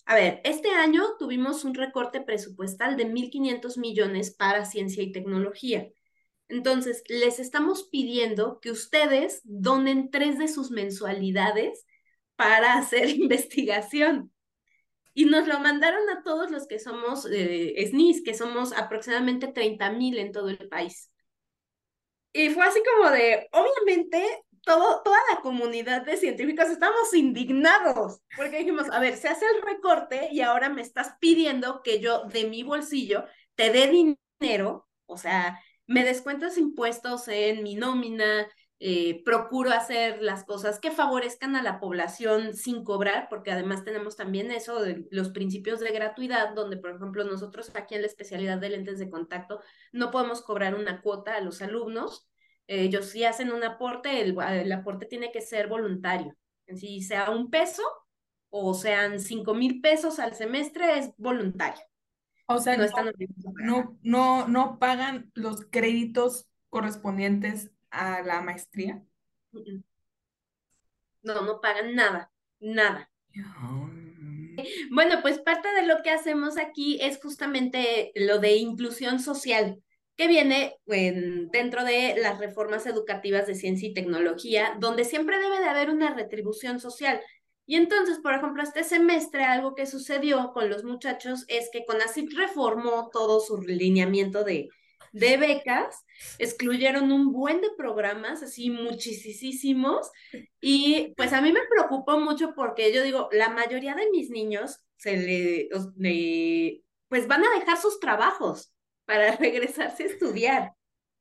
a 0.06 0.14
ver, 0.14 0.40
este 0.44 0.70
año 0.70 1.02
tuvimos 1.18 1.64
un 1.64 1.74
recorte 1.74 2.20
presupuestal 2.20 2.96
de 2.96 3.06
1.500 3.06 3.76
millones 3.76 4.30
para 4.30 4.64
ciencia 4.64 5.02
y 5.02 5.10
tecnología. 5.10 5.90
Entonces, 6.48 7.02
les 7.08 7.40
estamos 7.40 7.88
pidiendo 7.90 8.60
que 8.60 8.70
ustedes 8.70 9.40
donen 9.42 10.12
tres 10.12 10.38
de 10.38 10.46
sus 10.46 10.70
mensualidades 10.70 11.84
para 12.36 12.74
hacer 12.78 13.10
investigación. 13.10 14.32
Y 15.12 15.24
nos 15.24 15.48
lo 15.48 15.58
mandaron 15.58 16.08
a 16.10 16.22
todos 16.22 16.52
los 16.52 16.68
que 16.68 16.78
somos 16.78 17.26
eh, 17.28 17.74
SNIS, 17.88 18.22
que 18.22 18.34
somos 18.34 18.72
aproximadamente 18.74 19.48
30 19.48 19.90
mil 19.90 20.18
en 20.18 20.30
todo 20.30 20.50
el 20.50 20.68
país. 20.68 21.10
Y 22.32 22.50
fue 22.50 22.64
así 22.64 22.80
como 22.94 23.10
de, 23.10 23.48
obviamente, 23.50 24.22
todo, 24.66 25.00
toda 25.02 25.18
la 25.32 25.40
comunidad 25.42 26.02
de 26.04 26.16
científicos 26.16 26.66
estamos 26.68 27.14
indignados, 27.14 28.20
porque 28.36 28.58
dijimos, 28.58 28.90
a 28.90 28.98
ver, 28.98 29.16
se 29.16 29.28
hace 29.28 29.46
el 29.46 29.62
recorte 29.62 30.28
y 30.32 30.40
ahora 30.40 30.68
me 30.68 30.82
estás 30.82 31.14
pidiendo 31.20 31.82
que 31.84 32.00
yo 32.00 32.24
de 32.24 32.48
mi 32.48 32.64
bolsillo 32.64 33.24
te 33.54 33.70
dé 33.70 34.16
dinero, 34.40 34.88
o 35.06 35.16
sea, 35.16 35.60
me 35.86 36.02
descuentas 36.02 36.58
impuestos 36.58 37.28
en 37.28 37.62
mi 37.62 37.76
nómina, 37.76 38.48
eh, 38.80 39.22
procuro 39.24 39.70
hacer 39.70 40.20
las 40.20 40.44
cosas 40.44 40.80
que 40.80 40.90
favorezcan 40.90 41.54
a 41.54 41.62
la 41.62 41.78
población 41.78 42.52
sin 42.54 42.82
cobrar, 42.82 43.28
porque 43.30 43.52
además 43.52 43.84
tenemos 43.84 44.16
también 44.16 44.50
eso 44.50 44.82
de 44.82 45.06
los 45.12 45.30
principios 45.30 45.78
de 45.78 45.92
gratuidad, 45.92 46.54
donde, 46.54 46.76
por 46.76 46.90
ejemplo, 46.90 47.22
nosotros 47.22 47.70
aquí 47.76 47.94
en 47.94 48.00
la 48.00 48.08
especialidad 48.08 48.58
de 48.58 48.70
lentes 48.70 48.98
de 48.98 49.08
contacto 49.08 49.60
no 49.92 50.10
podemos 50.10 50.42
cobrar 50.42 50.74
una 50.74 51.02
cuota 51.02 51.36
a 51.36 51.40
los 51.40 51.62
alumnos. 51.62 52.28
Ellos 52.66 53.06
si 53.06 53.24
hacen 53.24 53.52
un 53.52 53.62
aporte, 53.64 54.20
el, 54.20 54.36
el, 54.38 54.72
aporte 54.72 55.06
tiene 55.06 55.30
que 55.32 55.40
ser 55.40 55.68
voluntario. 55.68 56.34
Si 56.74 57.02
sea 57.02 57.30
un 57.30 57.50
peso 57.50 57.82
o 58.50 58.74
sean 58.74 59.20
cinco 59.20 59.54
mil 59.54 59.80
pesos 59.80 60.18
al 60.18 60.34
semestre, 60.34 60.98
es 60.98 61.12
voluntario. 61.16 61.82
O 62.48 62.58
sea, 62.58 62.76
no, 62.76 62.86
no, 63.56 63.98
no, 64.02 64.48
no 64.48 64.78
pagan 64.78 65.30
los 65.34 65.66
créditos 65.66 66.46
correspondientes 66.70 67.70
a 67.90 68.22
la 68.22 68.40
maestría? 68.40 69.02
No, 71.22 71.42
no 71.42 71.60
pagan 71.60 71.94
nada, 71.94 72.30
nada. 72.60 73.10
Bueno, 74.90 75.16
pues 75.22 75.38
parte 75.38 75.68
de 75.72 75.86
lo 75.86 76.02
que 76.02 76.10
hacemos 76.10 76.56
aquí 76.58 76.98
es 77.00 77.20
justamente 77.20 78.12
lo 78.14 78.38
de 78.38 78.56
inclusión 78.56 79.20
social, 79.20 79.82
que 80.16 80.28
viene 80.28 80.76
dentro 80.86 81.84
de 81.84 82.16
las 82.18 82.38
reformas 82.38 82.86
educativas 82.86 83.46
de 83.46 83.54
ciencia 83.54 83.88
y 83.88 83.94
tecnología, 83.94 84.76
donde 84.80 85.04
siempre 85.04 85.38
debe 85.38 85.60
de 85.60 85.68
haber 85.68 85.90
una 85.90 86.14
retribución 86.14 86.80
social. 86.80 87.20
Y 87.66 87.76
entonces, 87.76 88.18
por 88.18 88.32
ejemplo, 88.32 88.62
este 88.62 88.84
semestre 88.84 89.44
algo 89.44 89.74
que 89.74 89.86
sucedió 89.86 90.52
con 90.52 90.70
los 90.70 90.84
muchachos 90.84 91.44
es 91.48 91.68
que 91.70 91.84
CONACYT 91.84 92.32
reformó 92.32 93.10
todo 93.12 93.40
su 93.40 93.60
lineamiento 93.60 94.44
de, 94.44 94.68
de 95.12 95.36
becas, 95.36 96.04
excluyeron 96.38 97.12
un 97.12 97.32
buen 97.32 97.60
de 97.60 97.68
programas, 97.76 98.42
así 98.42 98.70
muchísimos, 98.70 100.10
y 100.60 101.12
pues 101.16 101.32
a 101.32 101.42
mí 101.42 101.52
me 101.52 101.66
preocupó 101.68 102.20
mucho 102.20 102.54
porque 102.54 102.92
yo 102.92 103.02
digo, 103.02 103.28
la 103.32 103.50
mayoría 103.50 103.94
de 103.94 104.10
mis 104.10 104.30
niños 104.30 104.78
se 104.96 105.16
le, 105.16 106.80
pues 107.08 107.26
van 107.26 107.44
a 107.44 107.58
dejar 107.58 107.78
sus 107.78 107.98
trabajos 108.00 108.72
para 109.06 109.36
regresarse 109.36 110.04
a 110.04 110.06
estudiar. 110.06 110.72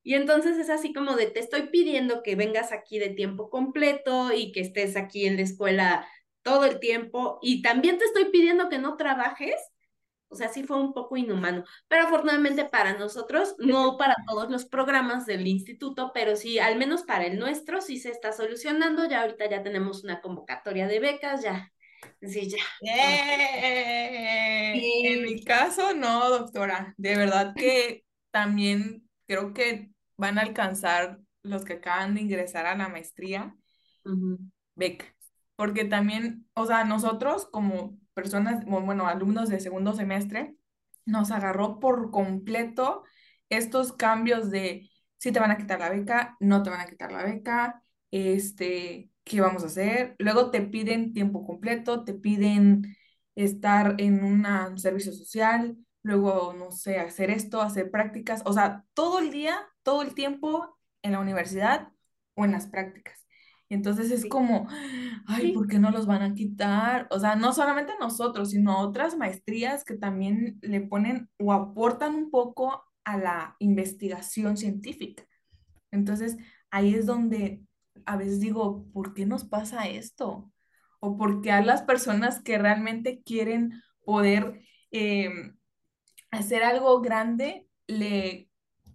Y 0.03 0.13
entonces 0.13 0.57
es 0.57 0.69
así 0.69 0.93
como 0.93 1.15
de, 1.15 1.27
te 1.27 1.39
estoy 1.39 1.69
pidiendo 1.69 2.21
que 2.21 2.35
vengas 2.35 2.71
aquí 2.71 2.99
de 2.99 3.09
tiempo 3.09 3.49
completo 3.49 4.31
y 4.33 4.51
que 4.51 4.61
estés 4.61 4.97
aquí 4.97 5.25
en 5.25 5.37
la 5.37 5.41
escuela 5.43 6.07
todo 6.43 6.65
el 6.65 6.79
tiempo 6.79 7.39
y 7.41 7.63
también 7.63 7.97
te 7.97 8.05
estoy 8.05 8.25
pidiendo 8.25 8.69
que 8.69 8.77
no 8.77 8.97
trabajes. 8.97 9.55
O 10.27 10.35
sea, 10.35 10.49
sí 10.49 10.63
fue 10.63 10.77
un 10.77 10.93
poco 10.93 11.17
inhumano, 11.17 11.63
pero 11.87 12.03
afortunadamente 12.03 12.65
para 12.65 12.97
nosotros, 12.97 13.55
no 13.59 13.97
para 13.97 14.15
todos 14.27 14.49
los 14.51 14.65
programas 14.65 15.25
del 15.25 15.47
instituto, 15.47 16.11
pero 16.13 16.35
sí, 16.35 16.59
al 16.59 16.77
menos 16.77 17.03
para 17.03 17.25
el 17.25 17.39
nuestro, 17.39 17.81
sí 17.81 17.97
se 17.99 18.09
está 18.09 18.31
solucionando. 18.33 19.07
Ya 19.07 19.21
ahorita 19.21 19.49
ya 19.49 19.63
tenemos 19.63 20.03
una 20.03 20.21
convocatoria 20.21 20.87
de 20.87 20.99
becas, 20.99 21.41
ya. 21.43 21.71
Sí, 22.21 22.49
ya. 22.49 22.57
En 24.73 25.23
mi 25.23 25.43
caso, 25.43 25.93
no, 25.93 26.29
doctora. 26.29 26.93
De 26.97 27.15
verdad 27.15 27.53
que 27.55 28.05
también 28.31 29.09
creo 29.27 29.53
que 29.53 29.91
van 30.17 30.37
a 30.37 30.41
alcanzar 30.41 31.19
los 31.43 31.63
que 31.65 31.73
acaban 31.73 32.15
de 32.15 32.21
ingresar 32.21 32.65
a 32.65 32.75
la 32.75 32.89
maestría, 32.89 33.55
beca. 34.75 35.05
Porque 35.55 35.85
también, 35.85 36.47
o 36.53 36.65
sea, 36.65 36.83
nosotros 36.83 37.47
como 37.51 37.97
personas, 38.13 38.65
bueno, 38.65 39.07
alumnos 39.07 39.49
de 39.49 39.59
segundo 39.59 39.93
semestre, 39.93 40.55
nos 41.05 41.31
agarró 41.31 41.79
por 41.79 42.11
completo 42.11 43.03
estos 43.49 43.93
cambios 43.93 44.49
de 44.49 44.89
si 45.17 45.31
te 45.31 45.39
van 45.39 45.51
a 45.51 45.57
quitar 45.57 45.79
la 45.79 45.89
beca, 45.89 46.35
no 46.39 46.63
te 46.63 46.69
van 46.69 46.81
a 46.81 46.87
quitar 46.87 47.11
la 47.11 47.23
beca, 47.23 47.81
este, 48.11 49.09
¿qué 49.25 49.41
vamos 49.41 49.63
a 49.63 49.67
hacer? 49.67 50.15
Luego 50.19 50.51
te 50.51 50.61
piden 50.61 51.13
tiempo 51.13 51.45
completo, 51.45 52.05
te 52.05 52.13
piden 52.13 52.95
estar 53.35 53.95
en 53.97 54.23
un 54.23 54.77
servicio 54.77 55.11
social, 55.11 55.77
luego, 56.03 56.53
no 56.57 56.71
sé, 56.71 56.99
hacer 56.99 57.31
esto, 57.31 57.61
hacer 57.61 57.91
prácticas, 57.91 58.41
o 58.45 58.53
sea, 58.53 58.85
todo 58.93 59.19
el 59.19 59.31
día, 59.31 59.57
todo 59.83 60.03
el 60.03 60.13
tiempo 60.13 60.77
en 61.01 61.11
la 61.13 61.19
universidad 61.19 61.89
o 62.35 62.45
en 62.45 62.51
las 62.51 62.67
prácticas. 62.67 63.25
Entonces 63.67 64.11
es 64.11 64.27
como, 64.27 64.67
ay, 65.25 65.51
¿por 65.51 65.67
qué 65.67 65.79
no 65.79 65.89
los 65.89 66.05
van 66.05 66.21
a 66.21 66.33
quitar? 66.35 67.07
O 67.09 67.19
sea, 67.19 67.35
no 67.35 67.51
solamente 67.51 67.93
nosotros, 67.99 68.51
sino 68.51 68.79
otras 68.79 69.17
maestrías 69.17 69.83
que 69.83 69.95
también 69.95 70.59
le 70.61 70.81
ponen 70.81 71.29
o 71.39 71.51
aportan 71.51 72.13
un 72.13 72.29
poco 72.29 72.83
a 73.03 73.17
la 73.17 73.55
investigación 73.57 74.55
científica. 74.55 75.25
Entonces, 75.91 76.37
ahí 76.69 76.93
es 76.93 77.07
donde 77.07 77.61
a 78.05 78.17
veces 78.17 78.39
digo, 78.39 78.85
¿por 78.93 79.13
qué 79.13 79.25
nos 79.25 79.43
pasa 79.43 79.87
esto? 79.87 80.51
O 80.99 81.17
por 81.17 81.41
qué 81.41 81.51
a 81.51 81.61
las 81.61 81.83
personas 81.83 82.41
que 82.41 82.57
realmente 82.57 83.21
quieren 83.23 83.81
poder 84.03 84.61
em, 84.91 85.57
hacer 86.31 86.63
algo 86.63 87.01
grande, 87.01 87.67
le 87.87 88.49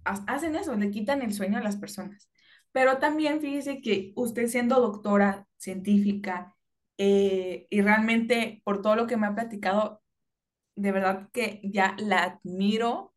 hacen 0.05 0.57
eso, 0.57 0.75
le 0.77 0.91
quitan 0.91 1.23
el 1.23 1.35
sueño 1.35 1.59
a 1.59 1.63
las 1.63 1.77
personas. 1.77 2.31
Pero 2.73 2.99
también 2.99 3.41
fíjese 3.41 3.81
que 3.81 4.13
usted 4.17 4.47
siendo 4.49 4.81
doctora 4.81 5.47
científica 5.57 6.55
eh, 6.99 7.67
y 7.71 7.81
realmente 7.81 8.63
por 8.65 8.83
todo 8.83 8.97
lo 8.97 9.07
que 9.07 9.17
me 9.17 9.27
ha 9.27 9.35
platicado, 9.35 10.03
de 10.77 10.93
verdad 10.93 11.29
que 11.33 11.61
ya 11.65 11.97
la 11.99 12.25
admiro. 12.25 13.15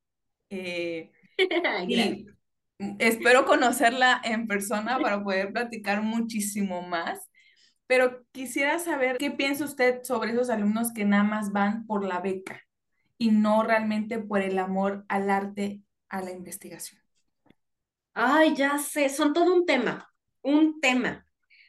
Eh, 0.49 1.11
y 1.87 2.27
espero 2.99 3.45
conocerla 3.45 4.21
en 4.23 4.47
persona 4.47 4.99
para 4.99 5.23
poder 5.23 5.51
platicar 5.51 6.01
muchísimo 6.01 6.81
más. 6.81 7.29
Pero 7.87 8.25
quisiera 8.31 8.79
saber 8.79 9.17
qué 9.17 9.31
piensa 9.31 9.65
usted 9.65 10.03
sobre 10.03 10.31
esos 10.31 10.49
alumnos 10.49 10.93
que 10.93 11.05
nada 11.05 11.23
más 11.23 11.51
van 11.51 11.85
por 11.85 12.05
la 12.05 12.19
beca 12.19 12.61
y 13.17 13.31
no 13.31 13.63
realmente 13.63 14.19
por 14.19 14.41
el 14.41 14.57
amor 14.57 15.05
al 15.09 15.29
arte, 15.29 15.81
a 16.09 16.21
la 16.21 16.31
investigación. 16.31 17.01
Ay, 18.13 18.55
ya 18.55 18.77
sé, 18.77 19.09
son 19.09 19.33
todo 19.33 19.53
un 19.53 19.65
tema, 19.65 20.13
un 20.41 20.79
tema. 20.79 21.25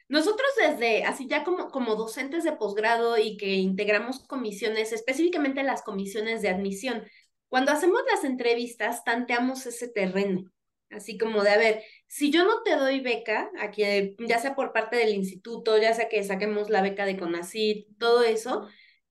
Nosotros 0.07 0.47
desde, 0.57 1.03
así 1.03 1.27
ya 1.27 1.43
como, 1.43 1.69
como 1.69 1.95
docentes 1.95 2.43
de 2.43 2.51
posgrado 2.51 3.17
y 3.17 3.37
que 3.37 3.55
integramos 3.55 4.19
comisiones, 4.27 4.93
específicamente 4.93 5.63
las 5.63 5.81
comisiones 5.81 6.41
de 6.41 6.49
admisión, 6.49 7.03
cuando 7.47 7.71
hacemos 7.71 8.01
las 8.11 8.23
entrevistas, 8.23 9.03
tanteamos 9.03 9.65
ese 9.65 9.87
terreno, 9.87 10.51
así 10.95 11.17
como 11.17 11.43
de, 11.43 11.49
a 11.49 11.57
ver, 11.57 11.83
si 12.07 12.31
yo 12.31 12.45
no 12.45 12.63
te 12.63 12.75
doy 12.75 12.99
beca, 12.99 13.49
aquí, 13.59 13.83
ya 14.19 14.39
sea 14.39 14.55
por 14.55 14.73
parte 14.73 14.97
del 14.97 15.13
instituto, 15.13 15.77
ya 15.77 15.93
sea 15.93 16.09
que 16.09 16.23
saquemos 16.23 16.69
la 16.69 16.81
beca 16.81 17.05
de 17.05 17.17
CONACYT, 17.17 17.97
todo 17.97 18.23
eso, 18.23 18.67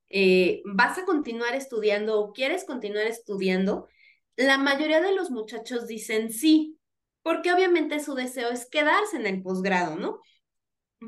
eh, 0.09 0.62
¿vas 0.64 0.99
a 0.99 1.05
continuar 1.05 1.55
estudiando 1.55 2.20
o 2.20 2.32
quieres 2.32 2.64
continuar 2.64 3.07
estudiando? 3.07 3.89
La 4.37 4.59
mayoría 4.59 5.01
de 5.01 5.14
los 5.14 5.30
muchachos 5.30 5.87
dicen 5.87 6.32
sí, 6.32 6.78
porque 7.22 7.53
obviamente 7.53 8.01
su 8.01 8.14
deseo 8.14 8.51
es 8.51 8.66
quedarse 8.66 9.16
en 9.16 9.26
el 9.26 9.43
posgrado, 9.43 9.97
¿no? 9.97 10.20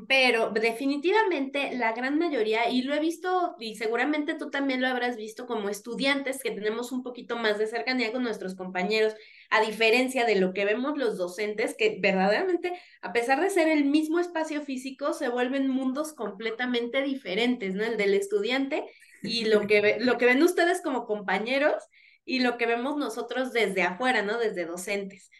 Pero 0.05 0.49
definitivamente 0.49 1.71
la 1.75 1.93
gran 1.93 2.19
mayoría, 2.19 2.69
y 2.69 2.81
lo 2.81 2.93
he 2.93 2.99
visto, 2.99 3.55
y 3.59 3.75
seguramente 3.75 4.35
tú 4.35 4.49
también 4.49 4.81
lo 4.81 4.87
habrás 4.87 5.15
visto 5.15 5.45
como 5.45 5.69
estudiantes 5.69 6.43
que 6.43 6.51
tenemos 6.51 6.91
un 6.91 7.03
poquito 7.03 7.37
más 7.37 7.57
de 7.57 7.67
cercanía 7.67 8.11
con 8.11 8.23
nuestros 8.23 8.55
compañeros, 8.55 9.15
a 9.49 9.61
diferencia 9.61 10.25
de 10.25 10.35
lo 10.35 10.53
que 10.53 10.65
vemos 10.65 10.97
los 10.97 11.17
docentes, 11.17 11.75
que 11.77 11.97
verdaderamente, 12.01 12.73
a 13.01 13.13
pesar 13.13 13.41
de 13.41 13.49
ser 13.49 13.69
el 13.69 13.85
mismo 13.85 14.19
espacio 14.19 14.61
físico, 14.61 15.13
se 15.13 15.29
vuelven 15.29 15.69
mundos 15.69 16.13
completamente 16.13 17.01
diferentes, 17.01 17.73
¿no? 17.73 17.83
El 17.83 17.97
del 17.97 18.13
estudiante 18.13 18.83
y 19.23 19.45
lo 19.45 19.67
que, 19.67 19.97
lo 19.99 20.17
que 20.17 20.25
ven 20.25 20.43
ustedes 20.43 20.81
como 20.81 21.05
compañeros 21.05 21.81
y 22.25 22.41
lo 22.41 22.57
que 22.57 22.65
vemos 22.65 22.97
nosotros 22.97 23.53
desde 23.53 23.83
afuera, 23.83 24.21
¿no? 24.21 24.37
Desde 24.37 24.65
docentes. 24.65 25.31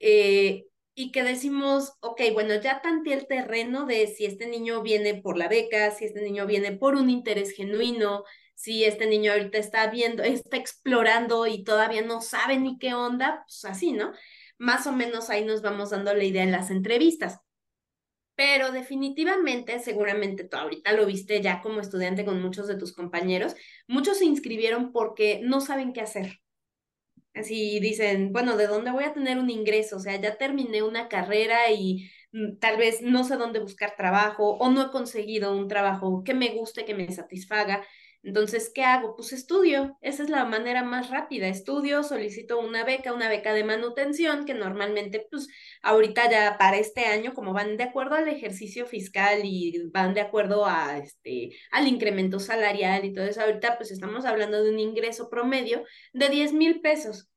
Eh, 0.00 0.64
y 0.98 1.12
que 1.12 1.22
decimos, 1.22 1.92
ok, 2.00 2.22
bueno, 2.32 2.60
ya 2.60 2.82
tanteé 2.82 3.14
el 3.14 3.28
terreno 3.28 3.86
de 3.86 4.08
si 4.08 4.26
este 4.26 4.48
niño 4.48 4.82
viene 4.82 5.14
por 5.14 5.38
la 5.38 5.46
beca, 5.46 5.92
si 5.92 6.06
este 6.06 6.22
niño 6.22 6.44
viene 6.44 6.72
por 6.72 6.96
un 6.96 7.08
interés 7.08 7.52
genuino, 7.52 8.24
si 8.56 8.82
este 8.84 9.06
niño 9.06 9.30
ahorita 9.30 9.58
está 9.58 9.86
viendo, 9.86 10.24
está 10.24 10.56
explorando 10.56 11.46
y 11.46 11.62
todavía 11.62 12.02
no 12.02 12.20
sabe 12.20 12.58
ni 12.58 12.78
qué 12.80 12.94
onda, 12.94 13.44
pues 13.46 13.64
así, 13.64 13.92
¿no? 13.92 14.12
Más 14.58 14.88
o 14.88 14.92
menos 14.92 15.30
ahí 15.30 15.44
nos 15.44 15.62
vamos 15.62 15.90
dando 15.90 16.12
la 16.14 16.24
idea 16.24 16.42
en 16.42 16.50
las 16.50 16.68
entrevistas. 16.68 17.38
Pero 18.34 18.72
definitivamente, 18.72 19.78
seguramente 19.78 20.42
tú 20.42 20.56
ahorita 20.56 20.94
lo 20.94 21.06
viste 21.06 21.40
ya 21.40 21.62
como 21.62 21.80
estudiante 21.80 22.24
con 22.24 22.42
muchos 22.42 22.66
de 22.66 22.74
tus 22.76 22.92
compañeros, 22.92 23.54
muchos 23.86 24.18
se 24.18 24.24
inscribieron 24.24 24.90
porque 24.90 25.40
no 25.44 25.60
saben 25.60 25.92
qué 25.92 26.00
hacer. 26.00 26.40
Así 27.38 27.78
dicen, 27.80 28.32
bueno, 28.32 28.56
¿de 28.56 28.66
dónde 28.66 28.90
voy 28.90 29.04
a 29.04 29.12
tener 29.14 29.38
un 29.38 29.50
ingreso? 29.50 29.96
O 29.96 30.00
sea, 30.00 30.16
ya 30.20 30.36
terminé 30.36 30.82
una 30.82 31.08
carrera 31.08 31.70
y 31.70 32.10
mm, 32.32 32.58
tal 32.58 32.76
vez 32.78 33.02
no 33.02 33.24
sé 33.24 33.36
dónde 33.36 33.60
buscar 33.60 33.94
trabajo 33.96 34.56
o 34.58 34.70
no 34.70 34.82
he 34.86 34.90
conseguido 34.90 35.56
un 35.56 35.68
trabajo 35.68 36.22
que 36.24 36.34
me 36.34 36.50
guste, 36.54 36.84
que 36.84 36.94
me 36.94 37.10
satisfaga. 37.12 37.84
Entonces, 38.22 38.70
¿qué 38.74 38.82
hago? 38.82 39.14
Pues 39.16 39.32
estudio. 39.32 39.96
Esa 40.02 40.22
es 40.22 40.30
la 40.30 40.44
manera 40.44 40.82
más 40.82 41.10
rápida. 41.10 41.48
Estudio, 41.48 42.02
solicito 42.02 42.58
una 42.58 42.84
beca, 42.84 43.12
una 43.12 43.28
beca 43.28 43.54
de 43.54 43.64
manutención, 43.64 44.44
que 44.44 44.54
normalmente, 44.54 45.26
pues, 45.30 45.48
ahorita 45.82 46.30
ya 46.30 46.56
para 46.58 46.78
este 46.78 47.06
año, 47.06 47.32
como 47.34 47.52
van 47.52 47.76
de 47.76 47.84
acuerdo 47.84 48.16
al 48.16 48.28
ejercicio 48.28 48.86
fiscal 48.86 49.40
y 49.44 49.88
van 49.92 50.14
de 50.14 50.20
acuerdo 50.20 50.66
a 50.66 50.98
este, 50.98 51.50
al 51.70 51.86
incremento 51.86 52.40
salarial 52.40 53.04
y 53.04 53.14
todo 53.14 53.24
eso, 53.24 53.40
ahorita 53.42 53.76
pues 53.76 53.90
estamos 53.90 54.24
hablando 54.24 54.62
de 54.62 54.70
un 54.70 54.78
ingreso 54.78 55.30
promedio 55.30 55.84
de 56.12 56.28
10 56.28 56.52
mil 56.52 56.80
pesos 56.80 57.28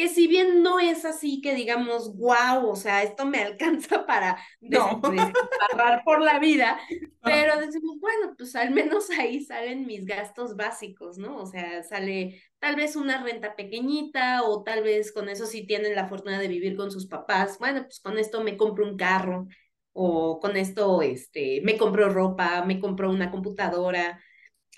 que 0.00 0.08
si 0.08 0.28
bien 0.28 0.62
no 0.62 0.80
es 0.80 1.04
así 1.04 1.42
que 1.42 1.54
digamos, 1.54 2.16
wow, 2.16 2.70
o 2.70 2.74
sea, 2.74 3.02
esto 3.02 3.26
me 3.26 3.36
alcanza 3.42 4.06
para 4.06 4.38
no. 4.62 4.98
por 6.06 6.22
la 6.22 6.38
vida, 6.38 6.80
pero 7.22 7.60
decimos, 7.60 7.98
bueno, 8.00 8.34
pues 8.34 8.56
al 8.56 8.70
menos 8.70 9.10
ahí 9.10 9.44
salen 9.44 9.84
mis 9.84 10.06
gastos 10.06 10.56
básicos, 10.56 11.18
¿no? 11.18 11.36
O 11.36 11.44
sea, 11.44 11.82
sale 11.82 12.42
tal 12.58 12.76
vez 12.76 12.96
una 12.96 13.22
renta 13.22 13.54
pequeñita 13.54 14.42
o 14.44 14.62
tal 14.62 14.82
vez 14.82 15.12
con 15.12 15.28
eso 15.28 15.44
si 15.44 15.66
tienen 15.66 15.94
la 15.94 16.08
fortuna 16.08 16.38
de 16.38 16.48
vivir 16.48 16.78
con 16.78 16.90
sus 16.90 17.06
papás, 17.06 17.58
bueno, 17.58 17.82
pues 17.82 18.00
con 18.00 18.16
esto 18.16 18.42
me 18.42 18.56
compro 18.56 18.86
un 18.86 18.96
carro 18.96 19.48
o 19.92 20.40
con 20.40 20.56
esto, 20.56 21.02
este, 21.02 21.60
me 21.62 21.76
compro 21.76 22.08
ropa, 22.08 22.64
me 22.64 22.80
compro 22.80 23.10
una 23.10 23.30
computadora, 23.30 24.18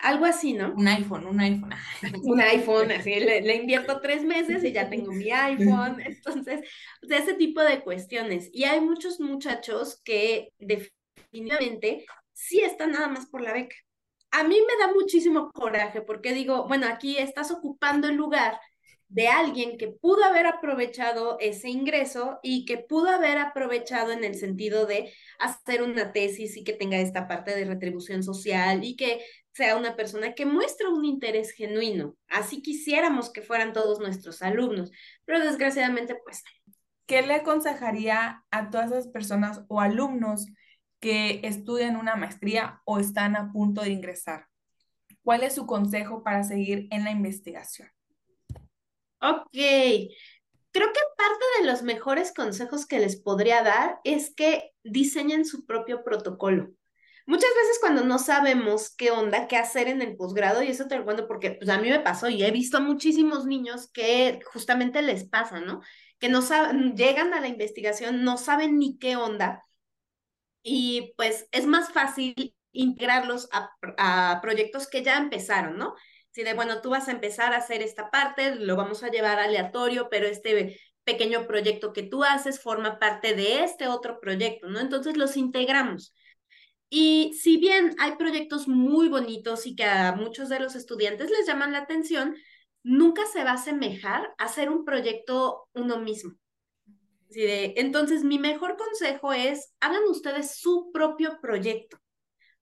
algo 0.02 0.26
así, 0.26 0.52
¿no? 0.52 0.74
Un 0.74 0.88
iPhone, 0.88 1.26
un 1.26 1.40
iPhone. 1.40 1.72
un 2.24 2.40
iPhone, 2.40 2.90
así, 2.90 3.14
le, 3.20 3.56
invierto 3.56 4.00
tres 4.00 4.24
meses 4.24 4.62
y 4.64 4.72
ya 4.72 4.90
tengo 4.90 5.12
mi 5.12 5.30
iPhone. 5.30 6.00
Entonces, 6.04 6.60
de 7.02 7.16
ese 7.16 7.34
tipo 7.34 7.62
de 7.62 7.80
cuestiones. 7.80 8.50
Y 8.52 8.64
hay 8.64 8.80
muchos 8.80 9.20
muchachos 9.20 10.00
que 10.04 10.52
definitivamente 10.58 12.04
sí 12.32 12.60
están 12.60 12.92
nada 12.92 13.08
más 13.08 13.26
por 13.26 13.40
la 13.40 13.52
beca. 13.52 13.76
A 14.32 14.44
mí 14.44 14.56
me 14.56 14.84
da 14.84 14.92
muchísimo 14.92 15.50
coraje 15.52 16.02
porque 16.02 16.32
digo, 16.32 16.66
bueno, 16.66 16.86
aquí 16.86 17.18
estás 17.18 17.50
ocupando 17.50 18.08
el 18.08 18.16
lugar 18.16 18.58
de 19.12 19.28
alguien 19.28 19.76
que 19.76 19.88
pudo 19.88 20.24
haber 20.24 20.46
aprovechado 20.46 21.36
ese 21.38 21.68
ingreso 21.68 22.40
y 22.42 22.64
que 22.64 22.78
pudo 22.78 23.10
haber 23.10 23.36
aprovechado 23.36 24.10
en 24.10 24.24
el 24.24 24.34
sentido 24.36 24.86
de 24.86 25.12
hacer 25.38 25.82
una 25.82 26.12
tesis 26.12 26.56
y 26.56 26.64
que 26.64 26.72
tenga 26.72 26.98
esta 26.98 27.28
parte 27.28 27.54
de 27.54 27.66
retribución 27.66 28.22
social 28.22 28.82
y 28.84 28.96
que 28.96 29.20
sea 29.52 29.76
una 29.76 29.96
persona 29.96 30.34
que 30.34 30.46
muestra 30.46 30.88
un 30.88 31.04
interés 31.04 31.52
genuino. 31.52 32.16
Así 32.28 32.62
quisiéramos 32.62 33.30
que 33.30 33.42
fueran 33.42 33.72
todos 33.72 34.00
nuestros 34.00 34.42
alumnos, 34.42 34.90
pero 35.24 35.40
desgraciadamente 35.40 36.16
pues... 36.24 36.42
¿Qué 37.04 37.20
le 37.20 37.34
aconsejaría 37.34 38.44
a 38.50 38.70
todas 38.70 38.90
esas 38.90 39.08
personas 39.08 39.62
o 39.68 39.80
alumnos 39.80 40.46
que 41.00 41.40
estudian 41.42 41.96
una 41.96 42.16
maestría 42.16 42.80
o 42.86 42.98
están 42.98 43.36
a 43.36 43.52
punto 43.52 43.82
de 43.82 43.90
ingresar? 43.90 44.46
¿Cuál 45.22 45.42
es 45.42 45.54
su 45.54 45.66
consejo 45.66 46.22
para 46.22 46.42
seguir 46.44 46.86
en 46.90 47.04
la 47.04 47.10
investigación? 47.10 47.88
Ok, 49.20 49.50
creo 49.52 50.08
que 50.92 51.00
parte 51.16 51.44
de 51.60 51.66
los 51.66 51.82
mejores 51.82 52.32
consejos 52.32 52.86
que 52.86 52.98
les 52.98 53.20
podría 53.20 53.62
dar 53.62 54.00
es 54.04 54.34
que 54.34 54.72
diseñen 54.82 55.44
su 55.44 55.66
propio 55.66 56.02
protocolo. 56.04 56.70
Muchas 57.26 57.50
veces 57.54 57.78
cuando 57.80 58.04
no 58.04 58.18
sabemos 58.18 58.94
qué 58.96 59.10
onda, 59.10 59.46
qué 59.48 59.56
hacer 59.56 59.88
en 59.88 60.02
el 60.02 60.16
posgrado, 60.16 60.62
y 60.62 60.68
eso 60.68 60.86
te 60.88 60.96
lo 60.96 61.04
cuento 61.04 61.26
porque 61.28 61.52
pues, 61.52 61.70
a 61.70 61.78
mí 61.78 61.88
me 61.88 62.00
pasó 62.00 62.28
y 62.28 62.42
he 62.44 62.50
visto 62.50 62.78
a 62.78 62.80
muchísimos 62.80 63.46
niños 63.46 63.90
que 63.92 64.40
justamente 64.52 65.02
les 65.02 65.28
pasa, 65.28 65.60
¿no? 65.60 65.80
Que 66.18 66.28
no 66.28 66.42
saben, 66.42 66.96
llegan 66.96 67.32
a 67.34 67.40
la 67.40 67.48
investigación, 67.48 68.24
no 68.24 68.38
saben 68.38 68.78
ni 68.78 68.98
qué 68.98 69.16
onda, 69.16 69.64
y 70.62 71.14
pues 71.16 71.48
es 71.52 71.66
más 71.66 71.92
fácil 71.92 72.54
integrarlos 72.72 73.48
a, 73.52 73.70
a 73.98 74.40
proyectos 74.40 74.88
que 74.88 75.02
ya 75.02 75.18
empezaron, 75.18 75.76
¿no? 75.76 75.94
Si 76.30 76.42
de, 76.42 76.54
bueno, 76.54 76.80
tú 76.80 76.90
vas 76.90 77.08
a 77.08 77.12
empezar 77.12 77.52
a 77.52 77.58
hacer 77.58 77.82
esta 77.82 78.10
parte, 78.10 78.54
lo 78.54 78.76
vamos 78.76 79.02
a 79.02 79.10
llevar 79.10 79.38
aleatorio, 79.38 80.08
pero 80.10 80.26
este 80.26 80.80
pequeño 81.04 81.46
proyecto 81.46 81.92
que 81.92 82.04
tú 82.04 82.24
haces 82.24 82.60
forma 82.60 82.98
parte 82.98 83.34
de 83.34 83.64
este 83.64 83.88
otro 83.88 84.20
proyecto, 84.20 84.68
¿no? 84.68 84.80
Entonces 84.80 85.16
los 85.16 85.36
integramos. 85.36 86.14
Y 86.94 87.32
si 87.40 87.56
bien 87.56 87.94
hay 87.98 88.16
proyectos 88.16 88.68
muy 88.68 89.08
bonitos 89.08 89.66
y 89.66 89.74
que 89.74 89.84
a 89.84 90.12
muchos 90.12 90.50
de 90.50 90.60
los 90.60 90.74
estudiantes 90.74 91.30
les 91.30 91.46
llaman 91.46 91.72
la 91.72 91.78
atención, 91.78 92.36
nunca 92.82 93.24
se 93.24 93.44
va 93.44 93.52
a 93.52 93.54
asemejar 93.54 94.34
hacer 94.36 94.68
un 94.68 94.84
proyecto 94.84 95.68
uno 95.72 95.98
mismo. 95.98 96.32
entonces, 97.34 98.24
mi 98.24 98.38
mejor 98.38 98.76
consejo 98.76 99.32
es, 99.32 99.72
hagan 99.80 100.02
ustedes 100.10 100.58
su 100.58 100.90
propio 100.92 101.40
proyecto. 101.40 101.96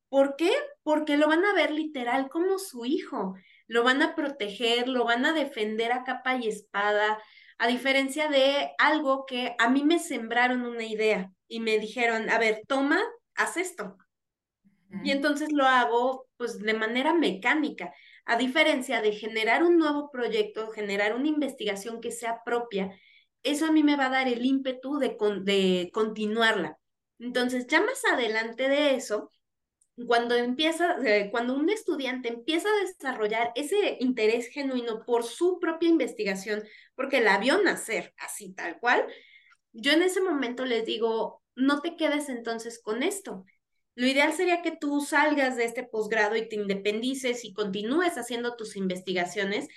¿Por 0.08 0.36
qué? 0.36 0.52
Porque 0.84 1.16
lo 1.16 1.26
van 1.26 1.44
a 1.44 1.52
ver 1.52 1.72
literal 1.72 2.28
como 2.28 2.60
su 2.60 2.84
hijo 2.84 3.34
lo 3.70 3.84
van 3.84 4.02
a 4.02 4.16
proteger, 4.16 4.88
lo 4.88 5.04
van 5.04 5.24
a 5.24 5.32
defender 5.32 5.92
a 5.92 6.02
capa 6.02 6.34
y 6.34 6.48
espada, 6.48 7.22
a 7.56 7.68
diferencia 7.68 8.28
de 8.28 8.72
algo 8.78 9.26
que 9.26 9.54
a 9.60 9.70
mí 9.70 9.84
me 9.84 10.00
sembraron 10.00 10.62
una 10.62 10.84
idea 10.84 11.30
y 11.46 11.60
me 11.60 11.78
dijeron, 11.78 12.30
a 12.30 12.38
ver, 12.38 12.62
toma, 12.66 13.00
haz 13.36 13.56
esto. 13.56 13.96
Y 15.04 15.10
entonces 15.12 15.52
lo 15.52 15.64
hago 15.64 16.26
pues 16.36 16.58
de 16.58 16.74
manera 16.74 17.14
mecánica, 17.14 17.92
a 18.24 18.36
diferencia 18.36 19.02
de 19.02 19.12
generar 19.12 19.62
un 19.62 19.76
nuevo 19.78 20.10
proyecto, 20.10 20.70
generar 20.70 21.14
una 21.14 21.28
investigación 21.28 22.00
que 22.00 22.10
sea 22.10 22.42
propia, 22.44 22.90
eso 23.42 23.66
a 23.66 23.72
mí 23.72 23.82
me 23.82 23.96
va 23.96 24.06
a 24.06 24.10
dar 24.10 24.28
el 24.28 24.44
ímpetu 24.44 24.98
de, 24.98 25.16
de 25.42 25.90
continuarla. 25.92 26.78
Entonces, 27.18 27.66
ya 27.66 27.80
más 27.80 28.02
adelante 28.04 28.68
de 28.68 28.94
eso, 28.94 29.30
cuando 30.06 30.34
empieza, 30.34 30.96
eh, 31.04 31.28
cuando 31.30 31.54
un 31.54 31.68
estudiante 31.70 32.28
empieza 32.28 32.68
a 32.68 32.86
desarrollar 32.86 33.52
ese 33.54 33.96
interés 34.00 34.48
genuino 34.48 35.04
por 35.04 35.24
su 35.24 35.58
propia 35.58 35.88
investigación, 35.88 36.62
porque 36.94 37.20
la 37.20 37.38
vio 37.38 37.62
nacer 37.62 38.14
así 38.18 38.52
tal 38.54 38.78
cual, 38.78 39.06
yo 39.72 39.92
en 39.92 40.02
ese 40.02 40.20
momento 40.20 40.64
les 40.64 40.84
digo, 40.84 41.42
no 41.54 41.80
te 41.80 41.96
quedes 41.96 42.28
entonces 42.28 42.80
con 42.82 43.02
esto. 43.02 43.44
Lo 44.00 44.06
ideal 44.06 44.32
sería 44.32 44.62
que 44.62 44.74
tú 44.74 45.02
salgas 45.02 45.58
de 45.58 45.66
este 45.66 45.82
posgrado 45.82 46.34
y 46.34 46.48
te 46.48 46.56
independices 46.56 47.44
y 47.44 47.52
continúes 47.52 48.16
haciendo 48.16 48.56
tus 48.56 48.74
investigaciones 48.76 49.68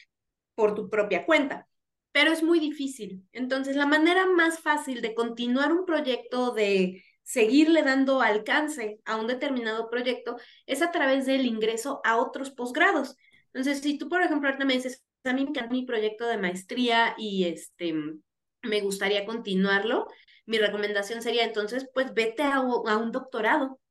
por 0.56 0.76
tu 0.76 0.90
propia 0.90 1.26
cuenta, 1.26 1.68
pero 2.14 2.32
es 2.32 2.42
muy 2.42 2.62
difícil. 2.62 3.28
Entonces, 3.34 3.76
la 3.76 3.86
manera 3.86 4.26
más 4.26 4.62
fácil 4.62 5.02
de 5.02 5.14
continuar 5.14 5.74
un 5.74 5.86
proyecto 5.86 6.54
de 6.54 7.04
seguirle 7.24 7.84
dando 7.84 8.22
alcance 8.22 9.02
a 9.04 9.18
un 9.18 9.28
determinado 9.28 9.90
proyecto 9.90 10.38
es 10.68 10.82
a 10.82 10.92
través 10.92 11.26
del 11.26 11.46
ingreso 11.46 12.00
a 12.06 12.16
otros 12.16 12.50
posgrados. 12.50 13.18
Entonces, 13.48 13.82
si 13.82 13.98
tú, 13.98 14.08
por 14.08 14.22
ejemplo, 14.22 14.48
ahorita 14.48 14.64
me 14.64 14.76
dices, 14.76 15.04
a 15.26 15.34
mí 15.34 15.44
me 15.44 15.50
encanta 15.50 15.74
mi 15.74 15.86
proyecto 15.86 16.26
de 16.28 16.38
maestría 16.38 17.14
y 17.18 17.44
este, 17.44 17.94
me 18.62 18.80
gustaría 18.80 19.26
continuarlo, 19.26 20.08
mi 20.46 20.60
recomendación 20.60 21.22
sería 21.22 21.44
entonces, 21.44 21.90
pues 21.94 22.14
vete 22.14 22.44
a, 22.44 22.60
a 22.60 22.98
un 22.98 23.12
doctorado, 23.12 23.82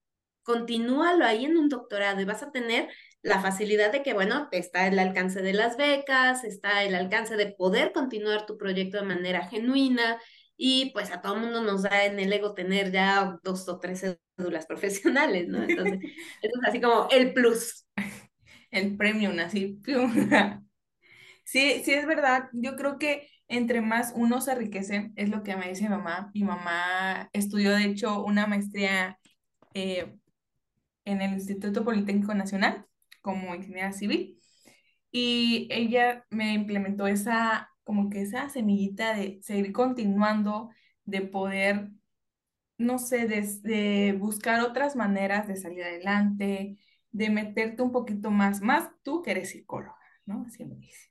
continúalo 0.43 1.25
ahí 1.25 1.45
en 1.45 1.57
un 1.57 1.69
doctorado 1.69 2.21
y 2.21 2.25
vas 2.25 2.43
a 2.43 2.51
tener 2.51 2.89
la 3.23 3.41
facilidad 3.41 3.93
de 3.93 4.03
que, 4.03 4.15
bueno, 4.15 4.49
está 4.51 4.87
el 4.89 4.99
alcance 4.99 5.43
de 5.43 5.53
las 5.53 5.77
becas, 5.77 6.45
está 6.45 6.83
el 6.83 6.95
alcance 6.95 7.37
de 7.37 7.53
poder 7.53 7.93
continuar 7.93 8.47
tu 8.47 8.59
proyecto 8.59 8.99
de 8.99 9.05
manera 9.05 9.47
genuina, 9.49 10.19
y 10.65 10.91
pues 10.93 11.11
a 11.11 11.21
todo 11.21 11.35
mundo 11.37 11.61
nos 11.61 11.83
da 11.83 12.05
en 12.05 12.21
el 12.21 12.33
ego 12.33 12.55
tener 12.55 12.93
ya 12.93 13.37
dos 13.43 13.69
o 13.69 13.81
tres 13.81 14.01
cédulas 14.37 14.67
profesionales, 14.69 15.49
¿no? 15.49 15.63
Entonces, 15.63 15.99
eso 16.43 16.61
es 16.61 16.69
así 16.69 16.81
como 16.81 17.09
el 17.11 17.33
plus. 17.33 17.87
El 18.71 18.97
premium, 18.97 19.39
así. 19.39 19.79
Sí, 21.45 21.83
sí 21.85 21.93
es 21.93 22.07
verdad. 22.07 22.49
Yo 22.55 22.75
creo 22.75 22.99
que 22.99 23.29
entre 23.47 23.83
más 23.83 24.15
uno 24.17 24.41
se 24.41 24.53
enriquece, 24.53 25.11
es 25.15 25.29
lo 25.29 25.43
que 25.43 25.57
me 25.57 25.69
dice 25.69 25.83
mi 25.83 25.91
mamá. 25.91 26.31
Mi 26.33 26.43
mamá 26.43 27.29
estudió, 27.35 27.73
de 27.73 27.85
hecho, 27.85 28.25
una 28.25 28.47
maestría 28.47 29.19
eh, 29.75 30.17
en 31.05 31.23
el 31.23 31.33
Instituto 31.35 31.85
Politécnico 31.85 32.35
Nacional 32.35 32.87
como 33.23 33.55
ingeniera 33.55 33.93
civil 33.93 34.39
y 35.11 35.69
ella 35.71 36.25
me 36.31 36.55
implementó 36.55 37.07
esa 37.07 37.69
como 37.85 38.11
que 38.11 38.23
esa 38.23 38.49
semillita 38.49 39.15
de 39.15 39.41
seguir 39.43 39.73
continuando, 39.73 40.71
de 41.05 41.23
poder, 41.23 41.91
no 42.79 42.99
sé, 42.99 43.27
de, 43.27 44.17
buscar 44.19 44.61
otras 44.63 44.97
maneras 44.97 45.49
de 45.49 45.57
salir 45.57 45.83
adelante, 45.85 46.79
de 47.11 47.31
meterte 47.31 47.83
un 47.83 47.93
poquito 47.93 48.31
más, 48.31 48.63
más 48.63 48.91
tú 49.03 49.23
que 49.23 49.33
eres 49.33 49.51
psicóloga, 49.51 49.99
¿no? 50.27 50.45
Así 50.47 50.65
me 50.65 50.77
dice. 50.77 51.11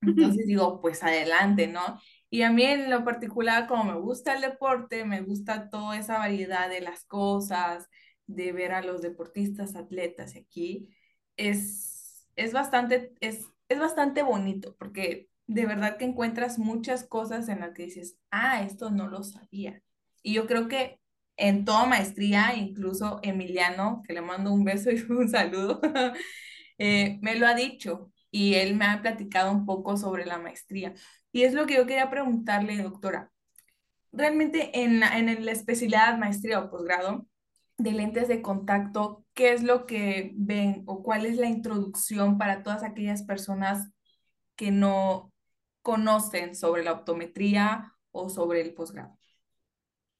Entonces 0.00 0.46
digo, 0.46 0.80
pues 0.80 1.02
adelante, 1.02 1.66
¿no? 1.66 2.00
Y 2.30 2.42
a 2.42 2.52
mí 2.52 2.62
en 2.62 2.88
lo 2.88 3.04
particular, 3.04 3.66
como 3.66 3.84
me 3.84 3.98
gusta 3.98 4.34
el 4.34 4.40
deporte, 4.40 5.04
me 5.04 5.22
gusta 5.22 5.68
toda 5.70 5.98
esa 5.98 6.18
variedad 6.18 6.68
de 6.68 6.80
las 6.80 7.04
cosas, 7.04 7.88
de 8.28 8.52
ver 8.52 8.72
a 8.72 8.82
los 8.82 9.02
deportistas, 9.02 9.74
atletas 9.74 10.36
aquí, 10.36 10.90
es, 11.36 12.28
es, 12.36 12.52
bastante, 12.52 13.14
es, 13.20 13.46
es 13.68 13.78
bastante 13.80 14.22
bonito 14.22 14.76
porque 14.78 15.28
de 15.48 15.66
verdad 15.66 15.96
que 15.96 16.04
encuentras 16.04 16.58
muchas 16.58 17.04
cosas 17.04 17.48
en 17.48 17.60
las 17.60 17.72
que 17.72 17.84
dices, 17.84 18.18
ah, 18.30 18.62
esto 18.62 18.90
no 18.90 19.08
lo 19.08 19.24
sabía. 19.24 19.82
Y 20.22 20.34
yo 20.34 20.46
creo 20.46 20.68
que 20.68 21.00
en 21.36 21.64
toda 21.64 21.86
maestría, 21.86 22.54
incluso 22.54 23.18
Emiliano, 23.22 24.02
que 24.06 24.12
le 24.12 24.20
mando 24.20 24.52
un 24.52 24.64
beso 24.64 24.90
y 24.92 25.00
un 25.10 25.28
saludo, 25.28 25.80
eh, 26.78 27.18
me 27.22 27.34
lo 27.36 27.46
ha 27.46 27.54
dicho 27.54 28.12
y 28.30 28.54
él 28.54 28.76
me 28.76 28.84
ha 28.84 29.00
platicado 29.00 29.50
un 29.52 29.64
poco 29.64 29.96
sobre 29.96 30.26
la 30.26 30.38
maestría. 30.38 30.94
Y 31.32 31.42
es 31.44 31.54
lo 31.54 31.66
que 31.66 31.76
yo 31.76 31.86
quería 31.86 32.10
preguntarle, 32.10 32.76
doctora. 32.82 33.32
Realmente 34.12 34.82
en 34.82 35.02
en 35.02 35.44
la 35.44 35.52
especialidad 35.52 36.18
maestría 36.18 36.60
o 36.60 36.70
posgrado 36.70 37.26
de 37.78 37.92
lentes 37.92 38.28
de 38.28 38.42
contacto, 38.42 39.24
¿qué 39.34 39.52
es 39.52 39.62
lo 39.62 39.86
que 39.86 40.32
ven 40.36 40.82
o 40.86 41.02
cuál 41.02 41.26
es 41.26 41.36
la 41.36 41.46
introducción 41.46 42.36
para 42.36 42.62
todas 42.62 42.82
aquellas 42.82 43.22
personas 43.22 43.88
que 44.56 44.70
no 44.70 45.32
conocen 45.82 46.54
sobre 46.54 46.82
la 46.82 46.92
optometría 46.92 47.94
o 48.10 48.28
sobre 48.28 48.60
el 48.60 48.74
posgrado? 48.74 49.16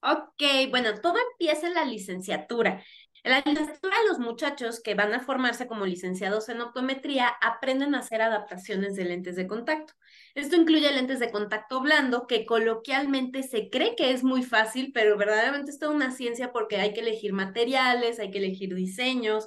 Ok, 0.00 0.70
bueno, 0.70 1.00
todo 1.00 1.16
empieza 1.32 1.66
en 1.66 1.74
la 1.74 1.84
licenciatura. 1.84 2.82
En 3.24 3.32
la 3.32 3.42
licenciatura, 3.44 3.96
los 4.08 4.18
muchachos 4.18 4.80
que 4.80 4.94
van 4.94 5.12
a 5.12 5.20
formarse 5.20 5.66
como 5.66 5.86
licenciados 5.86 6.48
en 6.48 6.60
optometría 6.60 7.28
aprenden 7.28 7.94
a 7.94 7.98
hacer 8.00 8.22
adaptaciones 8.22 8.94
de 8.96 9.04
lentes 9.04 9.36
de 9.36 9.46
contacto. 9.46 9.94
Esto 10.34 10.56
incluye 10.56 10.92
lentes 10.92 11.18
de 11.18 11.30
contacto 11.30 11.80
blando, 11.80 12.26
que 12.26 12.46
coloquialmente 12.46 13.42
se 13.42 13.70
cree 13.70 13.96
que 13.96 14.12
es 14.12 14.22
muy 14.24 14.42
fácil, 14.42 14.92
pero 14.94 15.16
verdaderamente 15.16 15.70
es 15.70 15.78
toda 15.78 15.92
una 15.92 16.10
ciencia 16.12 16.52
porque 16.52 16.76
hay 16.76 16.94
que 16.94 17.00
elegir 17.00 17.32
materiales, 17.32 18.20
hay 18.20 18.30
que 18.30 18.38
elegir 18.38 18.74
diseños. 18.74 19.46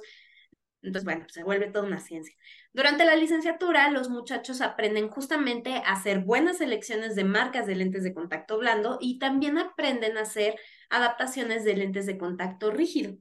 Entonces, 0.82 1.04
bueno, 1.04 1.26
se 1.28 1.44
vuelve 1.44 1.70
toda 1.70 1.86
una 1.86 2.00
ciencia. 2.00 2.34
Durante 2.72 3.04
la 3.04 3.16
licenciatura, 3.16 3.90
los 3.90 4.10
muchachos 4.10 4.60
aprenden 4.60 5.08
justamente 5.08 5.76
a 5.76 5.92
hacer 5.92 6.20
buenas 6.20 6.58
selecciones 6.58 7.14
de 7.14 7.24
marcas 7.24 7.66
de 7.66 7.76
lentes 7.76 8.02
de 8.02 8.12
contacto 8.14 8.58
blando 8.58 8.98
y 9.00 9.18
también 9.18 9.58
aprenden 9.58 10.18
a 10.18 10.22
hacer 10.22 10.56
adaptaciones 10.90 11.64
de 11.64 11.76
lentes 11.76 12.06
de 12.06 12.18
contacto 12.18 12.70
rígido. 12.70 13.16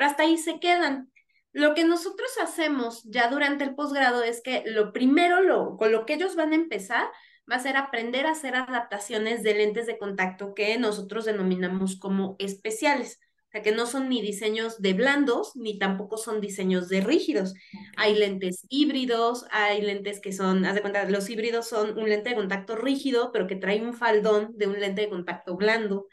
Pero 0.00 0.12
hasta 0.12 0.22
ahí 0.22 0.38
se 0.38 0.58
quedan. 0.60 1.12
Lo 1.52 1.74
que 1.74 1.84
nosotros 1.84 2.30
hacemos 2.42 3.02
ya 3.04 3.28
durante 3.28 3.64
el 3.64 3.74
posgrado 3.74 4.22
es 4.22 4.40
que 4.40 4.62
lo 4.64 4.94
primero, 4.94 5.42
lo, 5.42 5.76
con 5.76 5.92
lo 5.92 6.06
que 6.06 6.14
ellos 6.14 6.36
van 6.36 6.52
a 6.52 6.56
empezar, 6.56 7.06
va 7.50 7.56
a 7.56 7.60
ser 7.60 7.76
aprender 7.76 8.24
a 8.24 8.30
hacer 8.30 8.56
adaptaciones 8.56 9.42
de 9.42 9.52
lentes 9.52 9.86
de 9.86 9.98
contacto 9.98 10.54
que 10.54 10.78
nosotros 10.78 11.26
denominamos 11.26 11.98
como 11.98 12.36
especiales. 12.38 13.20
O 13.48 13.50
sea, 13.50 13.60
que 13.60 13.72
no 13.72 13.84
son 13.84 14.08
ni 14.08 14.22
diseños 14.22 14.80
de 14.80 14.94
blandos, 14.94 15.54
ni 15.54 15.78
tampoco 15.78 16.16
son 16.16 16.40
diseños 16.40 16.88
de 16.88 17.02
rígidos. 17.02 17.52
Hay 17.98 18.14
lentes 18.14 18.64
híbridos, 18.70 19.44
hay 19.50 19.82
lentes 19.82 20.22
que 20.22 20.32
son, 20.32 20.64
haz 20.64 20.76
de 20.76 20.80
cuenta, 20.80 21.04
los 21.10 21.28
híbridos 21.28 21.68
son 21.68 21.98
un 21.98 22.08
lente 22.08 22.30
de 22.30 22.36
contacto 22.36 22.74
rígido, 22.74 23.32
pero 23.32 23.46
que 23.46 23.56
trae 23.56 23.82
un 23.82 23.92
faldón 23.92 24.56
de 24.56 24.66
un 24.66 24.80
lente 24.80 25.02
de 25.02 25.10
contacto 25.10 25.58
blando. 25.58 26.06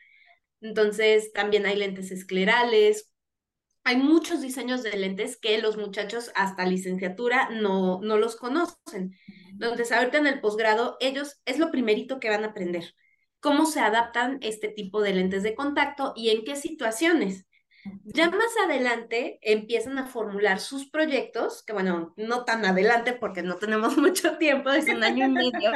Entonces, 0.60 1.32
también 1.32 1.66
hay 1.66 1.78
lentes 1.78 2.12
esclerales. 2.12 3.14
Hay 3.88 3.96
muchos 3.96 4.42
diseños 4.42 4.84
de 4.84 4.98
lentes 4.98 5.38
que 5.38 5.58
los 5.60 5.78
muchachos 5.78 6.30
hasta 6.36 6.66
licenciatura 6.66 7.50
no, 7.52 8.02
no 8.02 8.18
los 8.18 8.36
conocen. 8.36 9.16
Entonces, 9.50 9.94
ahorita 9.94 10.18
en 10.18 10.28
el 10.28 10.42
posgrado, 10.42 10.98
ellos 11.00 11.40
es 11.46 11.58
lo 11.58 11.72
primerito 11.72 12.20
que 12.20 12.30
van 12.30 12.44
a 12.44 12.48
aprender 12.48 12.94
cómo 13.40 13.66
se 13.66 13.80
adaptan 13.80 14.40
este 14.42 14.68
tipo 14.68 15.02
de 15.02 15.14
lentes 15.14 15.42
de 15.42 15.56
contacto 15.56 16.12
y 16.18 16.32
en 16.32 16.44
qué 16.44 16.58
situaciones. 16.58 17.48
Ya 18.04 18.30
más 18.30 18.58
adelante 18.66 19.40
empiezan 19.42 19.98
a 20.00 20.08
formular 20.08 20.60
sus 20.60 20.90
proyectos, 20.90 21.64
que 21.64 21.72
bueno, 21.72 22.14
no 22.18 22.44
tan 22.44 22.66
adelante 22.66 23.14
porque 23.14 23.42
no 23.42 23.56
tenemos 23.56 23.98
mucho 23.98 24.38
tiempo, 24.38 24.70
es 24.72 24.90
un 24.90 25.02
año 25.02 25.28
y 25.28 25.30
medio, 25.30 25.72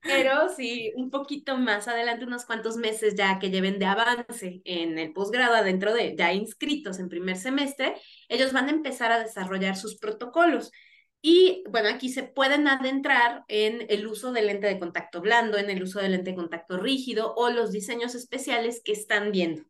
pero 0.00 0.48
sí, 0.48 0.92
un 0.96 1.10
poquito 1.10 1.56
más 1.56 1.88
adelante, 1.88 2.24
unos 2.24 2.44
cuantos 2.44 2.76
meses 2.76 3.14
ya 3.16 3.38
que 3.38 3.50
lleven 3.50 3.78
de 3.78 3.86
avance 3.86 4.62
en 4.64 4.98
el 4.98 5.12
posgrado, 5.12 5.54
adentro 5.54 5.92
de 5.92 6.14
ya 6.16 6.32
inscritos 6.32 6.98
en 6.98 7.08
primer 7.08 7.36
semestre, 7.36 7.94
ellos 8.28 8.52
van 8.52 8.68
a 8.68 8.72
empezar 8.72 9.12
a 9.12 9.18
desarrollar 9.18 9.76
sus 9.76 9.96
protocolos. 9.98 10.70
Y 11.22 11.64
bueno, 11.70 11.88
aquí 11.88 12.08
se 12.08 12.22
pueden 12.22 12.68
adentrar 12.68 13.44
en 13.48 13.86
el 13.88 14.06
uso 14.06 14.32
de 14.32 14.42
lente 14.42 14.68
de 14.68 14.78
contacto 14.78 15.20
blando, 15.20 15.58
en 15.58 15.70
el 15.70 15.82
uso 15.82 16.00
de 16.00 16.08
lente 16.08 16.30
de 16.30 16.36
contacto 16.36 16.76
rígido 16.76 17.34
o 17.34 17.50
los 17.50 17.72
diseños 17.72 18.14
especiales 18.14 18.80
que 18.84 18.92
están 18.92 19.32
viendo. 19.32 19.64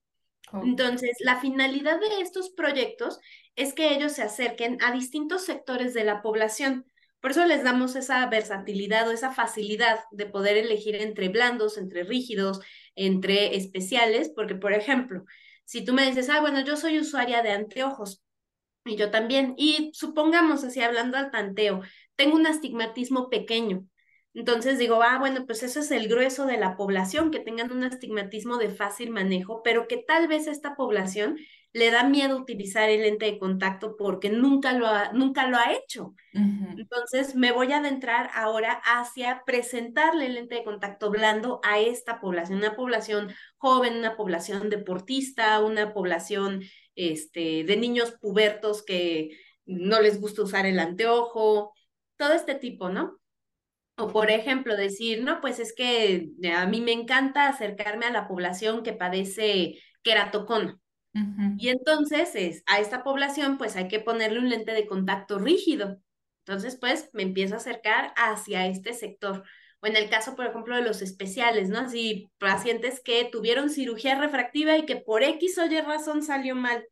Entonces, 0.53 1.11
la 1.21 1.41
finalidad 1.41 1.99
de 1.99 2.21
estos 2.21 2.51
proyectos 2.51 3.19
es 3.57 3.75
que 3.75 3.95
ellos 3.95 4.13
se 4.13 4.23
acerquen 4.23 4.79
a 4.83 4.93
distintos 4.93 5.45
sectores 5.45 5.93
de 5.95 6.05
la 6.05 6.23
población. 6.23 6.87
Por 7.27 7.33
eso 7.33 7.45
les 7.45 7.65
damos 7.65 7.97
esa 7.97 8.25
versatilidad 8.27 9.09
o 9.09 9.11
esa 9.11 9.33
facilidad 9.33 9.99
de 10.13 10.27
poder 10.27 10.57
elegir 10.57 10.95
entre 10.95 11.29
blandos, 11.29 11.77
entre 11.77 12.05
rígidos, 12.05 12.61
entre 12.95 13.57
especiales, 13.57 14.29
porque, 14.29 14.55
por 14.55 14.73
ejemplo, 14.73 15.25
si 15.65 15.85
tú 15.85 15.93
me 15.93 16.07
dices, 16.07 16.31
ah, 16.31 16.41
bueno, 16.41 16.61
yo 16.61 16.77
soy 16.77 17.01
usuaria 17.01 17.43
de 17.43 17.51
anteojos, 17.51 18.23
y 18.85 18.95
yo 18.95 19.11
también. 19.11 19.55
Y 19.57 19.91
supongamos, 19.93 20.63
así 20.63 20.81
hablando 20.81 21.17
al 21.17 21.33
tanteo, 21.33 21.81
tengo 22.15 22.37
un 22.37 22.47
astigmatismo 22.47 23.29
pequeño. 23.29 23.85
Entonces 24.33 24.79
digo, 24.79 25.03
ah, 25.03 25.19
bueno, 25.19 25.47
pues 25.47 25.65
eso 25.65 25.81
es 25.81 25.91
el 25.91 26.07
grueso 26.07 26.47
de 26.47 26.59
la 26.59 26.77
población, 26.77 27.33
que 27.33 27.41
tengan 27.41 27.73
un 27.73 27.83
astigmatismo 27.83 28.57
de 28.57 28.71
fácil 28.71 29.11
manejo, 29.11 29.65
pero 29.65 29.89
que 29.89 29.97
tal 29.97 30.29
vez 30.29 30.47
esta 30.47 30.77
población 30.77 31.39
le 31.77 31.91
da 31.91 32.05
miedo 32.05 32.39
utilizar 32.39 32.89
el 32.89 33.03
lente 33.03 33.27
de 33.27 33.39
contacto 33.39 33.97
porque 33.99 34.31
nunca 34.31 34.73
lo 34.73 34.87
ha, 34.87 35.13
nunca 35.13 35.47
lo 35.47 35.59
ha 35.59 35.75
hecho. 35.75 36.15
Entonces 36.33 37.35
me 37.35 37.53
voy 37.53 37.71
a 37.73 37.79
adentrar 37.79 38.31
ahora 38.33 38.81
hacia 38.83 39.43
presentarle 39.45 40.25
el 40.25 40.35
lente 40.37 40.55
de 40.55 40.65
contacto 40.65 41.11
blando 41.11 41.61
a 41.63 41.79
esta 41.79 42.19
población, 42.19 42.61
una 42.61 42.77
población 42.77 43.31
joven, 43.59 43.99
una 43.99 44.17
población 44.17 44.71
deportista, 44.71 45.63
una 45.63 45.93
población 45.93 46.63
este, 46.95 47.65
de 47.65 47.77
niños 47.77 48.13
pubertos 48.23 48.83
que 48.83 49.37
no 49.67 50.01
les 50.01 50.19
gusta 50.19 50.45
usar 50.45 50.65
el 50.65 50.79
anteojo, 50.79 51.75
todo 52.17 52.33
este 52.33 52.55
tipo, 52.55 52.89
¿no? 52.89 53.21
O 53.99 54.09
por 54.09 54.31
ejemplo, 54.31 54.77
decir, 54.77 55.23
no, 55.23 55.43
pues 55.43 55.59
es 55.59 55.75
que 55.75 56.31
a 56.55 56.65
mí 56.65 56.81
me 56.81 56.93
encanta 56.93 57.49
acercarme 57.49 58.07
a 58.07 58.13
la 58.13 58.29
población 58.29 58.83
que 58.83 58.95
padece 58.95 59.79
queratocona. 60.03 60.81
Y 61.59 61.69
entonces 61.69 62.35
es, 62.35 62.63
a 62.67 62.81
esta 62.81 63.03
población 63.03 63.59
pues 63.59 63.77
hay 63.77 63.89
que 63.89 64.01
ponerle 64.01 64.39
un 64.39 64.49
lente 64.49 64.73
de 64.73 64.87
contacto 64.87 65.39
rígido. 65.39 66.01
Entonces 66.45 66.77
pues 66.77 67.11
me 67.13 67.23
empiezo 67.23 67.55
a 67.55 67.59
acercar 67.59 68.13
hacia 68.17 68.67
este 68.67 68.93
sector. 68.93 69.45
O 69.81 69.87
en 69.87 69.97
el 69.97 70.09
caso, 70.09 70.37
por 70.37 70.47
ejemplo, 70.47 70.75
de 70.77 70.83
los 70.83 71.03
especiales, 71.03 71.69
¿no? 71.69 71.81
Así, 71.81 72.31
pacientes 72.39 73.01
que 73.01 73.29
tuvieron 73.31 73.69
cirugía 73.71 74.19
refractiva 74.19 74.77
y 74.77 74.87
que 74.87 74.97
por 74.97 75.23
X 75.23 75.59
o 75.59 75.67
Y 75.67 75.81
razón 75.81 76.23
salió 76.23 76.55
mal. 76.55 76.87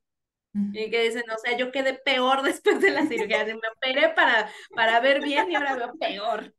Y 0.53 0.89
que 0.91 1.03
dicen, 1.03 1.25
o 1.31 1.39
sea, 1.39 1.57
yo 1.57 1.73
quedé 1.73 1.95
peor 1.95 2.43
después 2.43 2.81
de 2.81 2.91
la 2.91 3.07
cirugía, 3.07 3.45
me 3.47 3.69
operé 3.77 4.11
para, 4.11 4.51
para 4.75 5.01
ver 5.01 5.23
bien 5.23 5.51
y 5.51 5.55
ahora 5.57 5.77
veo 5.77 5.95
peor. 5.99 6.55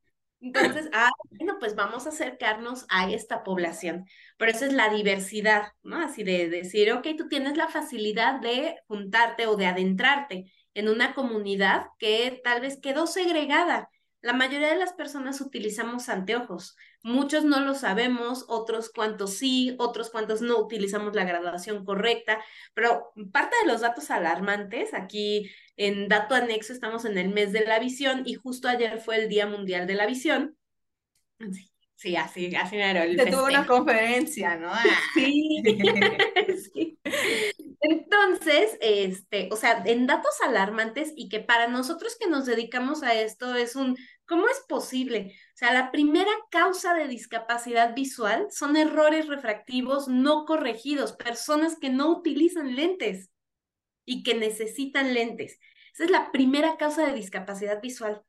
Entonces, 0.45 0.89
ah, 0.93 1.09
bueno, 1.31 1.57
pues 1.59 1.75
vamos 1.75 2.05
a 2.05 2.09
acercarnos 2.09 2.85
a 2.89 3.09
esta 3.09 3.43
población. 3.43 4.05
Pero 4.37 4.51
esa 4.51 4.67
es 4.67 4.73
la 4.73 4.89
diversidad, 4.89 5.69
¿no? 5.81 5.99
Así 5.99 6.23
de, 6.23 6.49
decir, 6.49 6.91
ok, 6.93 7.07
tú 7.17 7.27
tienes 7.27 7.57
la 7.57 7.67
facilidad 7.67 8.39
de 8.39 8.77
juntarte 8.87 9.47
o 9.47 9.55
de 9.55 9.65
adentrarte 9.65 10.51
en 10.75 10.87
una 10.87 11.15
comunidad 11.15 11.87
que 11.97 12.41
tal 12.43 12.61
vez 12.61 12.79
quedó 12.79 13.07
segregada. 13.07 13.89
La 14.21 14.33
mayoría 14.33 14.69
de 14.69 14.77
las 14.77 14.93
personas 14.93 15.41
utilizamos 15.41 16.09
anteojos. 16.09 16.75
Muchos 17.05 17.43
no 17.43 17.59
lo 17.59 17.75
sabemos, 17.75 18.45
otros 18.47 18.89
cuantos 18.89 19.35
sí, 19.35 19.75
otros 19.77 20.09
cuantos 20.09 20.41
no 20.41 20.57
utilizamos 20.57 21.13
la 21.13 21.23
graduación 21.23 21.85
correcta, 21.85 22.43
pero 22.73 23.11
parte 23.31 23.55
de 23.61 23.71
los 23.71 23.81
datos 23.81 24.09
alarmantes, 24.09 24.95
aquí 24.95 25.51
en 25.77 26.07
dato 26.07 26.33
anexo 26.33 26.73
estamos 26.73 27.05
en 27.05 27.19
el 27.19 27.29
mes 27.29 27.51
de 27.51 27.63
la 27.63 27.77
visión 27.77 28.23
y 28.25 28.33
justo 28.33 28.67
ayer 28.67 28.97
fue 28.97 29.17
el 29.17 29.29
Día 29.29 29.45
Mundial 29.45 29.85
de 29.85 29.93
la 29.93 30.07
Visión. 30.07 30.57
Sí, 31.95 32.15
así, 32.15 32.55
así 32.55 32.75
era 32.75 33.03
el 33.03 33.15
Se 33.19 33.27
tuvo 33.27 33.45
una 33.45 33.67
conferencia, 33.67 34.55
¿no? 34.57 34.71
Sí. 35.13 35.61
sí. 36.73 36.99
Entonces, 37.81 38.79
este, 38.81 39.49
o 39.51 39.55
sea, 39.55 39.83
en 39.85 40.07
datos 40.07 40.33
alarmantes 40.43 41.13
y 41.15 41.29
que 41.29 41.39
para 41.39 41.67
nosotros 41.67 42.17
que 42.19 42.27
nos 42.27 42.47
dedicamos 42.47 43.03
a 43.03 43.13
esto 43.13 43.53
es 43.53 43.75
un, 43.75 43.95
¿cómo 44.27 44.47
es 44.47 44.59
posible? 44.67 45.35
O 45.53 45.57
sea, 45.57 45.73
la 45.73 45.91
primera 45.91 46.31
causa 46.49 46.93
de 46.93 47.07
discapacidad 47.07 47.95
visual 47.95 48.47
son 48.49 48.75
errores 48.75 49.27
refractivos 49.27 50.07
no 50.07 50.45
corregidos, 50.45 51.13
personas 51.13 51.77
que 51.79 51.89
no 51.89 52.09
utilizan 52.09 52.75
lentes 52.75 53.29
y 54.05 54.23
que 54.23 54.35
necesitan 54.35 55.13
lentes. 55.13 55.59
Esa 55.93 56.05
es 56.05 56.11
la 56.11 56.31
primera 56.31 56.77
causa 56.77 57.05
de 57.05 57.13
discapacidad 57.13 57.81
visual. 57.81 58.21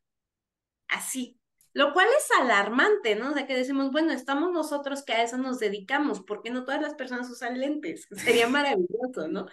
Así. 0.89 1.39
Lo 1.73 1.93
cual 1.93 2.09
es 2.17 2.29
alarmante, 2.41 3.17
¿no? 3.17 3.33
O 3.33 3.35
sea, 3.35 3.47
que 3.47 3.55
decimos, 3.55 3.93
bueno, 3.93 4.13
estamos 4.13 4.51
nosotros 4.51 5.05
que 5.05 5.13
a 5.13 5.23
eso 5.23 5.37
nos 5.37 5.59
dedicamos, 5.59 6.23
¿por 6.23 6.43
qué 6.43 6.49
no 6.49 6.65
todas 6.65 6.81
las 6.81 6.95
personas 6.95 7.29
usan 7.29 7.61
lentes? 7.61 8.07
Sería 8.45 8.49
maravilloso, 8.49 9.29
¿no? 9.29 9.47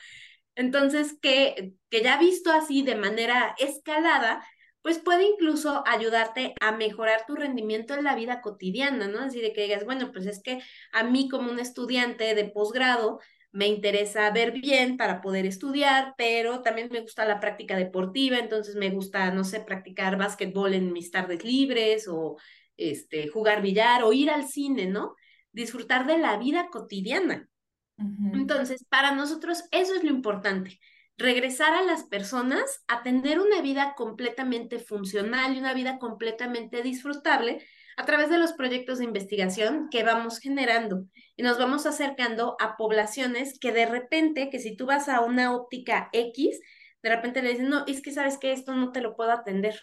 Entonces, 0.56 1.18
que, 1.22 1.74
que 1.90 2.02
ya 2.02 2.18
visto 2.18 2.52
así 2.52 2.84
de 2.84 2.96
manera 2.96 3.56
escalada, 3.58 4.42
pues 4.84 5.00
puede 5.00 5.24
incluso 5.24 5.82
ayudarte 5.88 6.54
a 6.62 6.74
mejorar 6.74 7.26
tu 7.26 7.36
rendimiento 7.36 7.96
en 7.96 8.04
la 8.04 8.16
vida 8.16 8.42
cotidiana, 8.42 9.08
¿no? 9.08 9.20
Así 9.20 9.42
de 9.42 9.54
que 9.54 9.64
digas, 9.64 9.86
bueno, 9.86 10.12
pues 10.12 10.28
es 10.28 10.44
que 10.44 10.62
a 10.92 11.04
mí 11.04 11.30
como 11.30 11.50
un 11.50 11.60
estudiante 11.60 12.36
de 12.36 12.46
posgrado, 12.46 13.20
me 13.54 13.68
interesa 13.68 14.30
ver 14.32 14.52
bien 14.52 14.98
para 14.98 15.22
poder 15.22 15.46
estudiar, 15.46 16.16
pero 16.18 16.62
también 16.64 16.90
me 16.92 17.02
gusta 17.02 17.24
la 17.24 17.40
práctica 17.40 17.78
deportiva, 17.78 18.40
entonces 18.40 18.76
me 18.76 18.90
gusta, 18.90 19.32
no 19.32 19.44
sé, 19.44 19.62
practicar 19.62 20.18
básquetbol 20.18 20.74
en 20.74 20.92
mis 20.92 21.12
tardes 21.12 21.46
libres 21.46 22.08
o 22.08 22.36
este, 22.76 23.28
jugar 23.28 23.62
billar 23.62 24.04
o 24.04 24.12
ir 24.12 24.32
al 24.32 24.48
cine, 24.48 24.88
¿no? 24.88 25.16
Disfrutar 25.52 26.08
de 26.08 26.18
la 26.18 26.38
vida 26.38 26.68
cotidiana. 26.72 27.48
Entonces, 28.34 28.84
para 28.90 29.14
nosotros 29.14 29.64
eso 29.72 29.94
es 29.94 30.04
lo 30.04 30.10
importante, 30.10 30.80
regresar 31.18 31.74
a 31.74 31.84
las 31.84 32.04
personas 32.04 32.84
a 32.88 33.04
tener 33.04 33.40
una 33.40 33.62
vida 33.62 33.94
completamente 33.96 34.80
funcional 34.80 35.56
y 35.56 35.60
una 35.60 35.74
vida 35.74 36.00
completamente 36.00 36.82
disfrutable 36.82 37.66
a 37.98 38.06
través 38.06 38.30
de 38.30 38.40
los 38.40 38.54
proyectos 38.54 38.98
de 38.98 39.06
investigación 39.06 39.88
que 39.92 40.04
vamos 40.04 40.40
generando 40.40 41.06
y 41.36 41.44
nos 41.44 41.60
vamos 41.60 41.86
acercando 41.86 42.56
a 42.60 42.76
poblaciones 42.78 43.60
que 43.60 43.72
de 43.72 43.86
repente, 43.86 44.50
que 44.50 44.60
si 44.60 44.76
tú 44.76 44.86
vas 44.86 45.10
a 45.10 45.22
una 45.22 45.56
óptica 45.56 46.10
X, 46.12 46.60
de 47.04 47.10
repente 47.10 47.42
le 47.42 47.52
dicen, 47.52 47.70
no, 47.70 47.86
es 47.86 48.02
que 48.02 48.12
sabes 48.12 48.38
que 48.38 48.52
esto 48.52 48.74
no 48.74 48.92
te 48.92 49.02
lo 49.02 49.16
puedo 49.16 49.32
atender. 49.32 49.80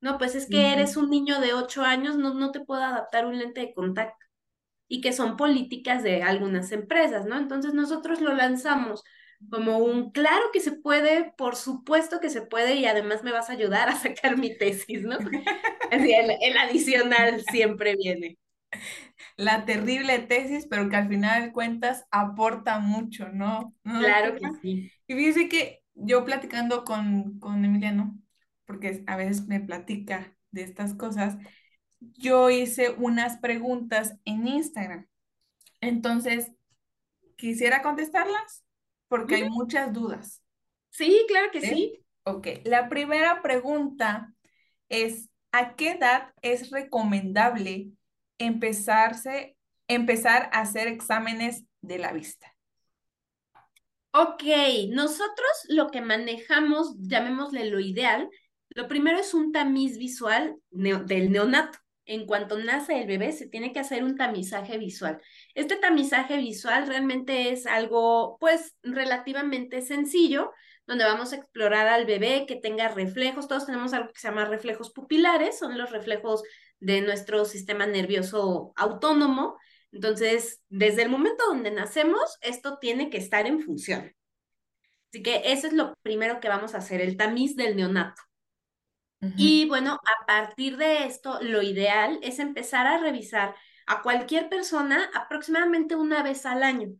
No, 0.00 0.16
pues 0.16 0.34
es 0.34 0.48
que 0.48 0.72
eres 0.72 0.96
un 0.96 1.10
niño 1.10 1.40
de 1.40 1.54
8 1.54 1.82
años, 1.82 2.16
no, 2.16 2.32
no 2.34 2.52
te 2.52 2.60
puedo 2.60 2.82
adaptar 2.82 3.26
un 3.26 3.38
lente 3.38 3.60
de 3.60 3.74
contacto. 3.74 4.26
Y 4.86 5.00
que 5.00 5.12
son 5.12 5.36
políticas 5.36 6.02
de 6.02 6.22
algunas 6.22 6.72
empresas, 6.72 7.26
¿no? 7.26 7.36
Entonces 7.36 7.74
nosotros 7.74 8.20
lo 8.20 8.32
lanzamos 8.32 9.02
como 9.50 9.78
un, 9.78 10.10
claro 10.10 10.46
que 10.52 10.60
se 10.60 10.72
puede, 10.72 11.32
por 11.36 11.56
supuesto 11.56 12.20
que 12.20 12.30
se 12.30 12.42
puede 12.42 12.74
y 12.76 12.86
además 12.86 13.22
me 13.22 13.32
vas 13.32 13.48
a 13.48 13.52
ayudar 13.52 13.88
a 13.88 13.96
sacar 13.96 14.36
mi 14.36 14.56
tesis, 14.56 15.02
¿no? 15.02 15.16
Así, 15.92 16.12
el, 16.12 16.56
adicional 16.56 17.42
siempre 17.50 17.96
viene. 17.96 18.36
La 19.36 19.64
terrible 19.64 20.18
tesis, 20.18 20.66
pero 20.68 20.88
que 20.88 20.96
al 20.96 21.08
final 21.08 21.42
de 21.42 21.52
cuentas 21.52 22.04
aporta 22.10 22.80
mucho, 22.80 23.28
¿no? 23.28 23.74
Claro 23.84 24.34
que 24.34 24.46
sí. 24.60 24.92
Y 25.06 25.14
fíjese 25.14 25.48
que 25.48 25.82
yo 25.94 26.24
platicando 26.24 26.84
con, 26.84 27.38
con 27.38 27.64
Emiliano, 27.64 28.18
porque 28.66 29.04
a 29.06 29.16
veces 29.16 29.46
me 29.46 29.60
platica 29.60 30.36
de 30.50 30.62
estas 30.62 30.94
cosas, 30.94 31.38
yo 32.00 32.50
hice 32.50 32.90
unas 32.90 33.38
preguntas 33.38 34.16
en 34.24 34.46
Instagram. 34.46 35.06
Entonces, 35.80 36.52
quisiera 37.36 37.82
contestarlas 37.82 38.64
porque 39.08 39.36
hay 39.36 39.48
muchas 39.48 39.92
dudas. 39.92 40.42
Sí, 40.90 41.24
claro 41.28 41.50
que 41.50 41.60
sí. 41.60 41.98
Ok, 42.24 42.46
la 42.64 42.88
primera 42.88 43.42
pregunta 43.42 44.34
es, 44.88 45.30
¿a 45.52 45.74
qué 45.74 45.92
edad 45.92 46.32
es 46.42 46.70
recomendable 46.70 47.90
empezarse, 48.38 49.56
empezar 49.86 50.50
a 50.52 50.60
hacer 50.60 50.88
exámenes 50.88 51.64
de 51.80 51.98
la 51.98 52.12
vista? 52.12 52.54
Ok, 54.12 54.42
nosotros 54.90 55.48
lo 55.68 55.90
que 55.90 56.00
manejamos, 56.00 56.96
llamémosle 56.98 57.70
lo 57.70 57.78
ideal, 57.78 58.28
lo 58.70 58.88
primero 58.88 59.18
es 59.18 59.34
un 59.34 59.52
tamiz 59.52 59.98
visual 59.98 60.56
del 60.70 61.30
neonato. 61.30 61.78
En 62.04 62.26
cuanto 62.26 62.58
nace 62.58 63.00
el 63.00 63.06
bebé, 63.06 63.32
se 63.32 63.48
tiene 63.48 63.72
que 63.72 63.80
hacer 63.80 64.02
un 64.02 64.16
tamizaje 64.16 64.78
visual. 64.78 65.20
Este 65.58 65.74
tamizaje 65.74 66.36
visual 66.36 66.86
realmente 66.86 67.50
es 67.50 67.66
algo, 67.66 68.36
pues, 68.38 68.76
relativamente 68.84 69.82
sencillo, 69.82 70.52
donde 70.86 71.02
vamos 71.04 71.32
a 71.32 71.36
explorar 71.36 71.88
al 71.88 72.06
bebé 72.06 72.46
que 72.46 72.54
tenga 72.54 72.86
reflejos. 72.86 73.48
Todos 73.48 73.66
tenemos 73.66 73.92
algo 73.92 74.12
que 74.12 74.20
se 74.20 74.28
llama 74.28 74.44
reflejos 74.44 74.92
pupilares, 74.92 75.58
son 75.58 75.76
los 75.76 75.90
reflejos 75.90 76.44
de 76.78 77.00
nuestro 77.00 77.44
sistema 77.44 77.86
nervioso 77.86 78.72
autónomo. 78.76 79.58
Entonces, 79.90 80.62
desde 80.68 81.02
el 81.02 81.08
momento 81.08 81.44
donde 81.48 81.72
nacemos, 81.72 82.38
esto 82.40 82.78
tiene 82.78 83.10
que 83.10 83.18
estar 83.18 83.44
en 83.48 83.60
función. 83.60 84.14
Así 85.10 85.24
que 85.24 85.42
eso 85.46 85.66
es 85.66 85.72
lo 85.72 85.96
primero 86.02 86.38
que 86.38 86.48
vamos 86.48 86.76
a 86.76 86.78
hacer, 86.78 87.00
el 87.00 87.16
tamiz 87.16 87.56
del 87.56 87.74
neonato. 87.74 88.22
Y 89.36 89.66
bueno, 89.66 89.94
a 89.94 90.26
partir 90.26 90.76
de 90.76 91.06
esto, 91.06 91.42
lo 91.42 91.62
ideal 91.62 92.20
es 92.22 92.38
empezar 92.38 92.86
a 92.86 92.98
revisar 92.98 93.56
a 93.88 94.02
cualquier 94.02 94.48
persona 94.48 95.10
aproximadamente 95.14 95.96
una 95.96 96.22
vez 96.22 96.46
al 96.46 96.62
año. 96.62 96.90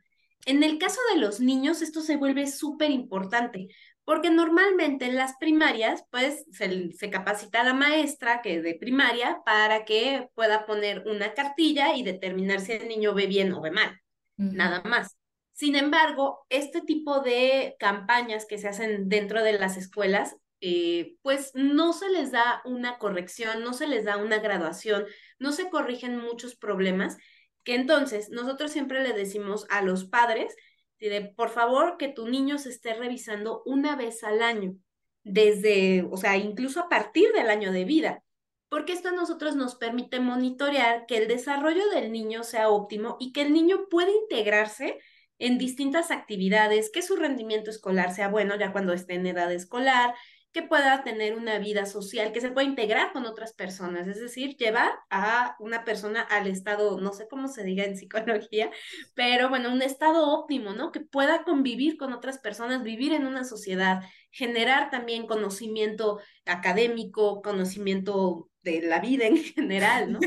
En 0.47 0.63
el 0.63 0.79
caso 0.79 0.99
de 1.13 1.21
los 1.21 1.39
niños, 1.39 1.83
esto 1.83 2.01
se 2.01 2.17
vuelve 2.17 2.47
súper 2.47 2.91
importante, 2.91 3.69
porque 4.05 4.31
normalmente 4.31 5.05
en 5.05 5.17
las 5.17 5.37
primarias, 5.37 6.05
pues 6.11 6.47
se, 6.51 7.11
capacita 7.11 7.61
a 7.61 7.65
la 7.65 7.75
maestra 7.75 8.41
que 8.41 8.63
de 8.63 8.75
primaria 8.75 9.43
para 9.45 9.85
que 9.85 10.31
pueda 10.35 10.65
poner 10.65 11.05
una 11.07 11.35
cartilla 11.35 11.95
y 11.95 12.03
determinar 12.03 12.61
si 12.61 12.73
el 12.73 12.89
niño 12.89 13.13
ve 13.13 13.27
bien 13.27 13.53
o 13.53 13.61
ve 13.61 13.71
mal, 13.71 14.01
nada 14.37 14.83
más. 14.83 15.19
Sin 15.53 15.77
embargo, 15.77 16.47
este 16.49 16.81
tipo 16.81 17.21
de 17.21 17.77
campañas 17.79 18.47
que 18.47 18.57
se 18.57 18.69
hacen 18.69 19.11
dentro 19.11 19.43
de 19.43 19.59
las 19.59 19.77
escuelas, 19.77 20.37
eh, 20.61 21.17
pues 21.21 21.51
no 21.55 21.93
se 21.93 22.09
les 22.09 22.33
da 22.33 22.63
una 22.65 22.97
corrección, 22.99 23.63
no 23.63 23.75
se 23.75 23.87
les 23.87 24.05
da 24.05 24.17
una 24.17 24.39
graduación, 24.39 25.05
no 25.39 25.53
se 25.53 25.71
corrigen 25.71 26.19
muchos 26.19 26.57
problemas, 26.57 27.17
que 27.65 27.75
entonces 27.75 28.31
nosotros 28.31 28.71
siempre 28.71 29.03
le 29.03 29.13
decimos 29.13 29.67
a 29.71 29.83
los 29.83 30.05
padres, 30.05 30.55
de, 30.99 31.33
por 31.37 31.51
favor, 31.51 31.97
que 31.97 32.09
tu 32.09 32.29
niño 32.29 32.59
se 32.59 32.71
esté 32.71 32.95
revisando 32.95 33.63
una 33.67 33.95
vez 33.97 34.25
al 34.25 34.43
año, 34.43 34.75
desde, 35.23 36.07
o 36.11 36.17
sea, 36.17 36.37
incluso 36.37 36.81
a 36.81 36.89
partir 36.89 37.33
del 37.33 37.51
año 37.51 37.73
de 37.73 37.85
vida, 37.85 38.23
porque 38.69 38.93
esto 38.93 39.09
a 39.09 39.13
nosotros 39.13 39.57
nos 39.57 39.77
permite 39.77 40.21
monitorear 40.21 41.07
que 41.07 41.19
el 41.19 41.29
desarrollo 41.29 41.89
del 41.91 42.13
niño 42.13 42.43
sea 42.43 42.69
óptimo 42.69 43.17
y 43.19 43.33
que 43.33 43.43
el 43.43 43.53
niño 43.53 43.89
pueda 43.89 44.11
integrarse 44.11 44.99
en 45.39 45.57
distintas 45.57 46.11
actividades, 46.11 46.91
que 46.91 47.03
su 47.03 47.17
rendimiento 47.17 47.71
escolar 47.71 48.13
sea 48.13 48.29
bueno 48.29 48.57
ya 48.59 48.73
cuando 48.73 48.93
esté 48.93 49.15
en 49.15 49.27
edad 49.27 49.53
escolar, 49.53 50.15
que 50.59 50.67
pueda 50.67 51.05
tener 51.05 51.37
una 51.37 51.59
vida 51.61 51.87
social, 51.87 52.33
que 52.33 52.41
se 52.41 52.51
pueda 52.51 52.67
integrar 52.67 53.13
con 53.13 53.27
otras 53.27 53.53
personas, 53.53 54.09
es 54.09 54.21
decir, 54.21 54.57
llevar 54.57 54.91
a 55.09 55.55
una 55.61 55.85
persona 55.85 56.21
al 56.23 56.49
estado, 56.49 57.01
no 57.01 57.13
sé 57.13 57.29
cómo 57.29 57.47
se 57.47 57.63
diga 57.63 57.85
en 57.85 57.97
psicología, 57.97 58.69
pero 59.15 59.49
bueno, 59.49 59.73
un 59.73 59.83
estado 59.83 60.33
óptimo, 60.33 60.73
¿no? 60.73 60.91
Que 60.91 60.99
pueda 60.99 61.45
convivir 61.45 61.97
con 61.97 62.13
otras 62.13 62.39
personas, 62.39 62.83
vivir 62.83 63.13
en 63.13 63.25
una 63.25 63.45
sociedad, 63.45 64.03
generar 64.33 64.91
también 64.91 65.29
conocimiento 65.29 66.19
académico, 66.45 67.41
conocimiento 67.41 68.51
de 68.63 68.83
la 68.83 68.99
vida 68.99 69.27
en 69.27 69.37
general, 69.37 70.13
¿no? 70.13 70.19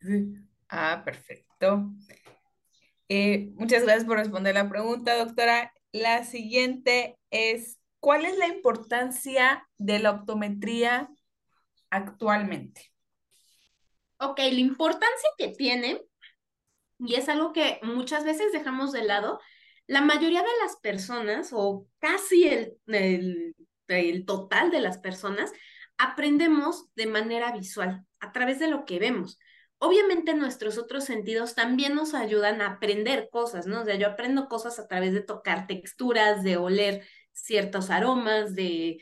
Ah, 0.68 1.02
perfecto. 1.04 1.92
Eh, 3.08 3.52
muchas 3.54 3.84
gracias 3.84 4.04
por 4.04 4.18
responder 4.18 4.54
la 4.54 4.68
pregunta, 4.68 5.16
doctora. 5.16 5.72
La 5.92 6.24
siguiente 6.24 7.16
es, 7.30 7.75
¿Cuál 8.00 8.24
es 8.24 8.36
la 8.38 8.46
importancia 8.46 9.68
de 9.78 9.98
la 9.98 10.12
optometría 10.12 11.08
actualmente? 11.90 12.92
Ok, 14.18 14.38
la 14.38 14.60
importancia 14.60 15.28
que 15.36 15.48
tiene, 15.48 16.00
y 16.98 17.14
es 17.16 17.28
algo 17.28 17.52
que 17.52 17.80
muchas 17.82 18.24
veces 18.24 18.52
dejamos 18.52 18.92
de 18.92 19.04
lado, 19.04 19.40
la 19.86 20.00
mayoría 20.00 20.40
de 20.40 20.48
las 20.62 20.76
personas, 20.76 21.50
o 21.52 21.86
casi 21.98 22.48
el, 22.48 22.76
el, 23.88 24.24
total 24.24 24.70
de 24.70 24.80
las 24.80 24.98
personas, 24.98 25.52
aprendemos 25.98 26.86
de 26.94 27.06
manera 27.06 27.52
visual, 27.52 28.04
a 28.20 28.32
través 28.32 28.58
de 28.58 28.68
lo 28.68 28.84
que 28.84 28.98
vemos. 28.98 29.38
Obviamente 29.78 30.34
nuestros 30.34 30.78
otros 30.78 31.04
sentidos 31.04 31.54
también 31.54 31.94
nos 31.94 32.14
ayudan 32.14 32.62
a 32.62 32.72
aprender 32.72 33.28
cosas, 33.30 33.66
¿no? 33.66 33.82
O 33.82 33.84
sea, 33.84 33.96
yo 33.96 34.08
aprendo 34.08 34.48
cosas 34.48 34.78
a 34.78 34.88
través 34.88 35.12
de 35.12 35.20
tocar 35.20 35.66
texturas, 35.66 36.42
de 36.42 36.56
oler 36.56 37.06
ciertos 37.36 37.90
aromas, 37.90 38.54
de, 38.54 38.98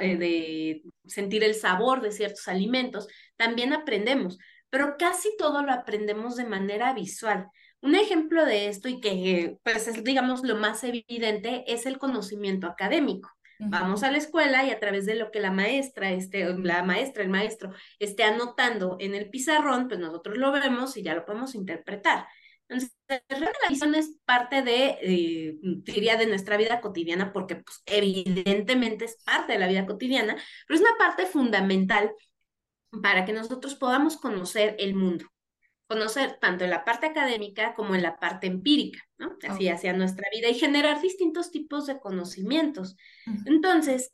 eh, 0.00 0.16
de 0.16 0.82
sentir 1.06 1.42
el 1.42 1.54
sabor 1.54 2.00
de 2.00 2.12
ciertos 2.12 2.46
alimentos, 2.48 3.08
también 3.36 3.72
aprendemos, 3.72 4.38
pero 4.68 4.96
casi 4.98 5.36
todo 5.38 5.62
lo 5.62 5.72
aprendemos 5.72 6.36
de 6.36 6.44
manera 6.44 6.92
visual. 6.92 7.48
Un 7.80 7.94
ejemplo 7.94 8.44
de 8.44 8.68
esto 8.68 8.88
y 8.88 9.00
que 9.00 9.56
pues 9.62 9.88
es 9.88 10.04
digamos 10.04 10.42
lo 10.44 10.56
más 10.56 10.84
evidente 10.84 11.64
es 11.66 11.86
el 11.86 11.98
conocimiento 11.98 12.66
académico. 12.66 13.30
Vamos 13.62 14.02
a 14.04 14.10
la 14.10 14.16
escuela 14.16 14.64
y 14.64 14.70
a 14.70 14.80
través 14.80 15.04
de 15.04 15.16
lo 15.16 15.30
que 15.30 15.38
la 15.38 15.50
maestra, 15.50 16.10
este, 16.12 16.54
la 16.54 16.82
maestra, 16.82 17.22
el 17.22 17.28
maestro 17.28 17.72
esté 17.98 18.22
anotando 18.22 18.96
en 19.00 19.14
el 19.14 19.28
pizarrón, 19.28 19.86
pues 19.86 20.00
nosotros 20.00 20.38
lo 20.38 20.50
vemos 20.50 20.96
y 20.96 21.02
ya 21.02 21.14
lo 21.14 21.26
podemos 21.26 21.54
interpretar. 21.54 22.26
Entonces, 22.70 22.96
la 23.08 23.68
visión 23.68 23.94
es 23.96 24.16
parte 24.24 24.62
de, 24.62 24.96
eh, 25.02 25.58
diría, 25.60 26.16
de 26.16 26.26
nuestra 26.26 26.56
vida 26.56 26.80
cotidiana, 26.80 27.32
porque 27.32 27.56
pues, 27.56 27.82
evidentemente 27.84 29.06
es 29.06 29.16
parte 29.24 29.54
de 29.54 29.58
la 29.58 29.66
vida 29.66 29.86
cotidiana, 29.86 30.36
pero 30.66 30.76
es 30.76 30.80
una 30.80 30.96
parte 30.96 31.26
fundamental 31.26 32.12
para 33.02 33.24
que 33.24 33.32
nosotros 33.32 33.74
podamos 33.74 34.16
conocer 34.16 34.76
el 34.78 34.94
mundo, 34.94 35.26
conocer 35.88 36.38
tanto 36.40 36.62
en 36.62 36.70
la 36.70 36.84
parte 36.84 37.06
académica 37.06 37.74
como 37.74 37.96
en 37.96 38.02
la 38.02 38.20
parte 38.20 38.46
empírica, 38.46 39.00
¿no? 39.18 39.36
Así 39.48 39.68
hacia 39.68 39.92
nuestra 39.92 40.28
vida 40.32 40.48
y 40.48 40.54
generar 40.54 41.00
distintos 41.00 41.50
tipos 41.50 41.86
de 41.86 41.98
conocimientos. 41.98 42.96
Entonces, 43.46 44.12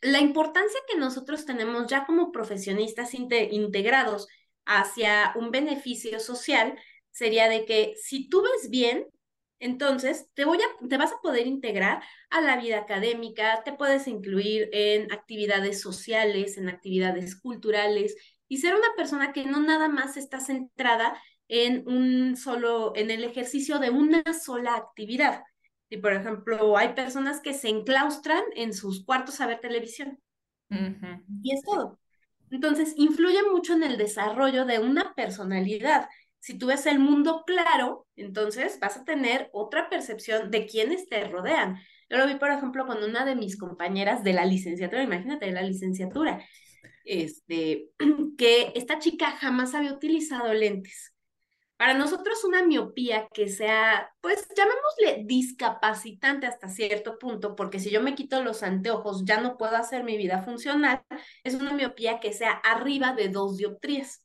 la 0.00 0.20
importancia 0.20 0.80
que 0.88 0.98
nosotros 0.98 1.44
tenemos 1.44 1.86
ya 1.86 2.06
como 2.06 2.32
profesionistas 2.32 3.14
integrados 3.14 4.26
hacia 4.64 5.32
un 5.36 5.52
beneficio 5.52 6.18
social 6.18 6.76
sería 7.18 7.48
de 7.48 7.64
que 7.64 7.94
si 8.00 8.28
tú 8.28 8.42
ves 8.42 8.70
bien, 8.70 9.08
entonces 9.58 10.30
te, 10.34 10.44
voy 10.44 10.58
a, 10.58 10.88
te 10.88 10.96
vas 10.98 11.10
a 11.10 11.20
poder 11.20 11.48
integrar 11.48 12.00
a 12.30 12.40
la 12.40 12.56
vida 12.56 12.78
académica, 12.78 13.64
te 13.64 13.72
puedes 13.72 14.06
incluir 14.06 14.68
en 14.72 15.10
actividades 15.10 15.80
sociales, 15.80 16.58
en 16.58 16.68
actividades 16.68 17.34
culturales 17.34 18.14
y 18.46 18.58
ser 18.58 18.76
una 18.76 18.86
persona 18.96 19.32
que 19.32 19.46
no 19.46 19.60
nada 19.60 19.88
más 19.88 20.16
está 20.16 20.38
centrada 20.38 21.20
en 21.48 21.88
un 21.88 22.36
solo, 22.36 22.92
en 22.94 23.10
el 23.10 23.24
ejercicio 23.24 23.80
de 23.80 23.90
una 23.90 24.22
sola 24.32 24.76
actividad. 24.76 25.42
Y 25.90 25.96
por 25.96 26.12
ejemplo, 26.12 26.76
hay 26.76 26.94
personas 26.94 27.40
que 27.40 27.52
se 27.52 27.68
enclaustran 27.68 28.44
en 28.54 28.72
sus 28.72 29.04
cuartos 29.04 29.40
a 29.40 29.48
ver 29.48 29.58
televisión. 29.58 30.20
Y 31.42 31.52
es 31.52 31.62
todo. 31.62 31.98
Entonces, 32.50 32.94
influye 32.96 33.42
mucho 33.50 33.72
en 33.74 33.82
el 33.82 33.98
desarrollo 33.98 34.66
de 34.66 34.78
una 34.78 35.14
personalidad 35.14 36.08
si 36.40 36.58
tú 36.58 36.66
ves 36.66 36.86
el 36.86 36.98
mundo 36.98 37.42
claro, 37.46 38.06
entonces 38.16 38.78
vas 38.80 38.96
a 38.96 39.04
tener 39.04 39.50
otra 39.52 39.88
percepción 39.88 40.50
de 40.50 40.66
quiénes 40.66 41.08
te 41.08 41.24
rodean. 41.24 41.78
Yo 42.08 42.16
lo 42.16 42.26
vi, 42.26 42.36
por 42.36 42.50
ejemplo, 42.50 42.86
con 42.86 43.02
una 43.02 43.24
de 43.24 43.36
mis 43.36 43.58
compañeras 43.58 44.24
de 44.24 44.32
la 44.32 44.44
licenciatura, 44.44 45.02
imagínate, 45.02 45.50
la 45.52 45.62
licenciatura, 45.62 46.42
este, 47.04 47.90
que 48.38 48.72
esta 48.74 48.98
chica 48.98 49.32
jamás 49.32 49.74
había 49.74 49.92
utilizado 49.92 50.52
lentes. 50.54 51.14
Para 51.76 51.94
nosotros 51.94 52.42
una 52.42 52.64
miopía 52.64 53.28
que 53.32 53.48
sea, 53.48 54.10
pues 54.20 54.48
llamémosle 54.56 55.24
discapacitante 55.26 56.46
hasta 56.46 56.68
cierto 56.68 57.18
punto, 57.18 57.54
porque 57.54 57.78
si 57.78 57.90
yo 57.90 58.02
me 58.02 58.16
quito 58.16 58.42
los 58.42 58.64
anteojos 58.64 59.24
ya 59.24 59.40
no 59.40 59.56
puedo 59.56 59.76
hacer 59.76 60.02
mi 60.02 60.16
vida 60.16 60.42
funcional, 60.42 61.02
es 61.44 61.54
una 61.54 61.72
miopía 61.72 62.18
que 62.18 62.32
sea 62.32 62.50
arriba 62.52 63.12
de 63.14 63.28
dos 63.28 63.58
dioptrías 63.58 64.24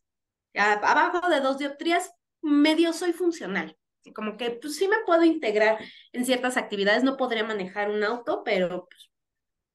abajo 0.55 1.29
de 1.29 1.39
dos 1.39 1.57
dioptrías, 1.57 2.11
medio 2.41 2.93
soy 2.93 3.13
funcional. 3.13 3.77
Como 4.13 4.37
que 4.37 4.51
pues 4.51 4.75
sí 4.75 4.87
me 4.87 4.97
puedo 5.05 5.23
integrar 5.23 5.79
en 6.11 6.25
ciertas 6.25 6.57
actividades, 6.57 7.03
no 7.03 7.17
podría 7.17 7.43
manejar 7.43 7.89
un 7.89 8.03
auto, 8.03 8.43
pero 8.43 8.87
pues, 8.89 9.11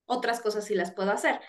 otras 0.07 0.41
cosas 0.41 0.67
sí 0.67 0.75
las 0.75 0.93
puedo 0.93 1.11
hacer. 1.11 1.41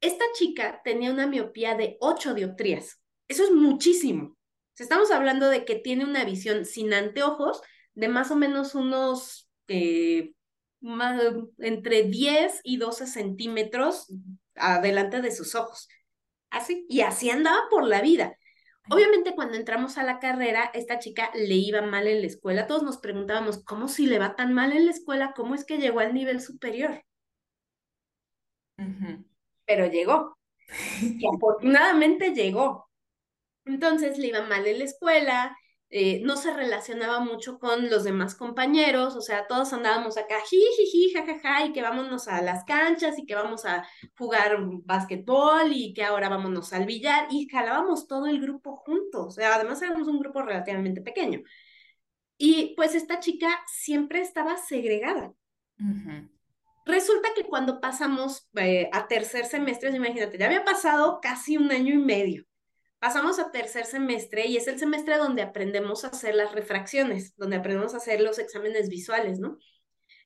esta 0.00 0.24
chica 0.34 0.80
tenía 0.84 1.10
una 1.10 1.26
miopía 1.26 1.74
de 1.74 1.96
8 2.00 2.34
dioptrías. 2.34 3.00
Eso 3.28 3.44
es 3.44 3.50
muchísimo. 3.50 4.36
Estamos 4.78 5.10
hablando 5.10 5.48
de 5.48 5.64
que 5.64 5.74
tiene 5.74 6.04
una 6.04 6.24
visión 6.24 6.64
sin 6.64 6.94
anteojos 6.94 7.60
de 7.94 8.08
más 8.08 8.30
o 8.30 8.36
menos 8.36 8.76
unos 8.76 9.50
eh, 9.66 10.34
entre 11.58 12.04
10 12.04 12.60
y 12.62 12.76
12 12.76 13.06
centímetros 13.08 14.06
adelante 14.54 15.20
de 15.20 15.32
sus 15.32 15.54
ojos. 15.56 15.88
Así, 16.50 16.86
y 16.88 17.00
así 17.00 17.28
andaba 17.30 17.62
por 17.70 17.84
la 17.84 18.00
vida. 18.00 18.37
Obviamente 18.90 19.34
cuando 19.34 19.56
entramos 19.56 19.98
a 19.98 20.02
la 20.02 20.18
carrera, 20.18 20.70
esta 20.74 20.98
chica 20.98 21.30
le 21.34 21.54
iba 21.54 21.82
mal 21.82 22.06
en 22.06 22.20
la 22.20 22.26
escuela. 22.26 22.66
Todos 22.66 22.82
nos 22.82 22.98
preguntábamos, 22.98 23.62
¿cómo 23.64 23.88
si 23.88 24.06
le 24.06 24.18
va 24.18 24.34
tan 24.36 24.54
mal 24.54 24.72
en 24.72 24.86
la 24.86 24.92
escuela? 24.92 25.32
¿Cómo 25.36 25.54
es 25.54 25.64
que 25.64 25.78
llegó 25.78 26.00
al 26.00 26.14
nivel 26.14 26.40
superior? 26.40 27.04
Pero 29.66 29.86
llegó. 29.86 30.38
Y 31.00 31.26
afortunadamente 31.26 32.34
llegó. 32.34 32.88
Entonces 33.64 34.18
le 34.18 34.28
iba 34.28 34.42
mal 34.42 34.66
en 34.66 34.78
la 34.78 34.84
escuela, 34.84 35.56
eh, 35.90 36.20
no 36.22 36.36
se 36.36 36.52
relacionaba 36.52 37.20
mucho 37.20 37.58
con 37.58 37.88
los 37.88 38.04
demás 38.04 38.34
compañeros, 38.34 39.16
o 39.16 39.22
sea, 39.22 39.46
todos 39.46 39.72
andábamos 39.72 40.18
acá, 40.18 40.34
jiji, 40.46 41.14
jajaja, 41.14 41.64
y 41.64 41.72
que 41.72 41.80
vámonos 41.80 42.28
a 42.28 42.42
las 42.42 42.64
canchas 42.64 43.18
y 43.18 43.24
que 43.24 43.34
vamos 43.34 43.64
a 43.64 43.86
jugar 44.18 44.58
básquetbol 44.84 45.72
y 45.72 45.94
que 45.94 46.04
ahora 46.04 46.28
vámonos 46.28 46.74
al 46.74 46.84
billar 46.84 47.28
y 47.30 47.48
jalábamos 47.48 48.06
todo 48.06 48.26
el 48.26 48.38
grupo 48.38 48.76
juntos, 48.76 49.26
o 49.28 49.30
sea, 49.30 49.54
además 49.54 49.80
éramos 49.80 50.08
un 50.08 50.20
grupo 50.20 50.42
relativamente 50.42 51.00
pequeño. 51.00 51.40
Y 52.36 52.74
pues 52.76 52.94
esta 52.94 53.18
chica 53.18 53.48
siempre 53.66 54.20
estaba 54.20 54.58
segregada. 54.58 55.32
Resulta 56.84 57.30
que 57.34 57.44
cuando 57.44 57.80
pasamos 57.80 58.48
eh, 58.56 58.90
a 58.92 59.08
tercer 59.08 59.46
semestre, 59.46 59.90
imagínate, 59.90 60.38
ya 60.38 60.46
había 60.46 60.64
pasado 60.64 61.18
casi 61.20 61.56
un 61.56 61.70
año 61.72 61.94
y 61.94 61.98
medio 61.98 62.47
pasamos 62.98 63.38
a 63.38 63.50
tercer 63.50 63.86
semestre 63.86 64.46
y 64.46 64.56
es 64.56 64.66
el 64.68 64.78
semestre 64.78 65.16
donde 65.18 65.42
aprendemos 65.42 66.04
a 66.04 66.08
hacer 66.08 66.34
las 66.34 66.52
refracciones, 66.52 67.36
donde 67.36 67.56
aprendemos 67.56 67.94
a 67.94 67.98
hacer 67.98 68.20
los 68.20 68.38
exámenes 68.38 68.88
visuales, 68.88 69.38
¿no? 69.38 69.58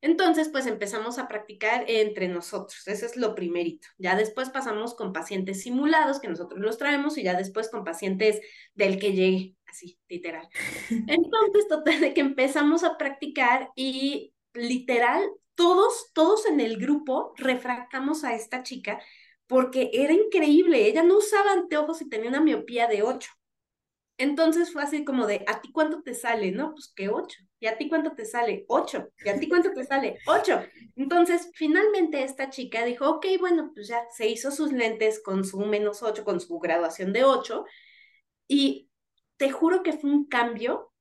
Entonces, 0.01 0.49
pues 0.49 0.66
empezamos 0.66 1.18
a 1.18 1.29
practicar 1.29 1.85
entre 1.87 2.27
nosotros, 2.27 2.89
eso 2.89 3.07
es 3.07 3.16
lo 3.16 3.37
primerito. 3.37 3.87
Ya 3.99 4.16
después 4.16 4.51
pasamos 4.51 4.95
con 4.95 5.12
pacientes 5.12 5.62
simulados, 5.62 6.18
que 6.18 6.29
nosotros 6.29 6.61
los 6.61 6.77
traemos, 6.77 7.16
y 7.16 7.23
ya 7.23 7.35
después 7.35 7.68
con 7.68 7.85
pacientes 7.85 8.41
del 8.75 8.99
que 8.99 9.12
llegue, 9.12 9.55
así, 9.66 10.01
literal. 10.09 10.49
Entonces, 11.07 11.68
total, 11.68 12.01
de 12.01 12.14
que 12.14 12.20
empezamos 12.20 12.83
a 12.83 12.99
practicar 12.99 13.70
y 13.77 14.35
literal, 14.55 15.23
todos, 15.55 16.11
todos 16.14 16.47
en 16.47 16.59
el 16.59 16.79
grupo 16.79 17.33
refractamos 17.37 18.25
a 18.25 18.35
esta 18.35 18.64
chica 18.64 19.01
porque 19.47 19.90
era 19.93 20.12
increíble, 20.12 20.86
ella 20.86 21.03
no 21.03 21.18
usaba 21.18 21.53
anteojos 21.53 22.01
y 22.03 22.09
tenía 22.09 22.28
una 22.28 22.40
miopía 22.40 22.86
de 22.86 23.03
8. 23.03 23.30
Entonces 24.18 24.72
fue 24.72 24.82
así 24.82 25.05
como 25.05 25.26
de, 25.26 25.45
¿a 25.49 25.61
ti 25.61 25.72
cuánto 25.72 26.03
te 26.03 26.14
sale? 26.14 26.53
No, 26.53 26.72
pues 26.72 26.93
que 26.95 27.09
8. 27.09 27.38
¿Y 27.59 27.66
a 27.66 27.76
ti 27.76 27.88
cuánto 27.88 28.12
te 28.12 28.24
sale? 28.24 28.64
8. 28.68 29.09
¿Y 29.24 29.28
a 29.28 29.38
ti 29.38 29.49
cuánto 29.49 29.72
te 29.72 29.84
sale? 29.84 30.18
8. 30.26 30.62
Entonces, 30.97 31.51
finalmente 31.55 32.22
esta 32.22 32.51
chica 32.51 32.84
dijo, 32.84 33.09
ok, 33.09 33.26
bueno, 33.40 33.72
pues 33.74 33.88
ya 33.88 34.05
se 34.11 34.28
hizo 34.28 34.51
sus 34.51 34.72
lentes 34.72 35.22
con 35.22 35.45
su 35.45 35.59
menos 35.61 36.03
8, 36.03 36.24
con 36.24 36.40
su 36.40 36.59
graduación 36.59 37.12
de 37.12 37.24
8. 37.24 37.64
Y 38.49 38.90
te 39.38 39.51
juro 39.51 39.82
que 39.82 39.93
fue 39.93 40.11
un 40.11 40.26
cambio. 40.26 40.93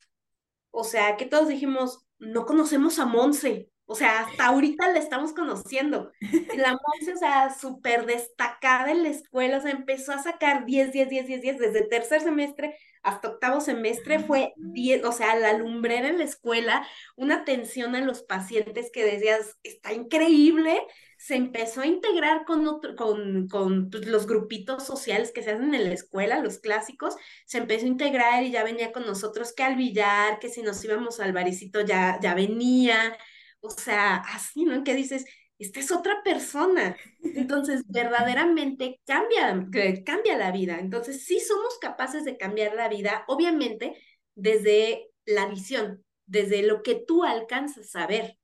O 0.72 0.84
sea, 0.84 1.18
que 1.18 1.26
todos 1.26 1.48
dijimos, 1.48 2.06
no 2.18 2.46
conocemos 2.46 3.00
a 3.00 3.06
Monse. 3.06 3.71
O 3.92 3.96
sea, 3.96 4.22
hasta 4.22 4.46
ahorita 4.46 4.88
la 4.90 5.00
estamos 5.00 5.34
conociendo. 5.34 6.12
La 6.56 6.72
Monse, 6.72 7.14
o 7.14 7.18
sea, 7.18 7.54
súper 7.54 8.06
destacada 8.06 8.92
en 8.92 9.04
la 9.04 9.10
escuela, 9.10 9.58
o 9.58 9.62
sea, 9.62 9.72
empezó 9.72 10.14
a 10.14 10.24
sacar 10.24 10.66
10, 10.66 10.94
10, 10.94 11.10
10, 11.10 11.28
10, 11.28 11.42
10, 11.42 11.58
desde 11.60 11.88
tercer 11.88 12.22
semestre 12.22 12.78
hasta 13.04 13.30
octavo 13.30 13.62
semestre 13.62 14.20
fue 14.20 14.54
10, 14.58 15.06
o 15.06 15.12
sea, 15.12 15.36
la 15.36 15.54
lumbrera 15.54 16.08
en 16.10 16.20
la 16.20 16.24
escuela, 16.24 16.86
una 17.16 17.38
atención 17.38 17.96
a 17.96 18.02
los 18.02 18.22
pacientes 18.22 18.92
que 18.92 19.04
decías, 19.04 19.58
está 19.64 19.94
increíble, 19.94 20.82
se 21.18 21.36
empezó 21.36 21.82
a 21.82 21.88
integrar 21.88 22.46
con, 22.46 22.68
otro, 22.68 22.96
con, 22.96 23.48
con 23.48 23.90
pues, 23.90 24.06
los 24.08 24.28
grupitos 24.28 24.86
sociales 24.86 25.32
que 25.32 25.42
se 25.42 25.52
hacen 25.52 25.74
en 25.74 25.84
la 25.84 25.94
escuela, 25.94 26.40
los 26.40 26.60
clásicos, 26.60 27.16
se 27.46 27.60
empezó 27.60 27.86
a 27.86 27.90
integrar 27.90 28.44
y 28.44 28.52
ya 28.52 28.64
venía 28.64 28.92
con 28.92 29.06
nosotros 29.06 29.54
que 29.54 29.64
al 29.64 29.76
billar, 29.76 30.40
que 30.40 30.50
si 30.50 30.62
nos 30.62 30.84
íbamos 30.84 31.20
al 31.20 31.34
baricito 31.34 31.82
ya, 31.82 32.20
ya 32.22 32.36
venía, 32.36 33.18
o 33.62 33.70
sea, 33.70 34.18
así, 34.18 34.66
¿no? 34.66 34.84
Que 34.84 34.96
dices, 34.96 35.26
esta 35.60 35.80
es 35.80 35.92
otra 35.92 36.24
persona. 36.24 36.98
Entonces, 37.24 37.84
verdaderamente 37.88 39.00
cambia, 39.06 39.68
cambia 40.04 40.38
la 40.38 40.52
vida. 40.52 40.80
Entonces, 40.80 41.24
sí 41.26 41.40
somos 41.40 41.78
capaces 41.80 42.26
de 42.26 42.38
cambiar 42.38 42.76
la 42.76 42.90
vida, 42.90 43.24
obviamente, 43.28 43.96
desde 44.36 45.10
la 45.26 45.46
visión, 45.48 46.04
desde 46.26 46.64
lo 46.64 46.82
que 46.84 46.96
tú 46.96 47.24
alcanzas 47.24 47.96
a 47.96 48.08
ver. 48.08 48.38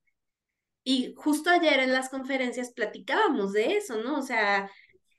Y 0.83 1.13
justo 1.17 1.49
ayer 1.49 1.79
en 1.79 1.91
las 1.91 2.09
conferencias 2.09 2.71
platicábamos 2.71 3.51
de 3.51 3.77
eso, 3.77 3.97
¿no? 4.01 4.19
O 4.19 4.21
sea, 4.21 4.71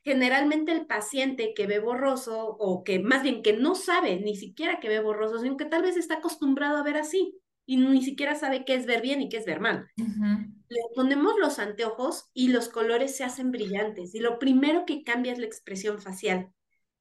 generalmente 0.05 0.73
el 0.73 0.87
paciente 0.87 1.53
que 1.55 1.67
ve 1.67 1.81
borroso 1.81 2.47
o 2.59 2.85
que 2.85 3.01
más 3.01 3.23
bien 3.23 3.43
que 3.43 3.55
no 3.55 3.75
sabe 3.75 4.17
ni 4.21 4.37
siquiera 4.37 4.81
que 4.81 4.89
ve 4.89 5.01
borroso, 5.01 5.41
sino 5.41 5.57
que 5.57 5.67
tal 5.67 5.83
vez 5.83 5.97
está 5.97 6.15
acostumbrado 6.17 6.79
a 6.79 6.83
ver 6.83 6.97
así 6.97 7.39
y 7.69 7.77
ni 7.77 8.03
siquiera 8.03 8.35
sabe 8.35 8.65
qué 8.65 8.75
es 8.75 8.87
ver 8.87 9.03
bien 9.03 9.21
y 9.21 9.29
qué 9.29 9.37
es 9.37 9.45
ver 9.45 9.61
mal. 9.61 9.91
Le 9.97 10.81
ponemos 10.95 11.35
los 11.39 11.59
anteojos 11.59 12.31
y 12.33 12.49
los 12.49 12.71
colores 12.71 13.15
se 13.15 13.25
hacen 13.25 13.51
brillantes 13.51 14.15
y 14.15 14.21
lo 14.21 14.39
primero 14.39 14.87
que 14.87 15.03
cambia 15.03 15.33
es 15.33 15.39
la 15.39 15.45
expresión 15.45 16.01
facial. 16.01 16.49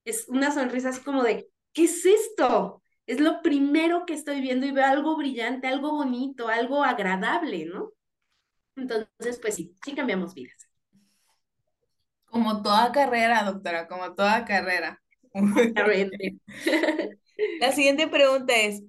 Es 0.03 0.27
una 0.27 0.51
sonrisa 0.51 0.89
así 0.89 0.99
como 0.99 1.23
de, 1.23 1.47
¿qué 1.71 1.85
es 1.85 2.05
esto? 2.05 2.83
Es 3.05 3.21
lo 3.21 3.41
primero 3.41 4.05
que 4.05 4.13
estoy 4.13 4.41
viendo 4.41 4.65
y 4.65 4.71
veo 4.71 4.83
algo 4.83 5.15
brillante, 5.15 5.67
algo 5.67 5.91
bonito, 5.91 6.49
algo 6.49 6.83
agradable, 6.83 7.65
¿no? 7.65 7.93
Entonces, 8.75 9.39
pues 9.41 9.55
sí, 9.55 9.73
sí 9.85 9.95
cambiamos 9.95 10.33
vidas. 10.33 10.69
Como 12.25 12.61
toda 12.61 12.91
carrera, 12.91 13.43
doctora, 13.43 13.87
como 13.87 14.13
toda 14.15 14.43
carrera. 14.43 15.01
La 17.61 17.71
siguiente 17.71 18.09
pregunta 18.09 18.53
es, 18.53 18.83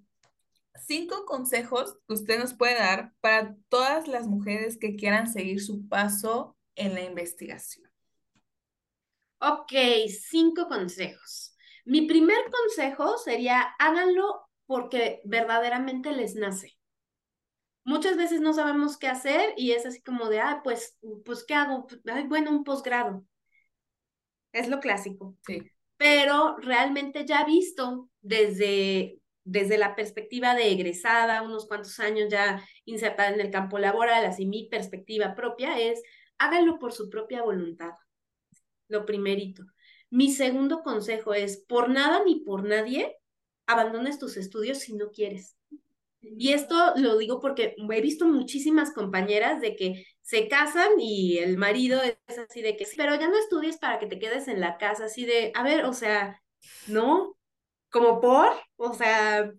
cinco 0.88 1.26
consejos 1.26 1.98
que 2.08 2.14
usted 2.14 2.38
nos 2.38 2.54
puede 2.54 2.74
dar 2.74 3.12
para 3.20 3.54
todas 3.68 4.08
las 4.08 4.26
mujeres 4.26 4.78
que 4.78 4.96
quieran 4.96 5.30
seguir 5.30 5.62
su 5.62 5.86
paso 5.86 6.56
en 6.74 6.94
la 6.94 7.02
investigación. 7.02 7.88
Ok, 9.40 9.72
cinco 10.08 10.66
consejos. 10.66 11.54
Mi 11.84 12.06
primer 12.06 12.38
consejo 12.50 13.18
sería 13.18 13.60
háganlo 13.78 14.48
porque 14.66 15.20
verdaderamente 15.24 16.10
les 16.12 16.34
nace. 16.34 16.78
Muchas 17.84 18.16
veces 18.16 18.40
no 18.40 18.52
sabemos 18.52 18.98
qué 18.98 19.08
hacer 19.08 19.54
y 19.56 19.72
es 19.72 19.86
así 19.86 20.02
como 20.02 20.28
de, 20.28 20.40
ah, 20.40 20.60
pues, 20.64 20.98
pues, 21.24 21.44
¿qué 21.44 21.54
hago? 21.54 21.86
Ay, 22.06 22.26
bueno, 22.26 22.50
un 22.50 22.64
posgrado. 22.64 23.24
Es 24.52 24.68
lo 24.68 24.80
clásico. 24.80 25.36
Sí. 25.46 25.70
Pero 25.96 26.56
realmente 26.58 27.24
ya 27.26 27.44
visto 27.44 28.10
desde 28.20 29.20
desde 29.48 29.78
la 29.78 29.96
perspectiva 29.96 30.54
de 30.54 30.70
egresada, 30.70 31.40
unos 31.42 31.66
cuantos 31.66 31.98
años 32.00 32.28
ya 32.30 32.62
insertada 32.84 33.30
en 33.30 33.40
el 33.40 33.50
campo 33.50 33.78
laboral, 33.78 34.26
así 34.26 34.44
mi 34.44 34.68
perspectiva 34.68 35.34
propia 35.34 35.78
es, 35.78 36.02
hágalo 36.36 36.78
por 36.78 36.92
su 36.92 37.08
propia 37.08 37.42
voluntad. 37.42 37.92
Lo 38.88 39.06
primerito. 39.06 39.64
Mi 40.10 40.30
segundo 40.30 40.82
consejo 40.82 41.32
es, 41.32 41.64
por 41.66 41.88
nada 41.88 42.22
ni 42.24 42.40
por 42.40 42.64
nadie, 42.64 43.16
abandones 43.66 44.18
tus 44.18 44.36
estudios 44.36 44.78
si 44.80 44.94
no 44.94 45.10
quieres. 45.10 45.56
Y 46.20 46.52
esto 46.52 46.92
lo 46.96 47.16
digo 47.16 47.40
porque 47.40 47.74
he 47.78 48.00
visto 48.02 48.26
muchísimas 48.26 48.92
compañeras 48.92 49.62
de 49.62 49.76
que 49.76 50.04
se 50.20 50.46
casan 50.48 50.90
y 50.98 51.38
el 51.38 51.56
marido 51.56 52.02
es 52.02 52.38
así 52.38 52.60
de 52.60 52.76
que, 52.76 52.86
pero 52.98 53.14
ya 53.14 53.28
no 53.28 53.38
estudies 53.38 53.78
para 53.78 53.98
que 53.98 54.06
te 54.06 54.18
quedes 54.18 54.46
en 54.48 54.60
la 54.60 54.76
casa, 54.76 55.06
así 55.06 55.24
de, 55.24 55.52
a 55.54 55.62
ver, 55.62 55.86
o 55.86 55.94
sea, 55.94 56.42
no, 56.86 57.37
como 57.90 58.20
por, 58.20 58.48
o 58.76 58.94
sea, 58.94 59.50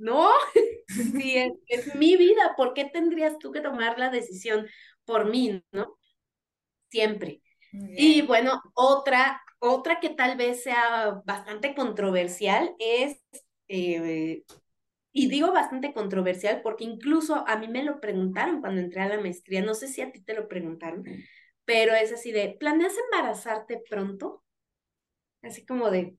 no, 0.00 0.30
si 0.88 1.36
es, 1.68 1.94
mi 1.94 2.16
vida, 2.16 2.54
¿por 2.56 2.74
qué 2.74 2.86
tendrías 2.86 3.38
tú 3.38 3.52
que 3.52 3.60
tomar 3.60 3.98
la 3.98 4.10
decisión 4.10 4.66
por 5.04 5.30
mí, 5.30 5.62
no? 5.72 5.98
Siempre. 6.88 7.42
Y 7.72 8.22
bueno, 8.22 8.60
otra, 8.74 9.40
otra 9.60 10.00
que 10.00 10.10
tal 10.10 10.36
vez 10.36 10.62
sea 10.62 11.22
bastante 11.24 11.74
controversial 11.74 12.74
es, 12.78 13.22
eh, 13.68 14.42
y 15.12 15.28
digo 15.28 15.52
bastante 15.52 15.92
controversial 15.92 16.62
porque 16.62 16.84
incluso 16.84 17.44
a 17.46 17.56
mí 17.58 17.68
me 17.68 17.84
lo 17.84 18.00
preguntaron 18.00 18.60
cuando 18.60 18.80
entré 18.80 19.02
a 19.02 19.08
la 19.08 19.20
maestría, 19.20 19.62
no 19.62 19.74
sé 19.74 19.86
si 19.86 20.00
a 20.00 20.10
ti 20.10 20.20
te 20.22 20.34
lo 20.34 20.48
preguntaron, 20.48 21.04
pero 21.64 21.94
es 21.94 22.12
así 22.12 22.32
de, 22.32 22.56
¿planeas 22.58 22.94
embarazarte 22.98 23.82
pronto? 23.88 24.42
Así 25.42 25.64
como 25.64 25.90
de, 25.90 26.16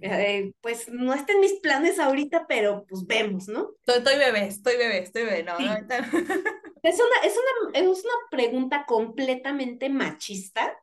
eh, 0.00 0.52
pues 0.60 0.88
no 0.88 1.14
está 1.14 1.32
en 1.32 1.40
mis 1.40 1.54
planes 1.60 1.98
ahorita, 1.98 2.46
pero 2.46 2.84
pues 2.88 3.06
vemos, 3.06 3.48
¿no? 3.48 3.70
Estoy, 3.86 4.18
bebé, 4.18 4.46
estoy 4.46 4.76
bebé, 4.76 4.98
estoy 4.98 5.24
bebé, 5.24 5.42
no, 5.42 5.58
es, 6.82 7.00
una, 7.00 7.16
es, 7.24 7.36
una, 7.36 7.78
es 7.78 8.04
una 8.04 8.14
pregunta 8.30 8.84
completamente 8.86 9.88
machista, 9.88 10.76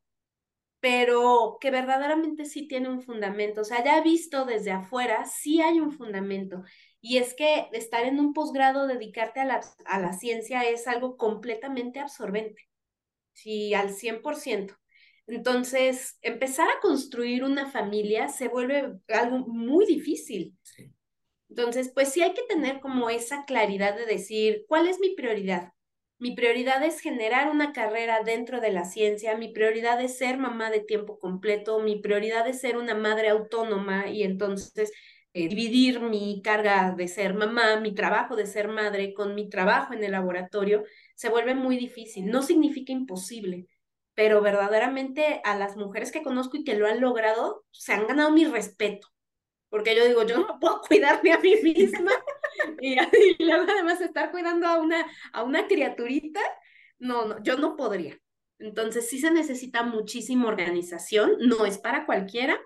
pero 0.79 1.57
que 1.59 1.71
verdaderamente 1.71 2.45
sí 2.45 2.67
tiene 2.67 2.89
un 2.89 3.01
fundamento. 3.01 3.61
O 3.61 3.65
sea, 3.65 3.83
ya 3.83 4.01
visto 4.01 4.45
desde 4.45 4.71
afuera, 4.71 5.25
sí 5.25 5.61
hay 5.61 5.79
un 5.79 5.91
fundamento. 5.91 6.63
Y 7.01 7.17
es 7.17 7.33
que 7.33 7.67
estar 7.73 8.05
en 8.05 8.19
un 8.19 8.33
posgrado, 8.33 8.87
dedicarte 8.87 9.39
a 9.39 9.45
la, 9.45 9.61
a 9.85 9.99
la 9.99 10.13
ciencia 10.13 10.63
es 10.63 10.87
algo 10.87 11.17
completamente 11.17 11.99
absorbente, 11.99 12.69
sí, 13.33 13.73
al 13.73 13.89
100%. 13.89 14.77
Entonces, 15.27 16.17
empezar 16.21 16.69
a 16.69 16.79
construir 16.81 17.43
una 17.43 17.69
familia 17.69 18.29
se 18.29 18.47
vuelve 18.47 18.93
algo 19.09 19.39
muy 19.39 19.85
difícil. 19.85 20.57
Entonces, 21.49 21.91
pues 21.93 22.09
sí 22.11 22.21
hay 22.21 22.33
que 22.33 22.43
tener 22.47 22.79
como 22.79 23.09
esa 23.09 23.45
claridad 23.45 23.95
de 23.95 24.05
decir, 24.05 24.65
¿cuál 24.67 24.87
es 24.87 24.99
mi 24.99 25.15
prioridad? 25.15 25.71
Mi 26.19 26.35
prioridad 26.35 26.83
es 26.83 26.99
generar 26.99 27.49
una 27.51 27.73
carrera 27.73 28.23
dentro 28.23 28.59
de 28.59 28.71
la 28.71 28.85
ciencia, 28.85 29.37
mi 29.37 29.49
prioridad 29.53 30.01
es 30.01 30.17
ser 30.17 30.37
mamá 30.37 30.71
de 30.71 30.79
tiempo 30.79 31.19
completo, 31.19 31.79
mi 31.79 31.99
prioridad 31.99 32.47
es 32.47 32.59
ser 32.61 32.77
una 32.77 32.95
madre 32.95 33.29
autónoma 33.29 34.09
y 34.09 34.23
entonces 34.23 34.91
eh, 35.33 35.47
dividir 35.47 35.99
mi 35.99 36.41
carga 36.43 36.93
de 36.97 37.07
ser 37.07 37.33
mamá, 37.35 37.79
mi 37.79 37.93
trabajo 37.93 38.35
de 38.35 38.47
ser 38.47 38.67
madre 38.67 39.13
con 39.13 39.35
mi 39.35 39.49
trabajo 39.49 39.93
en 39.93 40.03
el 40.03 40.11
laboratorio, 40.13 40.83
se 41.15 41.29
vuelve 41.29 41.53
muy 41.53 41.77
difícil. 41.77 42.25
No 42.25 42.41
significa 42.41 42.91
imposible, 42.91 43.67
pero 44.17 44.41
verdaderamente 44.41 45.41
a 45.43 45.55
las 45.55 45.77
mujeres 45.77 46.11
que 46.11 46.23
conozco 46.23 46.57
y 46.57 46.63
que 46.63 46.75
lo 46.75 46.87
han 46.87 46.99
logrado, 46.99 47.63
se 47.69 47.93
han 47.93 48.07
ganado 48.07 48.31
mi 48.31 48.45
respeto 48.45 49.07
porque 49.69 49.95
yo 49.95 50.05
digo, 50.05 50.23
yo 50.23 50.39
no 50.39 50.59
puedo 50.59 50.81
cuidarme 50.87 51.33
a 51.33 51.39
mí 51.39 51.55
misma 51.61 52.11
y, 52.81 52.95
luego 53.43 53.65
además 53.69 54.01
estar 54.01 54.31
cuidando 54.31 54.67
a 54.67 54.79
una, 54.79 55.05
a 55.33 55.43
una 55.43 55.67
criaturita, 55.67 56.41
no, 56.99 57.25
no, 57.25 57.43
yo 57.43 57.57
no 57.57 57.75
podría. 57.75 58.17
Entonces 58.59 59.07
sí 59.09 59.19
se 59.19 59.29
necesita 59.29 59.83
muchísima 59.83 60.47
organización, 60.47 61.37
no 61.39 61.65
es 61.65 61.77
para 61.77 62.05
cualquiera. 62.05 62.59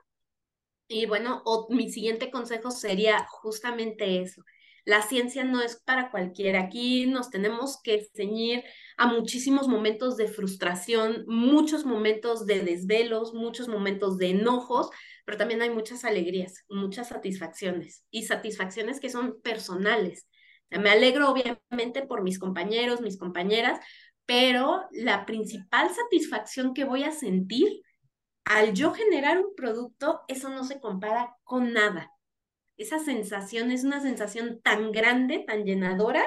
Y 0.88 1.06
bueno, 1.06 1.44
mi 1.70 1.90
siguiente 1.90 2.32
consejo 2.32 2.72
sería 2.72 3.26
justamente 3.28 4.22
eso. 4.22 4.44
La 4.86 5.02
ciencia 5.02 5.44
no 5.44 5.62
es 5.62 5.82
para 5.84 6.10
cualquiera. 6.12 6.62
Aquí 6.62 7.06
nos 7.06 7.30
tenemos 7.30 7.80
que 7.84 8.10
ceñir 8.16 8.64
a 8.98 9.08
muchísimos 9.08 9.68
momentos 9.68 10.18
de 10.18 10.28
frustración, 10.28 11.24
muchos 11.28 11.86
momentos 11.86 12.46
de 12.46 12.62
desvelos, 12.62 13.34
muchos 13.34 13.68
momentos 13.68 14.18
de 14.18 14.32
enojos, 14.32 14.90
pero 15.26 15.38
también 15.38 15.62
hay 15.62 15.70
muchas 15.70 16.04
alegrías, 16.04 16.66
muchas 16.70 17.10
satisfacciones 17.10 18.06
y 18.10 18.24
satisfacciones 18.24 19.00
que 19.00 19.10
son 19.10 19.40
personales. 19.42 20.28
Me 20.70 20.90
alegro 20.90 21.30
obviamente 21.30 22.06
por 22.06 22.24
mis 22.24 22.40
compañeros, 22.40 23.02
mis 23.02 23.18
compañeras, 23.18 23.80
pero 24.26 24.84
la 24.92 25.26
principal 25.26 25.90
satisfacción 25.94 26.74
que 26.74 26.86
voy 26.86 27.04
a 27.04 27.12
sentir 27.12 27.82
al 28.46 28.74
yo 28.74 28.94
generar 28.94 29.40
un 29.40 29.56
producto, 29.56 30.22
eso 30.28 30.50
no 30.50 30.64
se 30.64 30.80
compara 30.80 31.36
con 31.44 31.74
nada. 31.74 32.12
Esa 32.82 33.00
sensación 33.00 33.72
es 33.72 33.84
una 33.84 34.02
sensación 34.02 34.62
tan 34.62 34.92
grande, 34.92 35.44
tan 35.46 35.66
llenadora, 35.66 36.24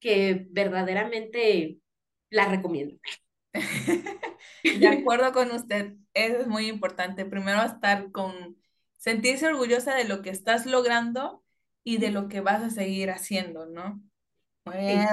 que 0.00 0.46
verdaderamente 0.50 1.78
la 2.30 2.46
recomiendo. 2.46 2.96
De 4.62 4.88
acuerdo 4.88 5.32
con 5.32 5.50
usted, 5.50 5.94
eso 6.14 6.38
es 6.38 6.46
muy 6.46 6.68
importante. 6.68 7.24
Primero 7.24 7.62
estar 7.62 8.10
con, 8.12 8.56
sentirse 9.02 9.48
orgullosa 9.48 9.96
de 9.96 10.04
lo 10.04 10.22
que 10.22 10.30
estás 10.30 10.64
logrando 10.64 11.42
y 11.82 11.96
de 11.96 12.12
lo 12.12 12.28
que 12.28 12.40
vas 12.40 12.62
a 12.62 12.70
seguir 12.70 13.10
haciendo, 13.10 13.66
¿no? 13.66 14.00
Muy 14.64 14.76
bien, 14.76 15.08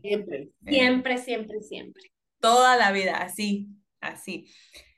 Siempre, 0.00 0.50
siempre, 0.64 1.18
siempre, 1.18 1.60
siempre. 1.60 2.02
Toda 2.38 2.76
la 2.76 2.92
vida, 2.92 3.16
así, 3.16 3.66
así. 4.00 4.48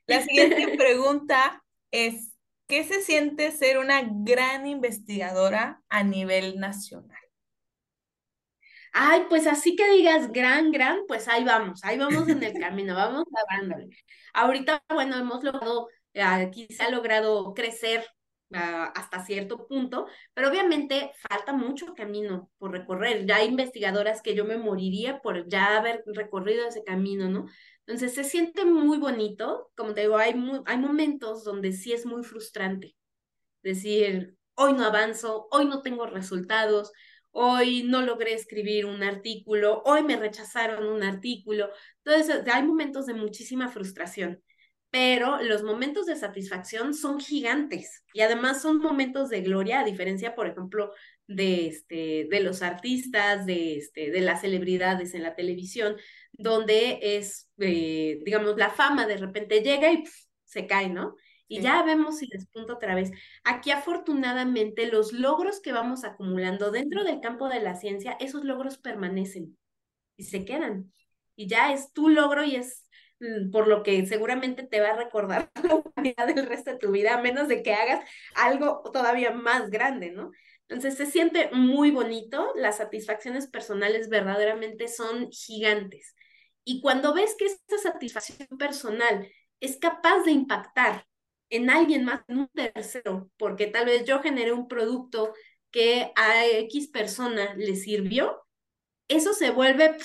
La 0.07 0.21
siguiente 0.21 0.69
pregunta 0.77 1.65
es, 1.91 2.28
¿qué 2.69 2.85
se 2.85 3.01
siente 3.03 3.51
ser 3.51 3.79
una 3.79 4.03
gran 4.07 4.67
investigadora 4.67 5.83
a 5.89 6.05
nivel 6.05 6.61
nacional? 6.61 7.19
Ay, 8.93 9.23
pues 9.29 9.47
así 9.47 9.77
que 9.77 9.89
digas 9.91 10.33
gran, 10.33 10.73
gran, 10.73 11.01
pues 11.07 11.29
ahí 11.29 11.45
vamos, 11.45 11.81
ahí 11.85 11.99
vamos 11.99 12.29
en 12.29 12.43
el 12.43 12.59
camino, 12.59 12.95
vamos 12.95 13.25
dándole. 13.51 13.89
Ahorita, 14.35 14.83
bueno, 14.89 15.17
hemos 15.17 15.43
logrado, 15.45 15.89
se 16.13 16.83
ha 16.83 16.91
logrado 16.91 17.55
crecer 17.55 18.05
ah, 18.53 18.93
hasta 18.95 19.25
cierto 19.25 19.67
punto, 19.69 20.07
pero 20.35 20.49
obviamente 20.49 21.13
falta 21.29 21.53
mucho 21.53 21.95
camino 21.95 22.51
por 22.59 22.73
recorrer. 22.73 23.27
Ya 23.27 23.37
hay 23.37 23.49
investigadoras 23.49 24.23
que 24.23 24.35
yo 24.35 24.45
me 24.45 24.59
moriría 24.59 25.21
por 25.21 25.49
ya 25.49 25.77
haber 25.77 26.03
recorrido 26.07 26.67
ese 26.67 26.83
camino, 26.85 27.29
¿no? 27.29 27.47
Entonces 27.89 28.13
se 28.13 28.23
siente 28.23 28.67
muy 28.67 28.99
bonito, 28.99 29.71
como 29.75 29.95
te 29.95 30.03
digo, 30.03 30.19
hay, 30.19 30.35
hay 30.67 30.77
momentos 30.77 31.43
donde 31.43 31.73
sí 31.73 31.95
es 31.95 32.05
muy 32.05 32.23
frustrante. 32.23 32.95
Decir, 33.63 34.37
hoy 34.53 34.75
no 34.75 34.85
avanzo, 34.85 35.49
hoy 35.51 35.65
no 35.65 35.81
tengo 35.81 36.05
resultados, 36.05 36.93
hoy 37.31 37.85
no 37.85 38.03
logré 38.03 38.35
escribir 38.35 38.85
un 38.85 39.03
artículo, 39.03 39.83
hoy 39.87 40.03
me 40.03 40.17
rechazaron 40.17 40.87
un 40.87 41.03
artículo. 41.03 41.71
Entonces, 42.05 42.47
hay 42.53 42.63
momentos 42.63 43.07
de 43.07 43.15
muchísima 43.15 43.71
frustración, 43.71 44.43
pero 44.91 45.41
los 45.41 45.63
momentos 45.63 46.05
de 46.05 46.17
satisfacción 46.17 46.93
son 46.93 47.21
gigantes 47.21 48.05
y 48.13 48.21
además 48.21 48.61
son 48.61 48.81
momentos 48.81 49.31
de 49.31 49.41
gloria, 49.41 49.81
a 49.81 49.85
diferencia, 49.85 50.35
por 50.35 50.47
ejemplo, 50.47 50.93
de, 51.27 51.69
este, 51.69 52.27
de 52.31 52.41
los 52.41 52.61
artistas, 52.61 53.47
de, 53.47 53.79
este, 53.79 54.11
de 54.11 54.21
las 54.21 54.43
celebridades 54.43 55.15
en 55.15 55.23
la 55.23 55.35
televisión, 55.35 55.97
donde 56.39 57.01
es, 57.03 57.51
eh, 57.59 58.21
digamos, 58.25 58.57
la 58.57 58.71
fama 58.71 59.07
de 59.07 59.19
repente 59.19 59.61
llega 59.61 59.93
y 59.93 60.05
se 60.45 60.67
cae, 60.67 60.89
¿no? 60.89 61.17
Y 61.49 61.61
ya 61.61 61.83
vemos 61.83 62.19
si 62.19 62.29
despunta 62.29 62.75
otra 62.75 62.95
vez. 62.95 63.11
Aquí 63.43 63.71
afortunadamente 63.71 64.87
los 64.87 65.13
logros 65.13 65.61
que 65.61 65.73
vamos 65.73 66.05
acumulando 66.05 66.71
dentro 66.71 67.05
del 67.05 67.21
campo 67.21 67.49
de 67.49 67.61
la 67.61 67.75
ciencia, 67.75 68.17
esos 68.21 68.45
logros 68.45 68.79
permanecen 68.79 69.59
y 70.17 70.25
se 70.25 70.45
quedan. 70.45 70.93
Y 71.37 71.49
ya 71.49 71.73
es 71.73 71.93
tu 71.93 72.09
logro 72.11 72.45
y 72.45 72.57
es 72.57 72.87
mm, 73.21 73.51
por 73.51 73.67
lo 73.67 73.83
que 73.83 74.05
seguramente 74.07 74.63
te 74.63 74.81
va 74.81 74.91
a 74.91 74.97
recordar 74.97 75.51
la 75.65 75.77
humanidad 75.77 76.35
del 76.35 76.47
resto 76.47 76.73
de 76.73 76.79
tu 76.79 76.93
vida, 76.93 77.15
a 77.15 77.23
menos 77.23 77.49
de 77.49 77.63
que 77.63 77.75
hagas 77.75 78.09
algo 78.35 78.83
todavía 78.93 79.33
más 79.33 79.71
grande, 79.71 80.11
¿no? 80.11 80.31
Entonces 80.69 80.97
se 80.99 81.07
siente 81.07 81.49
muy 81.53 81.91
bonito, 81.91 82.53
las 82.57 82.77
satisfacciones 82.77 83.47
personales 83.47 84.11
verdaderamente 84.11 84.87
son 84.89 85.31
gigantes. 85.31 86.15
Y 86.71 86.83
cuando 86.83 87.15
ves 87.15 87.35
que 87.35 87.47
esa 87.47 87.79
satisfacción 87.83 88.47
personal 88.59 89.27
es 89.59 89.79
capaz 89.79 90.23
de 90.25 90.33
impactar 90.33 91.07
en 91.49 91.71
alguien 91.71 92.05
más, 92.05 92.21
en 92.29 92.41
un 92.41 92.49
tercero, 92.49 93.31
porque 93.39 93.69
tal 93.69 93.87
vez 93.87 94.05
yo 94.05 94.21
generé 94.21 94.53
un 94.53 94.69
producto 94.69 95.33
que 95.71 96.13
a 96.15 96.47
X 96.47 96.89
persona 96.89 97.55
le 97.55 97.75
sirvió, 97.75 98.43
eso 99.09 99.33
se 99.33 99.51
vuelve 99.51 99.97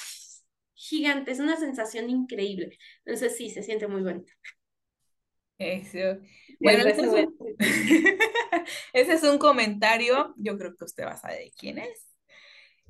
gigante, 0.74 1.32
es 1.32 1.42
una 1.42 1.58
sensación 1.58 2.10
increíble. 2.10 2.78
Entonces 3.04 3.36
sí, 3.36 3.50
se 3.50 3.62
siente 3.62 3.88
muy 3.88 4.02
bonito. 4.02 4.32
Eso. 5.58 6.22
Bueno, 6.62 6.86
ese 6.88 7.02
es, 7.02 7.08
un, 7.10 7.38
ese 8.94 9.14
es 9.16 9.24
un 9.24 9.38
comentario, 9.38 10.34
yo 10.38 10.58
creo 10.58 10.78
que 10.78 10.86
usted 10.86 11.04
va 11.04 11.12
a 11.12 11.18
saber 11.18 11.50
quién 11.58 11.80
es. 11.80 12.08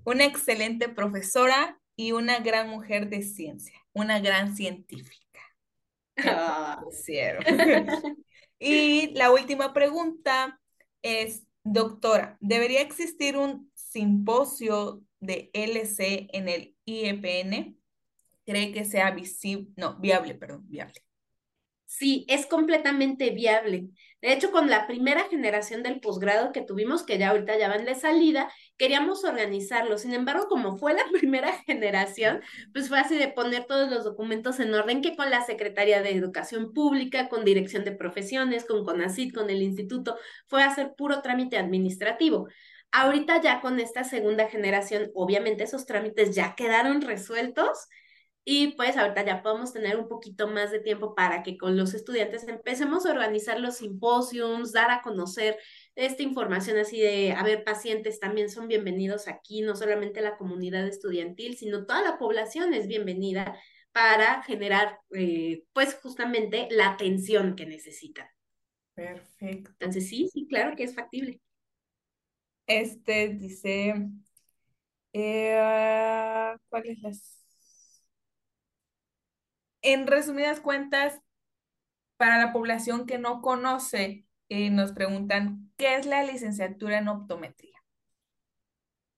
Una 0.04 0.26
excelente 0.26 0.90
profesora 0.90 1.80
y 1.96 2.12
una 2.12 2.40
gran 2.40 2.70
mujer 2.70 3.10
de 3.10 3.22
ciencia, 3.22 3.78
una 3.94 4.20
gran 4.20 4.56
científica. 4.56 5.20
Ah. 6.18 6.84
Y 8.60 9.14
la 9.16 9.32
última 9.32 9.74
pregunta 9.74 10.62
es, 11.02 11.46
doctora, 11.66 12.38
¿debería 12.40 12.82
existir 12.82 13.36
un 13.36 13.70
simposio 13.74 15.04
de 15.20 15.50
LC 15.54 16.28
en 16.32 16.48
el 16.48 16.76
IEPN? 16.86 17.78
¿Cree 18.46 18.72
que 18.72 18.86
sea 18.86 19.12
visible, 19.12 19.68
no, 19.76 19.98
viable, 20.00 20.36
perdón, 20.36 20.64
viable? 20.70 21.04
Sí, 21.86 22.26
es 22.30 22.46
completamente 22.46 23.32
viable. 23.32 23.90
De 24.24 24.32
hecho, 24.32 24.52
con 24.52 24.70
la 24.70 24.88
primera 24.88 25.26
generación 25.26 25.84
del 25.84 26.00
posgrado 26.00 26.54
que 26.54 26.62
tuvimos, 26.62 27.04
que 27.04 27.18
ya 27.18 27.32
ahorita 27.32 27.58
ya 27.58 27.68
van 27.68 27.84
de 27.84 27.94
salida, 27.94 28.50
queríamos 28.78 29.26
organizarlo. 29.26 29.98
Sin 29.98 30.14
embargo, 30.14 30.48
como 30.48 30.78
fue 30.78 30.94
la 30.94 31.04
primera 31.12 31.52
generación, 31.66 32.42
pues 32.72 32.88
fue 32.88 33.00
así 33.00 33.18
de 33.18 33.28
poner 33.28 33.66
todos 33.66 33.90
los 33.92 34.06
documentos 34.06 34.62
en 34.62 34.74
orden, 34.74 35.02
que 35.02 35.18
con 35.18 35.30
la 35.30 35.44
Secretaría 35.46 36.02
de 36.02 36.12
Educación 36.12 36.72
Pública, 36.72 37.28
con 37.28 37.44
Dirección 37.44 37.84
de 37.84 37.92
Profesiones, 37.92 38.64
con 38.64 38.86
CONACIT, 38.86 39.36
con 39.36 39.50
el 39.50 39.62
instituto, 39.62 40.18
fue 40.48 40.64
hacer 40.64 40.94
puro 40.96 41.22
trámite 41.22 41.58
administrativo. 41.58 42.48
Ahorita 42.94 43.42
ya 43.42 43.60
con 43.60 43.82
esta 43.82 44.06
segunda 44.06 44.48
generación, 44.48 45.12
obviamente 45.16 45.66
esos 45.66 45.86
trámites 45.86 46.34
ya 46.34 46.56
quedaron 46.56 47.02
resueltos 47.02 47.90
y 48.46 48.74
pues 48.76 48.98
ahorita 48.98 49.26
ya 49.26 49.42
podemos 49.42 49.72
tener 49.72 49.98
un 49.98 50.10
poquito 50.10 50.48
más 50.48 50.72
de 50.72 50.80
tiempo 50.80 51.16
para 51.16 51.44
que 51.44 51.58
con 51.58 51.78
los 51.78 51.94
estudiantes 51.94 52.48
empecemos 52.48 53.06
a 53.06 53.12
organizar 53.12 53.60
los 53.60 53.78
simposios, 53.78 54.74
dar 54.74 54.92
a 54.92 55.02
conocer 55.02 55.58
esta 55.96 56.24
información 56.24 56.78
así 56.78 57.00
de, 57.00 57.32
a 57.34 57.44
ver, 57.44 57.64
pacientes 57.64 58.20
también 58.20 58.50
son 58.50 58.68
bienvenidos 58.68 59.28
aquí, 59.28 59.62
no 59.62 59.76
solamente 59.76 60.22
la 60.22 60.38
comunidad 60.38 60.86
estudiantil, 60.88 61.56
sino 61.56 61.86
toda 61.86 62.02
la 62.02 62.18
población 62.18 62.74
es 62.74 62.88
bienvenida 62.88 63.58
para 63.94 64.42
generar, 64.44 65.00
eh, 65.16 65.64
pues 65.72 65.96
justamente 66.02 66.68
la 66.72 66.90
atención 66.90 67.56
que 67.56 67.66
necesitan. 67.66 68.28
Perfecto. 68.96 69.72
Entonces, 69.72 70.10
sí, 70.10 70.28
sí, 70.34 70.48
claro 70.48 70.76
que 70.76 70.84
es 70.84 70.96
factible. 70.96 71.40
Este 72.68 73.30
dice, 73.30 74.10
eh, 75.14 76.56
¿cuál 76.70 76.86
es 76.88 77.02
las? 77.02 77.43
En 79.84 80.08
resumidas 80.08 80.62
cuentas, 80.62 81.20
para 82.16 82.38
la 82.38 82.54
población 82.54 83.06
que 83.06 83.18
no 83.20 83.42
conoce, 83.42 84.26
eh, 84.48 84.70
nos 84.70 84.94
preguntan, 84.94 85.72
¿qué 85.76 85.96
es 85.96 86.06
la 86.06 86.24
licenciatura 86.24 87.00
en 87.00 87.10
optometría? 87.10 87.78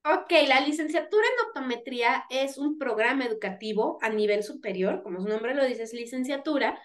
Ok, 0.04 0.32
la 0.48 0.62
licenciatura 0.62 1.24
en 1.28 1.48
optometría 1.48 2.26
es 2.32 2.58
un 2.58 2.80
programa 2.80 3.26
educativo 3.26 4.00
a 4.02 4.10
nivel 4.10 4.44
superior, 4.44 5.04
como 5.04 5.22
su 5.22 5.28
nombre 5.28 5.54
lo 5.54 5.64
dice, 5.64 5.84
es 5.84 5.94
licenciatura, 5.94 6.80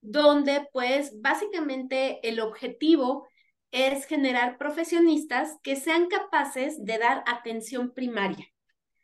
donde 0.00 0.68
pues 0.72 1.20
básicamente 1.20 2.18
el 2.28 2.40
objetivo 2.40 3.28
es 3.70 4.06
generar 4.06 4.58
profesionistas 4.58 5.56
que 5.62 5.76
sean 5.76 6.08
capaces 6.08 6.84
de 6.84 6.98
dar 6.98 7.22
atención 7.28 7.92
primaria. 7.92 8.49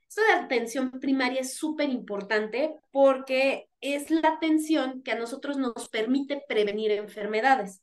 Esto 0.08 0.22
de 0.22 0.44
atención 0.44 0.90
primaria 0.92 1.40
es 1.40 1.56
súper 1.56 1.90
importante 1.90 2.74
porque 2.90 3.68
es 3.80 4.10
la 4.10 4.28
atención 4.28 5.02
que 5.02 5.12
a 5.12 5.18
nosotros 5.18 5.56
nos 5.56 5.88
permite 5.88 6.42
prevenir 6.48 6.92
enfermedades. 6.92 7.82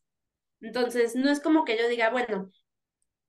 Entonces, 0.61 1.15
no 1.15 1.29
es 1.29 1.39
como 1.41 1.65
que 1.65 1.77
yo 1.77 1.87
diga, 1.89 2.09
bueno, 2.09 2.49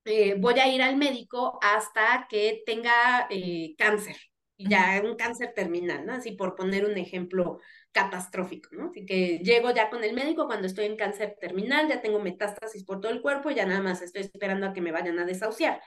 eh, 0.04 0.36
voy 0.38 0.58
a 0.60 0.68
ir 0.68 0.82
al 0.82 0.96
médico 0.96 1.58
hasta 1.62 2.26
que 2.28 2.62
tenga 2.66 3.26
eh, 3.30 3.74
cáncer, 3.78 4.16
ya 4.58 5.00
un 5.02 5.16
cáncer 5.16 5.52
terminal, 5.54 6.04
¿no? 6.06 6.12
Así 6.14 6.32
por 6.32 6.54
poner 6.54 6.84
un 6.84 6.96
ejemplo 6.98 7.58
catastrófico, 7.92 8.68
¿no? 8.72 8.90
Así 8.90 9.06
que 9.06 9.38
llego 9.38 9.70
ya 9.72 9.90
con 9.90 10.04
el 10.04 10.14
médico 10.14 10.46
cuando 10.46 10.66
estoy 10.66 10.86
en 10.86 10.96
cáncer 10.96 11.36
terminal, 11.40 11.88
ya 11.88 12.02
tengo 12.02 12.20
metástasis 12.20 12.84
por 12.84 13.00
todo 13.00 13.12
el 13.12 13.22
cuerpo, 13.22 13.50
ya 13.50 13.66
nada 13.66 13.80
más 13.80 14.02
estoy 14.02 14.22
esperando 14.22 14.66
a 14.66 14.72
que 14.72 14.80
me 14.82 14.92
vayan 14.92 15.18
a 15.18 15.24
desahuciar. 15.24 15.80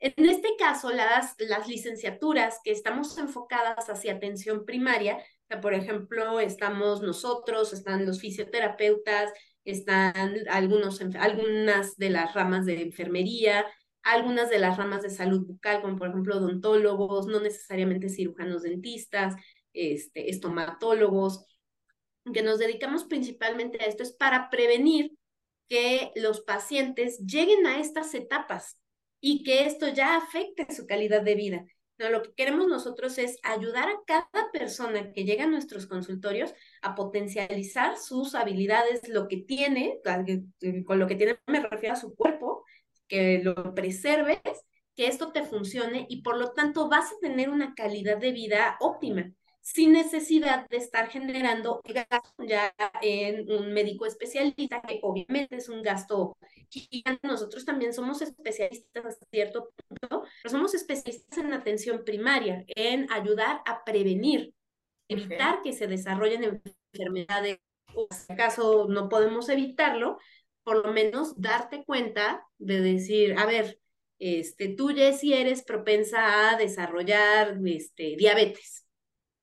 En 0.00 0.28
este 0.28 0.50
caso, 0.56 0.90
las, 0.90 1.34
las 1.38 1.66
licenciaturas 1.66 2.60
que 2.62 2.70
estamos 2.70 3.18
enfocadas 3.18 3.90
hacia 3.90 4.14
atención 4.14 4.64
primaria, 4.64 5.18
por 5.60 5.74
ejemplo, 5.74 6.38
estamos 6.38 7.02
nosotros, 7.02 7.72
están 7.72 8.06
los 8.06 8.20
fisioterapeutas, 8.20 9.32
están 9.64 10.36
algunos, 10.50 11.00
algunas 11.18 11.96
de 11.96 12.10
las 12.10 12.32
ramas 12.34 12.64
de 12.64 12.82
enfermería, 12.82 13.66
algunas 14.02 14.50
de 14.50 14.60
las 14.60 14.76
ramas 14.76 15.02
de 15.02 15.10
salud 15.10 15.44
bucal, 15.46 15.82
como 15.82 15.96
por 15.96 16.08
ejemplo 16.08 16.36
odontólogos, 16.36 17.26
no 17.26 17.40
necesariamente 17.40 18.08
cirujanos 18.08 18.62
dentistas, 18.62 19.34
este, 19.72 20.30
estomatólogos, 20.30 21.44
que 22.32 22.42
nos 22.42 22.58
dedicamos 22.58 23.04
principalmente 23.04 23.82
a 23.82 23.86
esto, 23.86 24.04
es 24.04 24.12
para 24.12 24.48
prevenir 24.48 25.12
que 25.68 26.12
los 26.14 26.40
pacientes 26.42 27.18
lleguen 27.26 27.66
a 27.66 27.80
estas 27.80 28.14
etapas 28.14 28.78
y 29.20 29.42
que 29.42 29.66
esto 29.66 29.88
ya 29.88 30.16
afecte 30.16 30.66
su 30.74 30.86
calidad 30.86 31.22
de 31.22 31.34
vida. 31.34 31.66
No, 31.98 32.10
lo 32.10 32.22
que 32.22 32.32
queremos 32.32 32.68
nosotros 32.68 33.18
es 33.18 33.38
ayudar 33.42 33.88
a 33.88 33.98
cada 34.06 34.52
persona 34.52 35.12
que 35.12 35.24
llega 35.24 35.44
a 35.44 35.48
nuestros 35.48 35.86
consultorios 35.86 36.54
a 36.80 36.94
potencializar 36.94 37.96
sus 37.98 38.36
habilidades, 38.36 39.08
lo 39.08 39.26
que 39.26 39.38
tiene, 39.38 39.98
con 40.86 41.00
lo 41.00 41.06
que 41.08 41.16
tiene 41.16 41.40
me 41.48 41.60
refiero 41.60 41.94
a 41.94 41.98
su 41.98 42.14
cuerpo, 42.14 42.64
que 43.08 43.40
lo 43.42 43.74
preserves, 43.74 44.38
que 44.94 45.08
esto 45.08 45.32
te 45.32 45.44
funcione 45.44 46.06
y 46.08 46.22
por 46.22 46.36
lo 46.36 46.52
tanto 46.52 46.88
vas 46.88 47.06
a 47.12 47.18
tener 47.20 47.50
una 47.50 47.74
calidad 47.74 48.18
de 48.18 48.32
vida 48.32 48.76
óptima 48.80 49.32
sin 49.74 49.92
necesidad 49.92 50.66
de 50.70 50.78
estar 50.78 51.10
generando 51.10 51.82
gasto 51.84 52.42
ya 52.42 52.74
en 53.02 53.50
un 53.52 53.74
médico 53.74 54.06
especialista, 54.06 54.80
que 54.80 54.98
obviamente 55.02 55.56
es 55.56 55.68
un 55.68 55.82
gasto 55.82 56.38
gigante. 56.70 57.28
Nosotros 57.28 57.66
también 57.66 57.92
somos 57.92 58.22
especialistas 58.22 59.04
a 59.04 59.26
cierto 59.30 59.70
punto, 59.76 60.24
pero 60.42 60.50
somos 60.50 60.72
especialistas 60.72 61.36
en 61.36 61.52
atención 61.52 62.02
primaria, 62.02 62.64
en 62.68 63.12
ayudar 63.12 63.60
a 63.66 63.84
prevenir, 63.84 64.54
evitar 65.06 65.60
que 65.60 65.74
se 65.74 65.86
desarrollen 65.86 66.62
enfermedades, 66.94 67.58
o 67.94 68.08
si 68.10 68.32
acaso 68.32 68.86
no 68.88 69.10
podemos 69.10 69.50
evitarlo, 69.50 70.18
por 70.62 70.86
lo 70.86 70.94
menos 70.94 71.38
darte 71.38 71.84
cuenta 71.84 72.42
de 72.56 72.80
decir, 72.80 73.38
a 73.38 73.44
ver, 73.44 73.78
este, 74.18 74.68
tú, 74.68 74.88
Jessie, 74.88 75.38
eres 75.38 75.62
propensa 75.62 76.50
a 76.50 76.56
desarrollar 76.56 77.58
este, 77.66 78.16
diabetes 78.16 78.87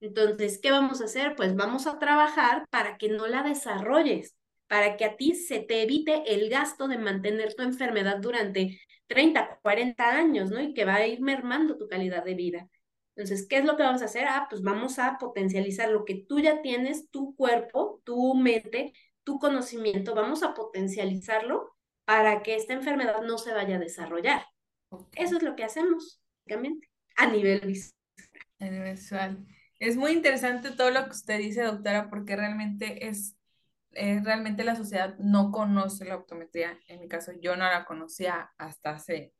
entonces, 0.05 0.59
¿qué 0.61 0.71
vamos 0.71 1.01
a 1.01 1.05
hacer? 1.05 1.35
Pues 1.35 1.55
vamos 1.55 1.87
a 1.87 1.99
trabajar 1.99 2.65
para 2.69 2.97
que 2.97 3.09
no 3.09 3.27
la 3.27 3.43
desarrolles, 3.43 4.35
para 4.67 4.97
que 4.97 5.05
a 5.05 5.17
ti 5.17 5.35
se 5.35 5.59
te 5.59 5.83
evite 5.83 6.33
el 6.33 6.49
gasto 6.49 6.87
de 6.87 6.97
mantener 6.97 7.55
tu 7.55 7.63
enfermedad 7.63 8.17
durante 8.19 8.79
30, 9.07 9.59
40 9.61 10.17
años, 10.17 10.51
¿no? 10.51 10.61
Y 10.61 10.73
que 10.73 10.85
va 10.85 10.95
a 10.95 11.07
ir 11.07 11.21
mermando 11.21 11.77
tu 11.77 11.87
calidad 11.87 12.23
de 12.23 12.35
vida. 12.35 12.69
Entonces, 13.15 13.47
¿qué 13.47 13.57
es 13.57 13.65
lo 13.65 13.77
que 13.77 13.83
vamos 13.83 14.01
a 14.01 14.05
hacer? 14.05 14.25
Ah, 14.27 14.47
pues 14.49 14.61
vamos 14.61 14.99
a 14.99 15.17
potencializar 15.17 15.89
lo 15.89 16.05
que 16.05 16.25
tú 16.27 16.39
ya 16.39 16.61
tienes, 16.61 17.09
tu 17.09 17.35
cuerpo, 17.35 18.01
tu 18.03 18.35
mente, 18.35 18.93
tu 19.23 19.39
conocimiento, 19.39 20.13
vamos 20.13 20.43
a 20.43 20.53
potencializarlo 20.53 21.75
para 22.03 22.43
que 22.43 22.55
esta 22.55 22.73
enfermedad 22.73 23.21
no 23.23 23.37
se 23.37 23.53
vaya 23.53 23.77
a 23.77 23.79
desarrollar. 23.79 24.45
Eso 25.13 25.37
es 25.37 25.43
lo 25.43 25.55
que 25.55 25.63
hacemos, 25.63 26.21
básicamente, 26.45 26.89
a 27.15 27.27
nivel 27.27 27.61
visual. 27.61 27.93
A 28.59 28.65
nivel 28.65 28.93
visual. 28.93 29.45
Es 29.85 29.97
muy 29.97 30.13
interesante 30.13 30.71
todo 30.71 30.89
lo 30.89 31.03
que 31.05 31.11
usted 31.11 31.37
dice, 31.37 31.61
doctora, 31.61 32.09
porque 32.09 32.35
realmente 32.35 33.07
es, 33.07 33.37
realmente 33.91 34.63
la 34.63 34.75
sociedad 34.75 35.15
no 35.19 35.51
conoce 35.51 36.05
la 36.05 36.15
optometría. 36.15 36.79
En 36.87 37.01
mi 37.01 37.07
caso, 37.07 37.33
yo 37.39 37.55
no 37.55 37.65
la 37.65 37.85
conocía 37.85 38.51
hasta 38.57 38.89
hace 38.89 39.31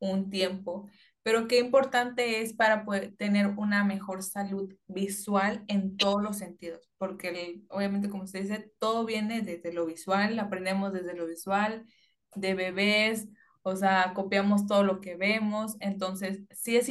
un 0.00 0.30
tiempo, 0.30 0.90
pero 1.22 1.46
qué 1.46 1.60
importante 1.60 2.42
es 2.42 2.54
para 2.54 2.84
poder 2.84 3.14
tener 3.16 3.46
una 3.56 3.84
mejor 3.84 4.24
salud 4.24 4.74
visual 4.88 5.62
en 5.68 5.96
todos 5.96 6.20
los 6.20 6.38
sentidos, 6.38 6.90
porque 6.98 7.60
obviamente, 7.68 8.10
como 8.10 8.24
usted 8.24 8.42
dice, 8.42 8.72
todo 8.80 9.04
viene 9.04 9.42
desde 9.42 9.72
lo 9.72 9.86
visual, 9.86 10.40
aprendemos 10.40 10.92
desde 10.92 11.14
lo 11.14 11.28
visual, 11.28 11.86
de 12.34 12.54
bebés, 12.54 13.28
o 13.62 13.76
sea, 13.76 14.10
copiamos 14.12 14.66
todo 14.66 14.82
lo 14.82 15.00
que 15.00 15.14
vemos, 15.14 15.76
entonces 15.78 16.42
sí 16.50 16.76
es, 16.76 16.86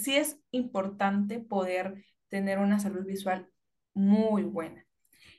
sí 0.00 0.14
es 0.14 0.38
importante 0.52 1.40
poder 1.40 2.04
tener 2.28 2.58
una 2.58 2.78
salud 2.78 3.04
visual 3.04 3.48
muy 3.94 4.42
buena. 4.42 4.84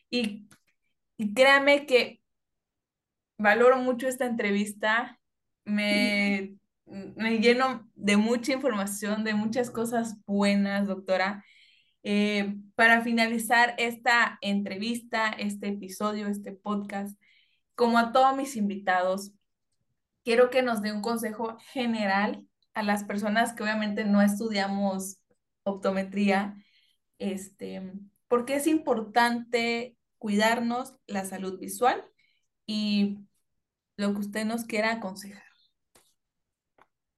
Y, 0.10 0.48
créame 1.36 1.86
que 1.86 2.22
valoro 3.38 3.78
mucho 3.78 4.08
esta 4.08 4.26
entrevista, 4.26 5.20
me, 5.66 6.56
me 6.86 7.40
lleno 7.40 7.90
de 7.96 8.18
mucha 8.18 8.54
información, 8.54 9.24
de 9.24 9.34
muchas 9.34 9.70
cosas 9.70 10.18
buenas, 10.26 10.88
doctora. 10.88 11.44
Eh, 12.04 12.56
para 12.76 13.02
finalizar 13.02 13.76
esta 13.78 14.38
entrevista, 14.42 15.30
este 15.30 15.68
episodio, 15.68 16.28
este 16.28 16.54
podcast, 16.54 17.20
como 17.76 17.98
a 17.98 18.12
todos 18.14 18.36
mis 18.38 18.56
invitados, 18.56 19.34
quiero 20.24 20.50
que 20.50 20.62
nos 20.62 20.82
dé 20.82 20.94
un 20.94 21.02
consejo 21.02 21.58
general 21.74 22.48
a 22.74 22.84
las 22.84 23.04
personas 23.04 23.54
que 23.54 23.64
obviamente 23.64 24.06
no 24.06 24.22
estudiamos 24.22 25.20
optometría 25.64 26.56
este, 27.20 27.94
porque 28.28 28.56
es 28.56 28.68
importante 28.68 29.96
cuidarnos 30.18 30.96
la 31.06 31.26
salud 31.26 31.60
visual 31.60 32.04
y 32.66 33.20
lo 33.98 34.14
que 34.14 34.20
usted 34.20 34.46
nos 34.46 34.66
quiera 34.66 34.92
aconsejar. 34.92 35.44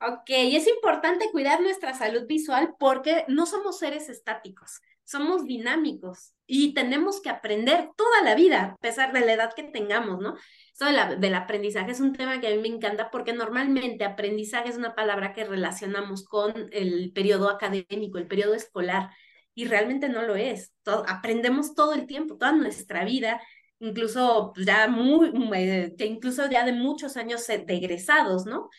Ok, 0.01 0.29
es 0.29 0.65
importante 0.67 1.29
cuidar 1.31 1.61
nuestra 1.61 1.93
salud 1.93 2.25
visual 2.25 2.73
porque 2.79 3.25
no 3.27 3.45
somos 3.45 3.79
seres 3.79 4.07
estáticos, 4.07 4.79
somos 5.03 5.43
dinámicos 5.43 6.33
y 6.47 6.73
tenemos 6.73 7.21
que 7.21 7.29
aprender 7.29 7.89
toda 7.97 8.21
la 8.23 8.33
vida, 8.33 8.63
a 8.63 8.77
pesar 8.77 9.11
de 9.11 9.19
la 9.19 9.33
edad 9.33 9.53
que 9.53 9.63
tengamos, 9.63 10.19
¿no? 10.19 10.37
Esto 10.71 10.85
del 11.17 11.35
aprendizaje 11.35 11.91
es 11.91 11.99
un 11.99 12.13
tema 12.13 12.39
que 12.39 12.47
a 12.47 12.51
mí 12.51 12.61
me 12.61 12.69
encanta 12.69 13.11
porque 13.11 13.33
normalmente 13.33 14.05
aprendizaje 14.05 14.69
es 14.69 14.77
una 14.77 14.95
palabra 14.95 15.33
que 15.33 15.43
relacionamos 15.43 16.23
con 16.23 16.69
el 16.71 17.11
periodo 17.11 17.49
académico, 17.49 18.17
el 18.19 18.27
periodo 18.27 18.53
escolar 18.53 19.09
y 19.59 19.65
realmente 19.65 20.07
no 20.07 20.21
lo 20.21 20.37
es. 20.37 20.73
aprendemos 20.85 21.75
todo 21.75 21.93
el 21.93 22.07
tiempo, 22.07 22.37
toda 22.37 22.53
nuestra 22.53 23.03
vida, 23.03 23.41
incluso 23.79 24.53
ya 24.55 24.87
muy, 24.87 25.33
eh, 25.53 25.93
incluso 25.99 26.49
ya 26.49 26.63
de 26.65 26.71
muchos 26.71 27.17
años 27.17 27.45
de 27.45 27.65
egresados, 27.67 28.45
¿no? 28.45 28.69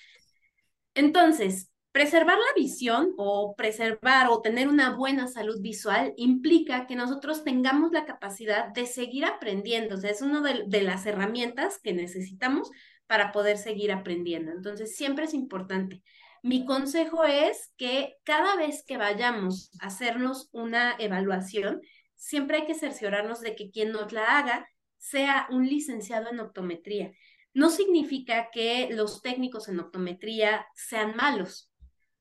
Entonces, 0.94 1.70
preservar 1.93 2.39
la 2.39 2.55
visión 2.57 3.12
o 3.19 3.55
preservar 3.57 4.28
o 4.31 4.40
tener 4.40 4.69
una 4.69 4.97
buena 4.97 5.28
salud 5.28 5.61
visual 5.61 6.15
implica 6.16 6.86
que 6.86 6.97
nosotros 6.97 7.44
tengamos 7.44 7.93
la 7.93 8.07
capacidad 8.07 8.69
de 8.69 8.86
seguir 8.86 9.27
aprendiendo. 9.27 9.97
O 9.97 9.98
sea, 9.98 10.11
es 10.11 10.23
una 10.23 10.40
de 10.40 10.82
las 10.82 11.05
herramientas 11.05 11.78
que 11.78 11.93
necesitamos 11.93 12.70
para 13.07 13.32
poder 13.32 13.59
seguir 13.59 13.93
aprendiendo. 13.93 14.51
Entonces, 14.51 14.97
siempre 14.97 15.27
es 15.27 15.35
importante. 15.35 16.02
Mi 16.43 16.65
consejo 16.65 17.25
es 17.25 17.73
que 17.77 18.17
cada 18.25 18.57
vez 18.57 18.83
que 18.87 18.97
vayamos 18.97 19.71
a 19.81 19.89
hacernos 19.89 20.49
una 20.53 20.97
evaluación, 20.99 21.81
siempre 22.15 22.59
hay 22.59 22.67
que 22.67 22.75
cerciorarnos 22.75 23.41
de 23.41 23.55
que 23.55 23.71
quien 23.71 23.93
nos 23.93 24.12
la 24.12 24.39
haga 24.39 24.67
sea 24.99 25.47
un 25.51 25.67
licenciado 25.67 26.31
en 26.31 26.41
optometría. 26.41 27.12
No 27.53 27.69
significa 27.69 28.49
que 28.53 28.89
los 28.91 29.23
técnicos 29.23 29.69
en 29.69 29.81
optometría 29.81 30.67
sean 30.75 31.17
malos, 31.17 31.71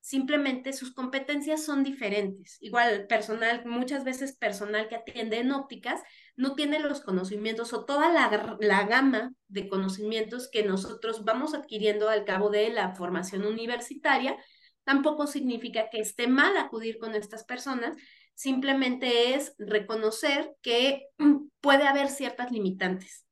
simplemente 0.01 0.73
sus 0.73 0.93
competencias 0.93 1.63
son 1.63 1.83
diferentes. 1.83 2.57
Igual, 2.61 3.05
personal, 3.07 3.63
muchas 3.65 4.03
veces 4.03 4.35
personal 4.35 4.87
que 4.87 4.95
atiende 4.95 5.39
en 5.39 5.51
ópticas 5.51 6.01
no 6.39 6.55
tiene 6.55 6.79
los 6.79 7.01
conocimientos 7.01 7.73
o 7.73 7.83
toda 7.83 8.13
la, 8.13 8.57
la, 8.61 8.85
gama 8.85 9.33
de 9.49 9.67
conocimientos 9.67 10.49
que 10.49 10.63
nosotros 10.63 11.25
vamos 11.25 11.53
adquiriendo 11.53 12.07
al 12.07 12.23
cabo 12.23 12.49
de 12.49 12.69
la 12.69 12.95
formación 12.95 13.45
universitaria. 13.45 14.37
Tampoco 14.85 15.27
significa 15.27 15.89
que 15.89 15.99
esté 15.99 16.29
mal 16.29 16.55
acudir 16.55 16.97
con 16.97 17.13
estas 17.13 17.43
personas, 17.43 17.97
simplemente 18.35 19.35
es 19.35 19.53
reconocer 19.57 20.55
que 20.61 21.07
puede 21.59 21.85
haber 21.85 22.07
ciertas 22.07 22.53
limitantes. 22.53 23.25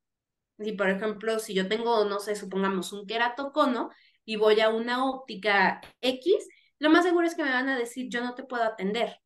Si, 0.59 0.73
por 0.73 0.89
ejemplo, 0.89 1.39
si 1.39 1.53
yo 1.53 1.69
tengo, 1.69 2.03
no 2.03 2.19
sé, 2.19 2.35
supongamos 2.35 2.91
un 2.91 3.07
queratocono 3.07 3.89
y 4.25 4.35
voy 4.35 4.59
a 4.59 4.67
una 4.67 5.05
óptica 5.09 5.79
X, 6.01 6.45
lo 6.77 6.89
más 6.89 7.05
seguro 7.05 7.25
es 7.25 7.35
que 7.35 7.43
me 7.43 7.51
van 7.51 7.69
a 7.69 7.77
decir, 7.77 8.07
yo 8.09 8.21
no 8.21 8.35
te 8.35 8.43
puedo 8.43 8.63
atender. 8.63 9.21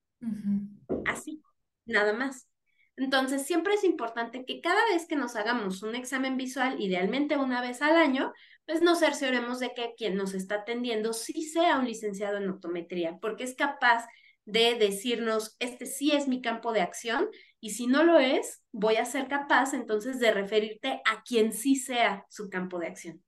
Así, 1.03 1.41
nada 1.87 2.13
más. 2.13 2.50
Entonces, 2.97 3.45
siempre 3.45 3.73
es 3.73 3.83
importante 3.83 4.45
que 4.45 4.61
cada 4.61 4.83
vez 4.91 5.07
que 5.07 5.15
nos 5.15 5.35
hagamos 5.35 5.81
un 5.81 5.95
examen 5.95 6.37
visual, 6.37 6.79
idealmente 6.79 7.37
una 7.37 7.61
vez 7.61 7.81
al 7.81 7.95
año, 7.95 8.33
pues 8.65 8.81
nos 8.81 8.99
cercioremos 8.99 9.59
de 9.59 9.73
que 9.73 9.93
quien 9.97 10.15
nos 10.15 10.33
está 10.33 10.55
atendiendo 10.55 11.13
sí 11.13 11.43
sea 11.43 11.79
un 11.79 11.85
licenciado 11.85 12.37
en 12.37 12.49
optometría, 12.49 13.17
porque 13.19 13.43
es 13.43 13.55
capaz 13.55 14.05
de 14.45 14.75
decirnos, 14.75 15.55
este 15.59 15.85
sí 15.85 16.11
es 16.11 16.27
mi 16.27 16.41
campo 16.41 16.73
de 16.73 16.81
acción 16.81 17.29
y 17.59 17.71
si 17.71 17.87
no 17.87 18.03
lo 18.03 18.19
es, 18.19 18.61
voy 18.71 18.95
a 18.95 19.05
ser 19.05 19.27
capaz 19.27 19.73
entonces 19.73 20.19
de 20.19 20.31
referirte 20.31 21.01
a 21.05 21.21
quien 21.23 21.53
sí 21.53 21.75
sea 21.75 22.25
su 22.29 22.49
campo 22.49 22.79
de 22.79 22.87
acción. 22.87 23.23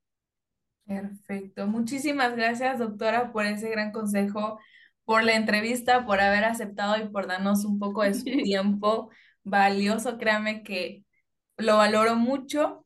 Perfecto. 0.85 1.67
Muchísimas 1.67 2.35
gracias, 2.35 2.79
doctora, 2.79 3.31
por 3.31 3.45
ese 3.45 3.69
gran 3.69 3.91
consejo, 3.91 4.59
por 5.05 5.23
la 5.23 5.35
entrevista, 5.35 6.05
por 6.05 6.19
haber 6.19 6.43
aceptado 6.43 6.97
y 6.97 7.07
por 7.07 7.27
darnos 7.27 7.63
un 7.63 7.79
poco 7.79 8.03
de 8.03 8.13
su 8.13 8.23
tiempo 8.43 9.09
valioso. 9.43 10.17
Créame 10.17 10.63
que 10.63 11.03
lo 11.57 11.77
valoro 11.77 12.15
mucho. 12.15 12.85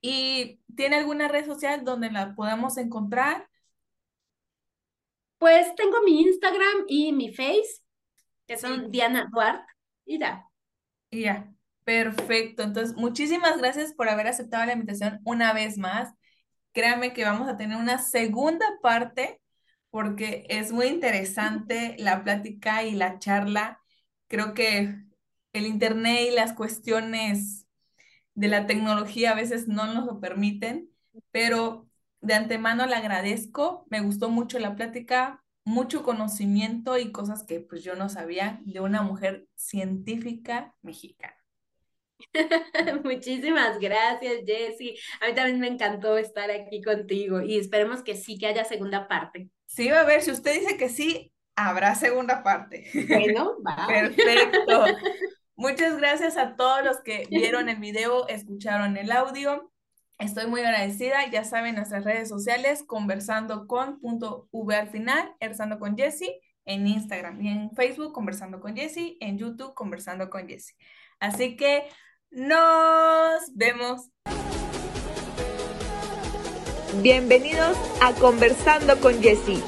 ¿Y 0.00 0.60
tiene 0.76 0.96
alguna 0.96 1.28
red 1.28 1.46
social 1.46 1.84
donde 1.84 2.10
la 2.10 2.34
podamos 2.34 2.76
encontrar? 2.76 3.48
Pues 5.38 5.74
tengo 5.76 6.02
mi 6.04 6.22
Instagram 6.22 6.84
y 6.88 7.12
mi 7.12 7.32
Face, 7.32 7.82
que 8.46 8.56
son 8.56 8.90
Diana 8.90 9.28
Duarte, 9.32 9.72
y 10.04 10.18
ya. 10.18 10.44
Y 11.10 11.22
ya, 11.22 11.52
perfecto. 11.84 12.62
Entonces, 12.62 12.96
muchísimas 12.96 13.58
gracias 13.58 13.92
por 13.94 14.08
haber 14.08 14.26
aceptado 14.26 14.66
la 14.66 14.72
invitación 14.72 15.20
una 15.24 15.52
vez 15.52 15.78
más. 15.78 16.12
Créanme 16.72 17.12
que 17.12 17.24
vamos 17.24 17.48
a 17.48 17.56
tener 17.56 17.76
una 17.76 17.98
segunda 17.98 18.66
parte 18.82 19.40
porque 19.90 20.44
es 20.48 20.72
muy 20.72 20.86
interesante 20.86 21.96
la 21.98 22.22
plática 22.24 22.84
y 22.84 22.92
la 22.92 23.18
charla. 23.18 23.80
Creo 24.26 24.54
que 24.54 24.94
el 25.52 25.66
Internet 25.66 26.28
y 26.30 26.34
las 26.34 26.52
cuestiones 26.52 27.66
de 28.34 28.48
la 28.48 28.66
tecnología 28.66 29.32
a 29.32 29.34
veces 29.34 29.68
no 29.68 29.92
nos 29.92 30.06
lo 30.06 30.20
permiten, 30.20 30.90
pero 31.30 31.88
de 32.20 32.34
antemano 32.34 32.86
le 32.86 32.94
agradezco, 32.94 33.86
me 33.90 34.00
gustó 34.00 34.28
mucho 34.28 34.58
la 34.58 34.76
plática, 34.76 35.42
mucho 35.64 36.02
conocimiento 36.02 36.98
y 36.98 37.12
cosas 37.12 37.44
que 37.44 37.60
pues 37.60 37.84
yo 37.84 37.94
no 37.94 38.08
sabía 38.08 38.60
de 38.64 38.80
una 38.80 39.02
mujer 39.02 39.46
científica 39.54 40.74
mexicana. 40.82 41.36
Muchísimas 43.04 43.78
gracias, 43.78 44.44
Jessie. 44.46 44.96
A 45.20 45.28
mí 45.28 45.34
también 45.34 45.60
me 45.60 45.68
encantó 45.68 46.16
estar 46.18 46.50
aquí 46.50 46.82
contigo 46.82 47.40
y 47.42 47.58
esperemos 47.58 48.02
que 48.02 48.16
sí, 48.16 48.38
que 48.38 48.46
haya 48.46 48.64
segunda 48.64 49.08
parte. 49.08 49.50
Sí, 49.66 49.88
va 49.88 50.00
a 50.00 50.04
ver, 50.04 50.22
si 50.22 50.30
usted 50.30 50.60
dice 50.60 50.76
que 50.76 50.88
sí, 50.88 51.32
habrá 51.54 51.94
segunda 51.94 52.42
parte. 52.42 52.90
Bueno, 53.08 53.56
va. 53.66 53.86
Perfecto. 53.86 54.84
Muchas 55.58 55.96
gracias 55.96 56.36
a 56.36 56.54
todos 56.54 56.84
los 56.84 57.00
que 57.00 57.26
vieron 57.30 57.68
el 57.68 57.80
video, 57.80 58.28
escucharon 58.28 58.96
el 58.96 59.10
audio. 59.10 59.72
Estoy 60.20 60.46
muy 60.46 60.60
agradecida. 60.60 61.28
Ya 61.32 61.42
saben, 61.42 61.74
nuestras 61.74 62.04
redes 62.04 62.28
sociales, 62.28 62.84
conversando 62.86 63.66
con 63.66 63.98
punto 63.98 64.46
V 64.52 64.76
al 64.76 64.88
final, 64.88 65.34
conversando 65.40 65.80
con 65.80 65.96
Jessie, 65.96 66.40
en 66.64 66.86
Instagram 66.86 67.42
y 67.42 67.48
en 67.48 67.72
Facebook, 67.72 68.12
conversando 68.12 68.60
con 68.60 68.76
Jessie, 68.76 69.18
en 69.20 69.36
YouTube, 69.36 69.74
conversando 69.74 70.30
con 70.30 70.46
Jessie. 70.46 70.76
Así 71.18 71.56
que 71.56 71.88
nos 72.30 73.52
vemos. 73.56 74.10
Bienvenidos 77.02 77.76
a 78.00 78.12
Conversando 78.12 78.96
con 79.00 79.20
Jessie. 79.20 79.60